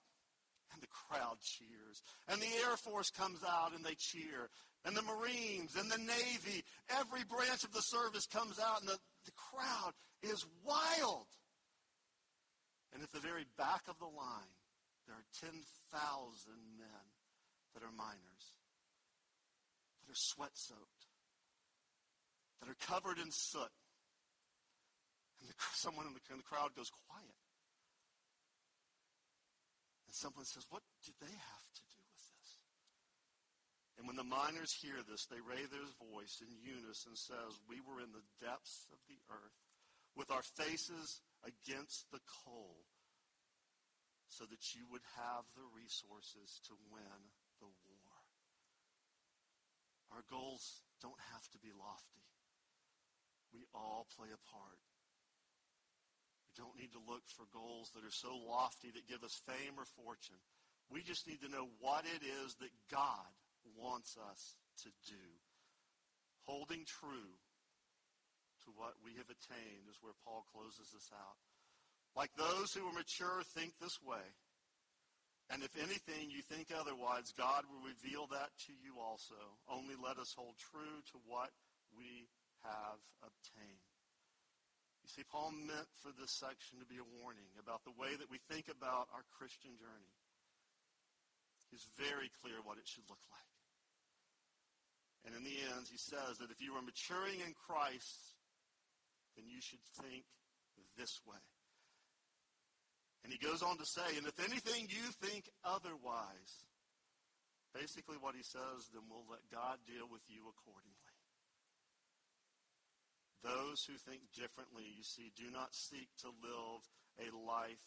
And 0.74 0.82
the 0.82 0.88
crowd 0.88 1.38
cheers. 1.42 2.02
And 2.28 2.42
the 2.42 2.54
Air 2.66 2.76
Force 2.78 3.10
comes 3.10 3.40
out 3.48 3.74
and 3.76 3.84
they 3.84 3.96
cheer. 3.96 4.50
And 4.84 4.96
the 4.96 5.02
Marines 5.04 5.76
and 5.78 5.90
the 5.90 5.98
Navy, 5.98 6.64
every 6.90 7.24
branch 7.24 7.64
of 7.64 7.74
the 7.74 7.82
service 7.82 8.28
comes 8.28 8.60
out 8.60 8.82
and 8.82 8.90
the, 8.90 8.98
the 9.26 9.32
crowd 9.32 9.94
is 10.22 10.46
wild. 10.66 11.28
And 12.94 13.04
at 13.04 13.12
the 13.12 13.20
very 13.20 13.46
back 13.58 13.84
of 13.88 13.98
the 14.00 14.06
line, 14.06 14.56
there 15.06 15.16
are 15.16 15.30
10,000 15.38 15.54
men 16.78 17.06
that 17.74 17.84
are 17.86 17.94
miners, 17.94 18.46
that 20.02 20.10
are 20.10 20.18
sweat 20.18 20.54
soaked, 20.58 21.06
that 22.62 22.70
are 22.70 22.80
covered 22.82 23.22
in 23.22 23.30
soot. 23.30 23.74
And 25.42 25.50
the, 25.50 25.56
someone 25.78 26.10
in 26.10 26.14
the, 26.18 26.24
in 26.34 26.42
the 26.42 26.50
crowd 26.50 26.74
goes 26.74 26.90
quiet. 27.06 27.38
And 30.10 30.16
someone 30.16 30.46
says, 30.46 30.66
What 30.74 30.82
do 31.06 31.12
they 31.22 31.36
have 31.36 31.68
to 31.78 31.84
do 31.94 32.02
with 32.02 32.26
this? 32.34 32.50
And 34.00 34.08
when 34.10 34.18
the 34.18 34.26
miners 34.26 34.74
hear 34.74 34.98
this, 35.06 35.30
they 35.30 35.44
raise 35.44 35.70
their 35.70 35.86
voice 36.02 36.42
in 36.42 36.50
unison 36.66 37.14
and 37.14 37.20
says, 37.20 37.62
We 37.70 37.78
were 37.84 38.02
in 38.02 38.10
the 38.10 38.26
depths 38.42 38.90
of 38.90 38.98
the 39.06 39.22
earth 39.30 39.60
with 40.18 40.32
our 40.32 40.44
faces 40.56 41.22
against 41.46 42.10
the 42.10 42.24
coal 42.42 42.88
so 44.30 44.46
that 44.46 44.74
you 44.76 44.84
would 44.92 45.06
have 45.16 45.46
the 45.56 45.66
resources 45.76 46.60
to 46.68 46.74
win 46.92 47.20
the 47.62 47.70
war. 47.70 48.16
Our 50.14 50.24
goals 50.32 50.84
don't 51.02 51.20
have 51.36 51.46
to 51.52 51.60
be 51.60 51.76
lofty. 51.76 52.24
We 53.52 53.68
all 53.72 54.08
play 54.20 54.32
a 54.32 54.42
part 54.52 54.80
We 56.48 56.56
don't 56.60 56.76
need 56.80 56.92
to 56.96 57.04
look 57.08 57.24
for 57.36 57.48
goals 57.52 57.92
that 57.96 58.04
are 58.04 58.12
so 58.16 58.36
lofty 58.36 58.92
that 58.92 59.08
give 59.12 59.24
us 59.24 59.44
fame 59.48 59.76
or 59.76 59.88
fortune. 60.00 60.40
We 60.88 61.04
just 61.04 61.28
need 61.28 61.42
to 61.44 61.52
know 61.52 61.68
what 61.80 62.06
it 62.08 62.24
is 62.24 62.56
that 62.60 62.72
God 62.92 63.32
wants 63.76 64.16
us 64.32 64.56
to 64.84 64.90
do. 65.08 65.26
Holding 66.48 66.86
true 66.86 67.34
to 68.64 68.70
what 68.78 68.96
we 69.04 69.18
have 69.18 69.30
attained 69.30 69.90
is 69.90 69.98
where 70.02 70.16
Paul 70.24 70.46
closes 70.54 70.92
this 70.94 71.10
out. 71.12 71.40
Like 72.16 72.32
those 72.40 72.72
who 72.72 72.88
are 72.88 72.96
mature 72.96 73.44
think 73.54 73.76
this 73.78 74.00
way. 74.00 74.24
And 75.52 75.62
if 75.62 75.76
anything 75.78 76.32
you 76.32 76.42
think 76.42 76.74
otherwise, 76.74 77.36
God 77.38 77.70
will 77.70 77.84
reveal 77.86 78.26
that 78.34 78.50
to 78.66 78.74
you 78.74 78.98
also. 78.98 79.38
Only 79.70 79.94
let 79.94 80.18
us 80.18 80.34
hold 80.34 80.58
true 80.58 81.04
to 81.14 81.18
what 81.28 81.54
we 81.94 82.26
have 82.66 82.98
obtained. 83.22 83.86
You 85.06 85.10
see, 85.14 85.28
Paul 85.30 85.54
meant 85.54 85.92
for 86.02 86.10
this 86.18 86.34
section 86.34 86.82
to 86.82 86.90
be 86.90 86.98
a 86.98 87.14
warning 87.22 87.54
about 87.62 87.86
the 87.86 87.94
way 87.94 88.18
that 88.18 88.32
we 88.32 88.42
think 88.50 88.74
about 88.74 89.06
our 89.14 89.22
Christian 89.38 89.78
journey. 89.78 90.16
He's 91.70 91.86
very 91.94 92.34
clear 92.42 92.58
what 92.66 92.82
it 92.82 92.90
should 92.90 93.06
look 93.06 93.22
like. 93.30 93.54
And 95.30 95.38
in 95.38 95.46
the 95.46 95.62
end, 95.78 95.86
he 95.86 96.02
says 96.02 96.42
that 96.42 96.50
if 96.50 96.58
you 96.58 96.74
are 96.74 96.82
maturing 96.82 97.46
in 97.46 97.54
Christ, 97.54 98.34
then 99.38 99.46
you 99.46 99.62
should 99.62 99.82
think 100.02 100.26
this 100.98 101.22
way. 101.22 101.38
And 103.26 103.34
he 103.34 103.42
goes 103.42 103.66
on 103.66 103.82
to 103.82 103.88
say, 103.90 104.06
and 104.22 104.30
if 104.30 104.38
anything 104.38 104.86
you 104.86 105.10
think 105.18 105.50
otherwise, 105.66 106.62
basically 107.74 108.22
what 108.22 108.38
he 108.38 108.46
says, 108.46 108.86
then 108.94 109.02
we'll 109.10 109.26
let 109.26 109.42
God 109.50 109.82
deal 109.90 110.06
with 110.06 110.22
you 110.30 110.46
accordingly. 110.46 111.18
Those 113.42 113.82
who 113.90 113.98
think 113.98 114.30
differently, 114.38 114.86
you 114.94 115.02
see, 115.02 115.34
do 115.34 115.50
not 115.50 115.74
seek 115.74 116.06
to 116.22 116.30
live 116.38 116.86
a 117.18 117.34
life 117.34 117.82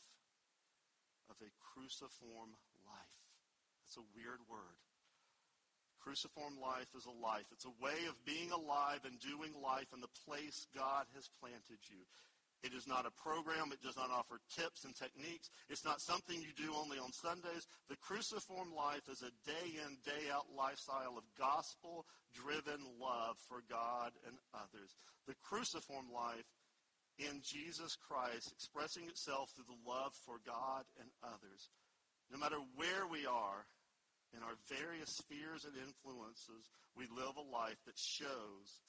of 1.30 1.38
a 1.38 1.54
cruciform 1.70 2.58
life. 2.82 3.18
That's 3.86 4.02
a 4.02 4.10
weird 4.18 4.42
word. 4.50 4.82
Cruciform 6.02 6.58
life 6.58 6.90
is 6.98 7.06
a 7.06 7.14
life. 7.14 7.46
It's 7.54 7.66
a 7.66 7.78
way 7.78 8.10
of 8.10 8.18
being 8.26 8.50
alive 8.50 9.06
and 9.06 9.22
doing 9.22 9.54
life 9.54 9.94
in 9.94 10.02
the 10.02 10.10
place 10.26 10.66
God 10.74 11.06
has 11.14 11.30
planted 11.38 11.78
you. 11.86 12.02
It 12.62 12.74
is 12.74 12.86
not 12.88 13.06
a 13.06 13.14
program. 13.22 13.70
It 13.70 13.82
does 13.82 13.96
not 13.96 14.10
offer 14.10 14.40
tips 14.50 14.84
and 14.84 14.94
techniques. 14.94 15.50
It's 15.70 15.84
not 15.84 16.00
something 16.00 16.42
you 16.42 16.50
do 16.56 16.74
only 16.74 16.98
on 16.98 17.12
Sundays. 17.12 17.66
The 17.88 17.96
cruciform 18.02 18.74
life 18.74 19.06
is 19.10 19.22
a 19.22 19.30
day 19.46 19.78
in, 19.78 19.98
day 20.02 20.26
out 20.32 20.50
lifestyle 20.50 21.14
of 21.16 21.24
gospel 21.38 22.04
driven 22.34 22.82
love 23.00 23.38
for 23.46 23.62
God 23.70 24.10
and 24.26 24.36
others. 24.52 24.90
The 25.26 25.38
cruciform 25.46 26.10
life 26.12 26.50
in 27.18 27.42
Jesus 27.42 27.96
Christ 27.96 28.50
expressing 28.50 29.06
itself 29.06 29.50
through 29.54 29.70
the 29.70 29.82
love 29.88 30.14
for 30.26 30.42
God 30.46 30.82
and 30.98 31.08
others. 31.22 31.70
No 32.30 32.38
matter 32.38 32.58
where 32.74 33.06
we 33.06 33.26
are 33.26 33.66
in 34.34 34.42
our 34.42 34.58
various 34.66 35.14
spheres 35.14 35.64
and 35.64 35.74
influences, 35.78 36.70
we 36.96 37.06
live 37.06 37.38
a 37.38 37.46
life 37.54 37.78
that 37.86 37.98
shows 37.98 38.82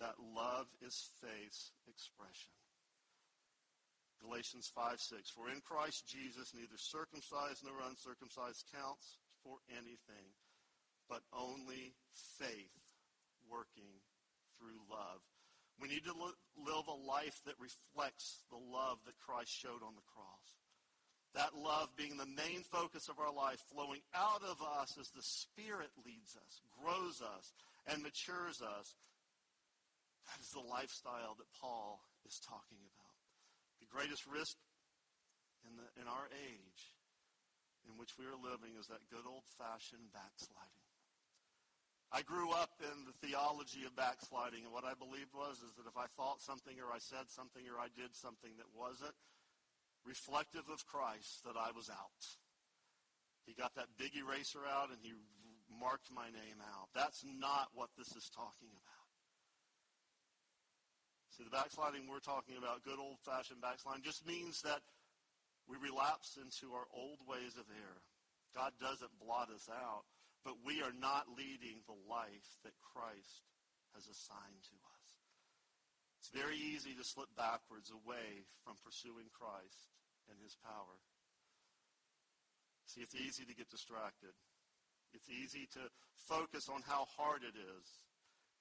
that 0.00 0.18
love 0.34 0.66
is 0.82 1.10
faith's 1.20 1.72
expression. 1.88 2.52
Galatians 4.24 4.70
5 4.74 5.00
6. 5.00 5.30
For 5.30 5.50
in 5.50 5.60
Christ 5.60 6.08
Jesus, 6.08 6.54
neither 6.54 6.78
circumcised 6.78 7.62
nor 7.62 7.84
uncircumcised 7.86 8.64
counts 8.72 9.18
for 9.44 9.60
anything, 9.68 10.32
but 11.08 11.20
only 11.36 11.92
faith 12.40 12.72
working 13.50 14.00
through 14.56 14.80
love. 14.88 15.20
We 15.80 15.88
need 15.88 16.04
to 16.04 16.14
live 16.14 16.86
a 16.88 17.06
life 17.06 17.42
that 17.44 17.60
reflects 17.60 18.46
the 18.48 18.56
love 18.56 18.98
that 19.04 19.18
Christ 19.20 19.50
showed 19.50 19.82
on 19.84 19.98
the 19.98 20.10
cross. 20.14 20.48
That 21.34 21.58
love 21.58 21.90
being 21.96 22.16
the 22.16 22.30
main 22.30 22.62
focus 22.62 23.08
of 23.08 23.18
our 23.18 23.34
life, 23.34 23.58
flowing 23.74 24.00
out 24.14 24.42
of 24.46 24.62
us 24.62 24.96
as 25.00 25.10
the 25.10 25.22
Spirit 25.22 25.90
leads 26.06 26.38
us, 26.38 26.62
grows 26.78 27.20
us, 27.20 27.52
and 27.90 28.02
matures 28.02 28.62
us 28.62 28.94
that 30.30 30.38
is 30.40 30.50
the 30.52 30.64
lifestyle 30.64 31.36
that 31.36 31.50
Paul 31.60 32.00
is 32.24 32.40
talking 32.40 32.80
about. 32.80 33.16
The 33.80 33.90
greatest 33.90 34.24
risk 34.24 34.56
in, 35.68 35.76
the, 35.76 35.86
in 36.00 36.06
our 36.08 36.28
age 36.32 36.82
in 37.84 38.00
which 38.00 38.16
we 38.16 38.24
are 38.24 38.38
living 38.38 38.76
is 38.80 38.88
that 38.88 39.04
good 39.12 39.28
old-fashioned 39.28 40.08
backsliding. 40.12 40.88
I 42.14 42.22
grew 42.22 42.54
up 42.54 42.78
in 42.78 43.04
the 43.04 43.16
theology 43.20 43.82
of 43.84 43.92
backsliding, 43.98 44.62
and 44.62 44.72
what 44.72 44.86
I 44.86 44.94
believed 44.94 45.34
was 45.34 45.58
is 45.60 45.74
that 45.74 45.90
if 45.90 45.98
I 45.98 46.06
thought 46.14 46.40
something 46.40 46.78
or 46.78 46.94
I 46.94 47.02
said 47.02 47.26
something 47.26 47.66
or 47.66 47.76
I 47.76 47.90
did 47.90 48.14
something 48.14 48.54
that 48.56 48.70
wasn't 48.70 49.18
reflective 50.06 50.62
of 50.70 50.86
Christ, 50.86 51.42
that 51.42 51.58
I 51.58 51.74
was 51.74 51.90
out. 51.90 52.22
He 53.44 53.52
got 53.52 53.74
that 53.74 53.90
big 53.98 54.14
eraser 54.14 54.62
out 54.62 54.94
and 54.94 55.02
he 55.02 55.12
marked 55.66 56.08
my 56.14 56.30
name 56.30 56.62
out. 56.62 56.94
That's 56.94 57.26
not 57.26 57.74
what 57.74 57.90
this 57.98 58.14
is 58.14 58.30
talking 58.30 58.70
about. 58.70 58.93
See, 61.34 61.42
the 61.42 61.50
backsliding 61.50 62.06
we're 62.06 62.22
talking 62.22 62.54
about, 62.54 62.86
good 62.86 63.02
old-fashioned 63.02 63.58
backsliding, 63.58 64.06
just 64.06 64.22
means 64.22 64.62
that 64.62 64.86
we 65.66 65.74
relapse 65.82 66.38
into 66.38 66.70
our 66.78 66.86
old 66.94 67.18
ways 67.26 67.58
of 67.58 67.66
error. 67.74 68.06
God 68.54 68.70
doesn't 68.78 69.18
blot 69.18 69.50
us 69.50 69.66
out, 69.66 70.06
but 70.46 70.62
we 70.62 70.78
are 70.78 70.94
not 70.94 71.26
leading 71.34 71.82
the 71.90 71.98
life 72.06 72.62
that 72.62 72.78
Christ 72.78 73.42
has 73.98 74.06
assigned 74.06 74.62
to 74.70 74.78
us. 74.78 75.06
It's 76.22 76.30
very 76.30 76.54
easy 76.54 76.94
to 76.94 77.02
slip 77.02 77.34
backwards 77.34 77.90
away 77.90 78.46
from 78.62 78.78
pursuing 78.86 79.26
Christ 79.34 79.90
and 80.30 80.38
his 80.38 80.54
power. 80.62 81.02
See, 82.86 83.02
it's 83.02 83.18
easy 83.18 83.42
to 83.42 83.58
get 83.58 83.74
distracted. 83.74 84.38
It's 85.10 85.26
easy 85.26 85.66
to 85.74 85.90
focus 86.14 86.70
on 86.70 86.86
how 86.86 87.10
hard 87.18 87.42
it 87.42 87.58
is. 87.58 87.86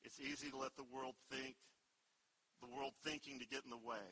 It's 0.02 0.18
easy 0.18 0.50
to 0.50 0.58
let 0.58 0.74
the 0.74 0.90
world 0.90 1.14
think 1.30 1.54
the 2.64 2.72
world 2.72 2.96
thinking 3.04 3.44
to 3.44 3.48
get 3.52 3.68
in 3.68 3.72
the 3.76 3.84
way. 3.84 4.08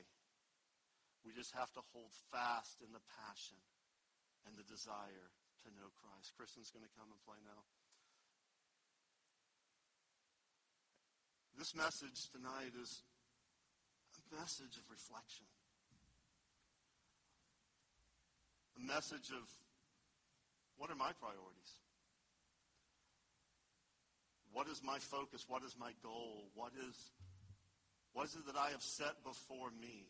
We 1.24 1.32
just 1.32 1.56
have 1.56 1.72
to 1.80 1.82
hold 1.96 2.12
fast 2.28 2.84
in 2.84 2.92
the 2.92 3.04
passion 3.24 3.56
and 4.44 4.60
the 4.60 4.68
desire 4.68 5.32
to 5.64 5.68
know 5.80 5.88
Christ. 5.96 6.36
Kristen's 6.36 6.74
going 6.76 6.84
to 6.84 6.94
come 7.00 7.08
and 7.08 7.22
play 7.24 7.40
now. 7.48 7.64
This 11.56 11.72
message 11.78 12.20
tonight 12.34 12.74
is 12.76 13.06
a 14.20 14.24
message 14.36 14.76
of 14.76 14.86
reflection. 14.90 15.46
A 18.76 18.84
message 18.84 19.30
of 19.32 19.46
what 20.76 20.90
are 20.90 20.98
my 20.98 21.14
priorities? 21.22 21.72
What 24.52 24.68
is 24.68 24.82
my 24.84 24.98
focus? 24.98 25.46
What 25.48 25.64
is 25.64 25.78
my 25.78 25.94
goal? 26.02 26.50
What 26.56 26.74
is 26.74 26.98
what 28.14 28.26
is 28.26 28.36
it 28.36 28.46
that 28.48 28.58
I 28.58 28.70
have 28.72 28.84
set 28.84 29.24
before 29.24 29.70
me? 29.82 30.08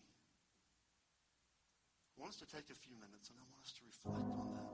I 2.18 2.22
want 2.22 2.34
us 2.34 2.40
to 2.40 2.46
take 2.46 2.70
a 2.70 2.76
few 2.76 2.96
minutes 2.96 3.30
and 3.30 3.38
I 3.40 3.44
want 3.50 3.62
us 3.66 3.74
to 3.74 3.82
reflect 3.86 4.30
on 4.38 4.52
that. 4.54 4.70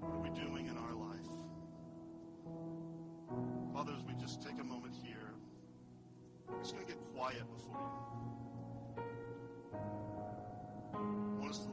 What 0.00 0.10
are 0.14 0.22
we 0.22 0.30
doing 0.30 0.66
in 0.66 0.76
our 0.76 0.94
life? 0.94 1.32
Father, 3.72 3.92
as 3.96 4.04
we 4.04 4.14
just 4.20 4.42
take 4.42 4.58
a 4.60 4.64
moment 4.64 4.94
here, 5.02 5.34
we're 6.48 6.58
just 6.60 6.74
going 6.74 6.86
to 6.86 6.92
get 6.92 7.00
quiet 7.14 7.42
before 7.56 7.80
you. 7.80 7.90
I 10.94 11.40
want 11.40 11.50
us 11.50 11.58
to 11.58 11.70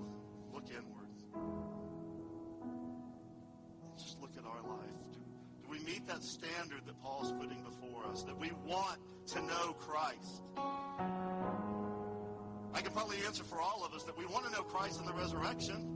look 0.53 0.65
inward. 0.69 1.00
That 6.11 6.23
standard 6.23 6.81
that 6.85 7.01
Paul's 7.01 7.31
putting 7.31 7.63
before 7.63 8.05
us, 8.11 8.23
that 8.23 8.37
we 8.37 8.51
want 8.65 8.99
to 9.27 9.41
know 9.43 9.73
Christ. 9.79 10.41
I 12.73 12.81
can 12.81 12.91
probably 12.91 13.17
answer 13.25 13.43
for 13.45 13.61
all 13.61 13.85
of 13.85 13.93
us 13.93 14.03
that 14.03 14.17
we 14.17 14.25
want 14.25 14.45
to 14.45 14.51
know 14.51 14.63
Christ 14.63 14.99
in 14.99 15.05
the 15.05 15.13
resurrection. 15.13 15.87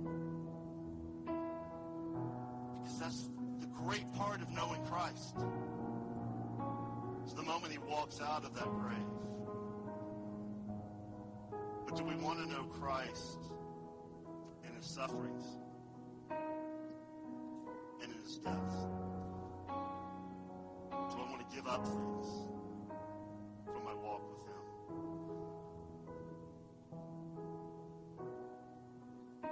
Because 2.82 3.00
that's 3.00 3.30
the 3.60 3.68
great 3.68 4.10
part 4.14 4.42
of 4.42 4.50
knowing 4.52 4.86
Christ. 4.86 5.36
It's 7.24 7.34
the 7.34 7.44
moment 7.44 7.74
he 7.74 7.80
walks 7.80 8.22
out 8.22 8.46
of 8.46 8.54
that 8.56 8.72
grave. 8.72 8.96
But 11.88 11.98
do 11.98 12.06
we 12.06 12.16
want 12.16 12.40
to 12.40 12.46
know 12.46 12.64
Christ 12.64 13.40
in 14.66 14.74
his 14.76 14.86
sufferings 14.86 15.44
and 18.02 18.14
in 18.14 18.18
his 18.22 18.38
death? 18.38 19.15
Do 21.10 21.18
I 21.18 21.30
want 21.30 21.48
to 21.50 21.56
give 21.56 21.68
up 21.68 21.86
things 21.86 22.28
from 23.66 23.84
my 23.84 23.94
walk 23.94 24.22
with 24.30 24.42
him? 24.50 24.66
So 29.42 29.50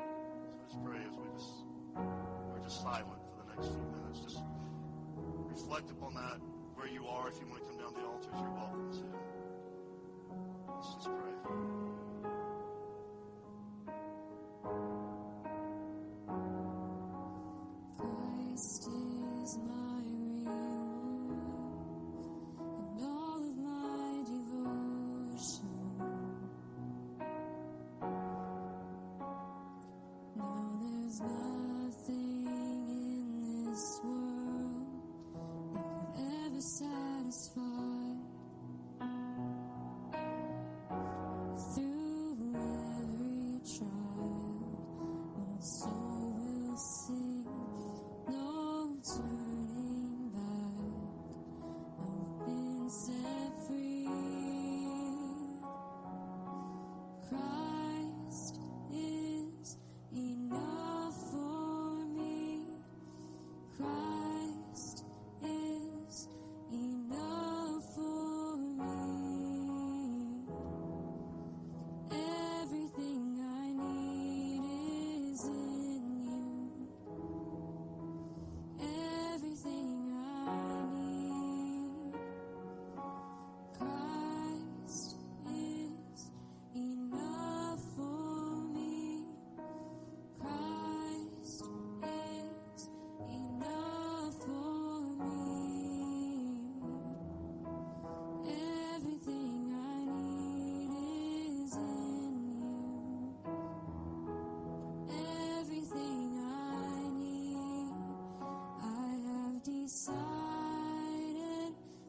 just 0.68 0.84
pray 0.84 1.01
as 1.01 1.16
we 1.18 1.28
just 1.38 1.54
we're 2.51 2.64
just 2.64 2.82
silent 2.82 3.22
for 3.30 3.45
the 3.45 3.54
next 3.54 3.68
few 3.68 3.86
minutes. 3.86 4.20
Just 4.20 4.43
reflect 5.49 5.91
upon 5.91 6.16
that 6.16 6.39
where 6.76 6.88
you 6.88 7.06
are. 7.06 7.28
If 7.28 7.39
you 7.39 7.47
want 7.47 7.62
to 7.62 7.70
come 7.70 7.78
down 7.78 7.93
the 7.93 8.01
altars, 8.01 8.34
you're 8.34 8.51
welcome 8.51 8.91
to. 8.91 9.06
Let's 10.74 10.93
just 10.95 11.06
pray. 11.06 11.93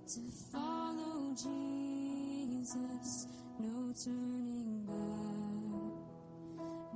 To 0.07 0.21
follow 0.53 1.33
Jesus. 1.35 3.27
No 3.59 3.93
turning 4.05 4.85
back, 4.85 5.97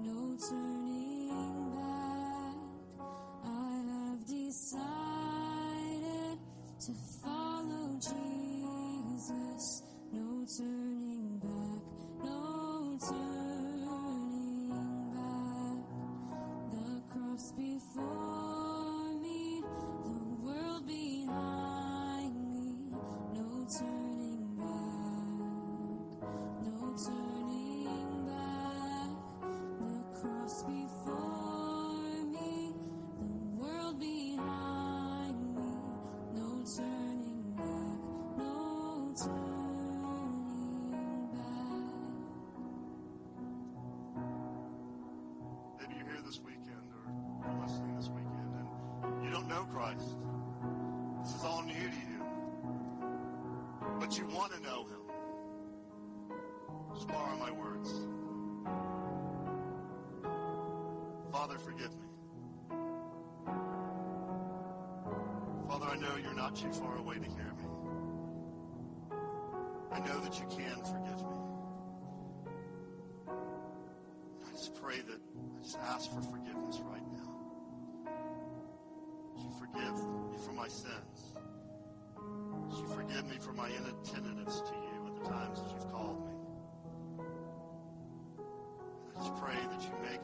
no 0.04 0.36
turning 0.50 1.72
back. 1.74 2.56
I 3.46 3.82
have 3.88 4.26
decided 4.26 4.78
to 6.80 6.92
follow 7.22 7.96
Jesus. 7.96 9.64
No 10.12 10.44
turning 10.54 10.87
know 49.48 49.64
Christ. 49.72 50.16
This 51.22 51.34
is 51.34 51.42
all 51.42 51.62
new 51.62 51.72
to 51.72 51.80
you. 51.80 52.22
But 53.98 54.18
you 54.18 54.26
want 54.26 54.52
to 54.52 54.60
know 54.60 54.84
him. 54.84 55.00
Just 56.94 57.08
borrow 57.08 57.36
my 57.38 57.50
words. 57.50 57.90
Father, 61.32 61.58
forgive 61.58 61.94
me. 61.94 62.06
Father, 65.66 65.86
I 65.86 65.96
know 65.96 66.16
you're 66.22 66.34
not 66.34 66.54
too 66.54 66.70
far 66.72 66.98
away 66.98 67.14
to 67.14 67.24
hear 67.24 67.54
me. 67.56 67.64
I 69.90 70.00
know 70.00 70.20
that 70.20 70.38
you 70.38 70.46
can 70.50 70.76
forgive 70.84 71.22
me. 71.22 71.36
I 74.46 74.50
just 74.52 74.74
pray 74.74 74.96
that, 74.96 75.20
I 75.58 75.62
just 75.62 75.78
ask 75.78 76.10
for 76.10 76.20
forgiveness 76.20 76.47
my 80.68 80.74
sins? 80.74 81.32
You 82.76 82.86
forgive 82.88 83.24
me 83.30 83.38
for 83.40 83.52
my 83.52 83.68
inattentiveness 83.68 84.60
to 84.60 84.74
you 84.74 85.06
at 85.06 85.22
the 85.22 85.30
times 85.30 85.60
that 85.60 85.70
you've 85.70 85.90
called 85.90 86.26
me? 86.26 87.24
And 89.06 89.16
I 89.16 89.20
just 89.20 89.34
pray 89.36 89.54
that 89.54 89.82
you 89.82 89.92
make 90.02 90.17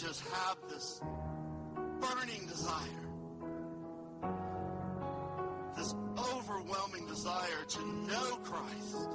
just 0.00 0.22
have 0.30 0.56
this 0.70 1.00
burning 2.00 2.46
desire. 2.46 2.80
This 5.76 5.94
overwhelming 6.18 7.06
desire 7.06 7.64
to 7.68 7.86
know 8.06 8.38
Christ. 8.42 9.08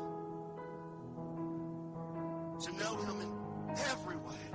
To 2.65 2.77
know 2.77 2.97
Him 2.97 3.21
in 3.21 3.31
every 3.91 4.17
way 4.17 4.45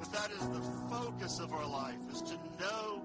that 0.00 0.12
that 0.12 0.30
is 0.30 0.48
the 0.48 0.60
focus 0.90 1.40
of 1.40 1.52
our 1.52 1.66
life 1.66 1.96
is 2.12 2.20
to 2.22 2.34
know 2.60 2.97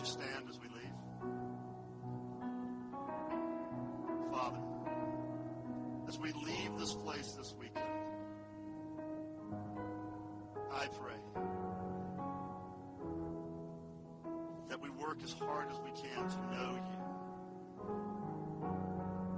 you 0.00 0.06
stand 0.06 0.48
as 0.48 0.58
we 0.60 0.68
leave? 0.68 0.96
Father, 4.32 4.58
as 6.06 6.18
we 6.18 6.32
leave 6.32 6.78
this 6.78 6.94
place 6.94 7.32
this 7.32 7.54
weekend, 7.58 7.84
I 10.72 10.86
pray 10.86 11.16
that 14.68 14.80
we 14.80 14.90
work 14.90 15.18
as 15.24 15.32
hard 15.32 15.68
as 15.70 15.78
we 15.80 15.90
can 15.90 16.28
to 16.28 16.36
know 16.52 16.74
you. 16.74 16.98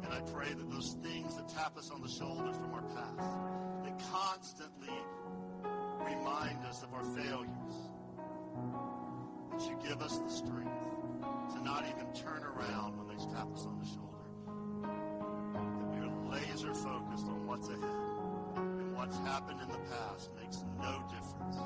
And 0.04 0.12
I 0.12 0.20
pray 0.32 0.52
that 0.52 0.70
those 0.70 0.96
things 1.02 1.36
that 1.36 1.48
tap 1.48 1.78
us 1.78 1.90
on 1.90 2.02
the 2.02 2.08
shoulder 2.08 2.52
from 2.52 2.74
our 2.74 2.82
past, 2.82 3.38
that 3.84 3.98
constantly 4.12 4.98
remind 6.04 6.64
us 6.66 6.82
of 6.82 6.92
our 6.92 7.04
failures, 7.04 7.89
give 9.86 10.02
us 10.02 10.18
the 10.18 10.30
strength 10.30 10.70
to 11.52 11.62
not 11.62 11.84
even 11.84 12.12
turn 12.14 12.42
around 12.44 12.96
when 12.96 13.08
they 13.08 13.24
tap 13.24 13.48
us 13.54 13.66
on 13.66 13.78
the 13.78 13.86
shoulder. 13.86 14.10
That 15.52 15.64
we 15.92 16.06
are 16.06 16.32
laser 16.32 16.74
focused 16.74 17.26
on 17.26 17.46
what's 17.46 17.68
ahead. 17.68 17.82
And 18.56 18.94
what's 18.94 19.18
happened 19.18 19.60
in 19.62 19.68
the 19.68 19.78
past 19.90 20.30
makes 20.40 20.64
no 20.80 21.02
difference. 21.10 21.56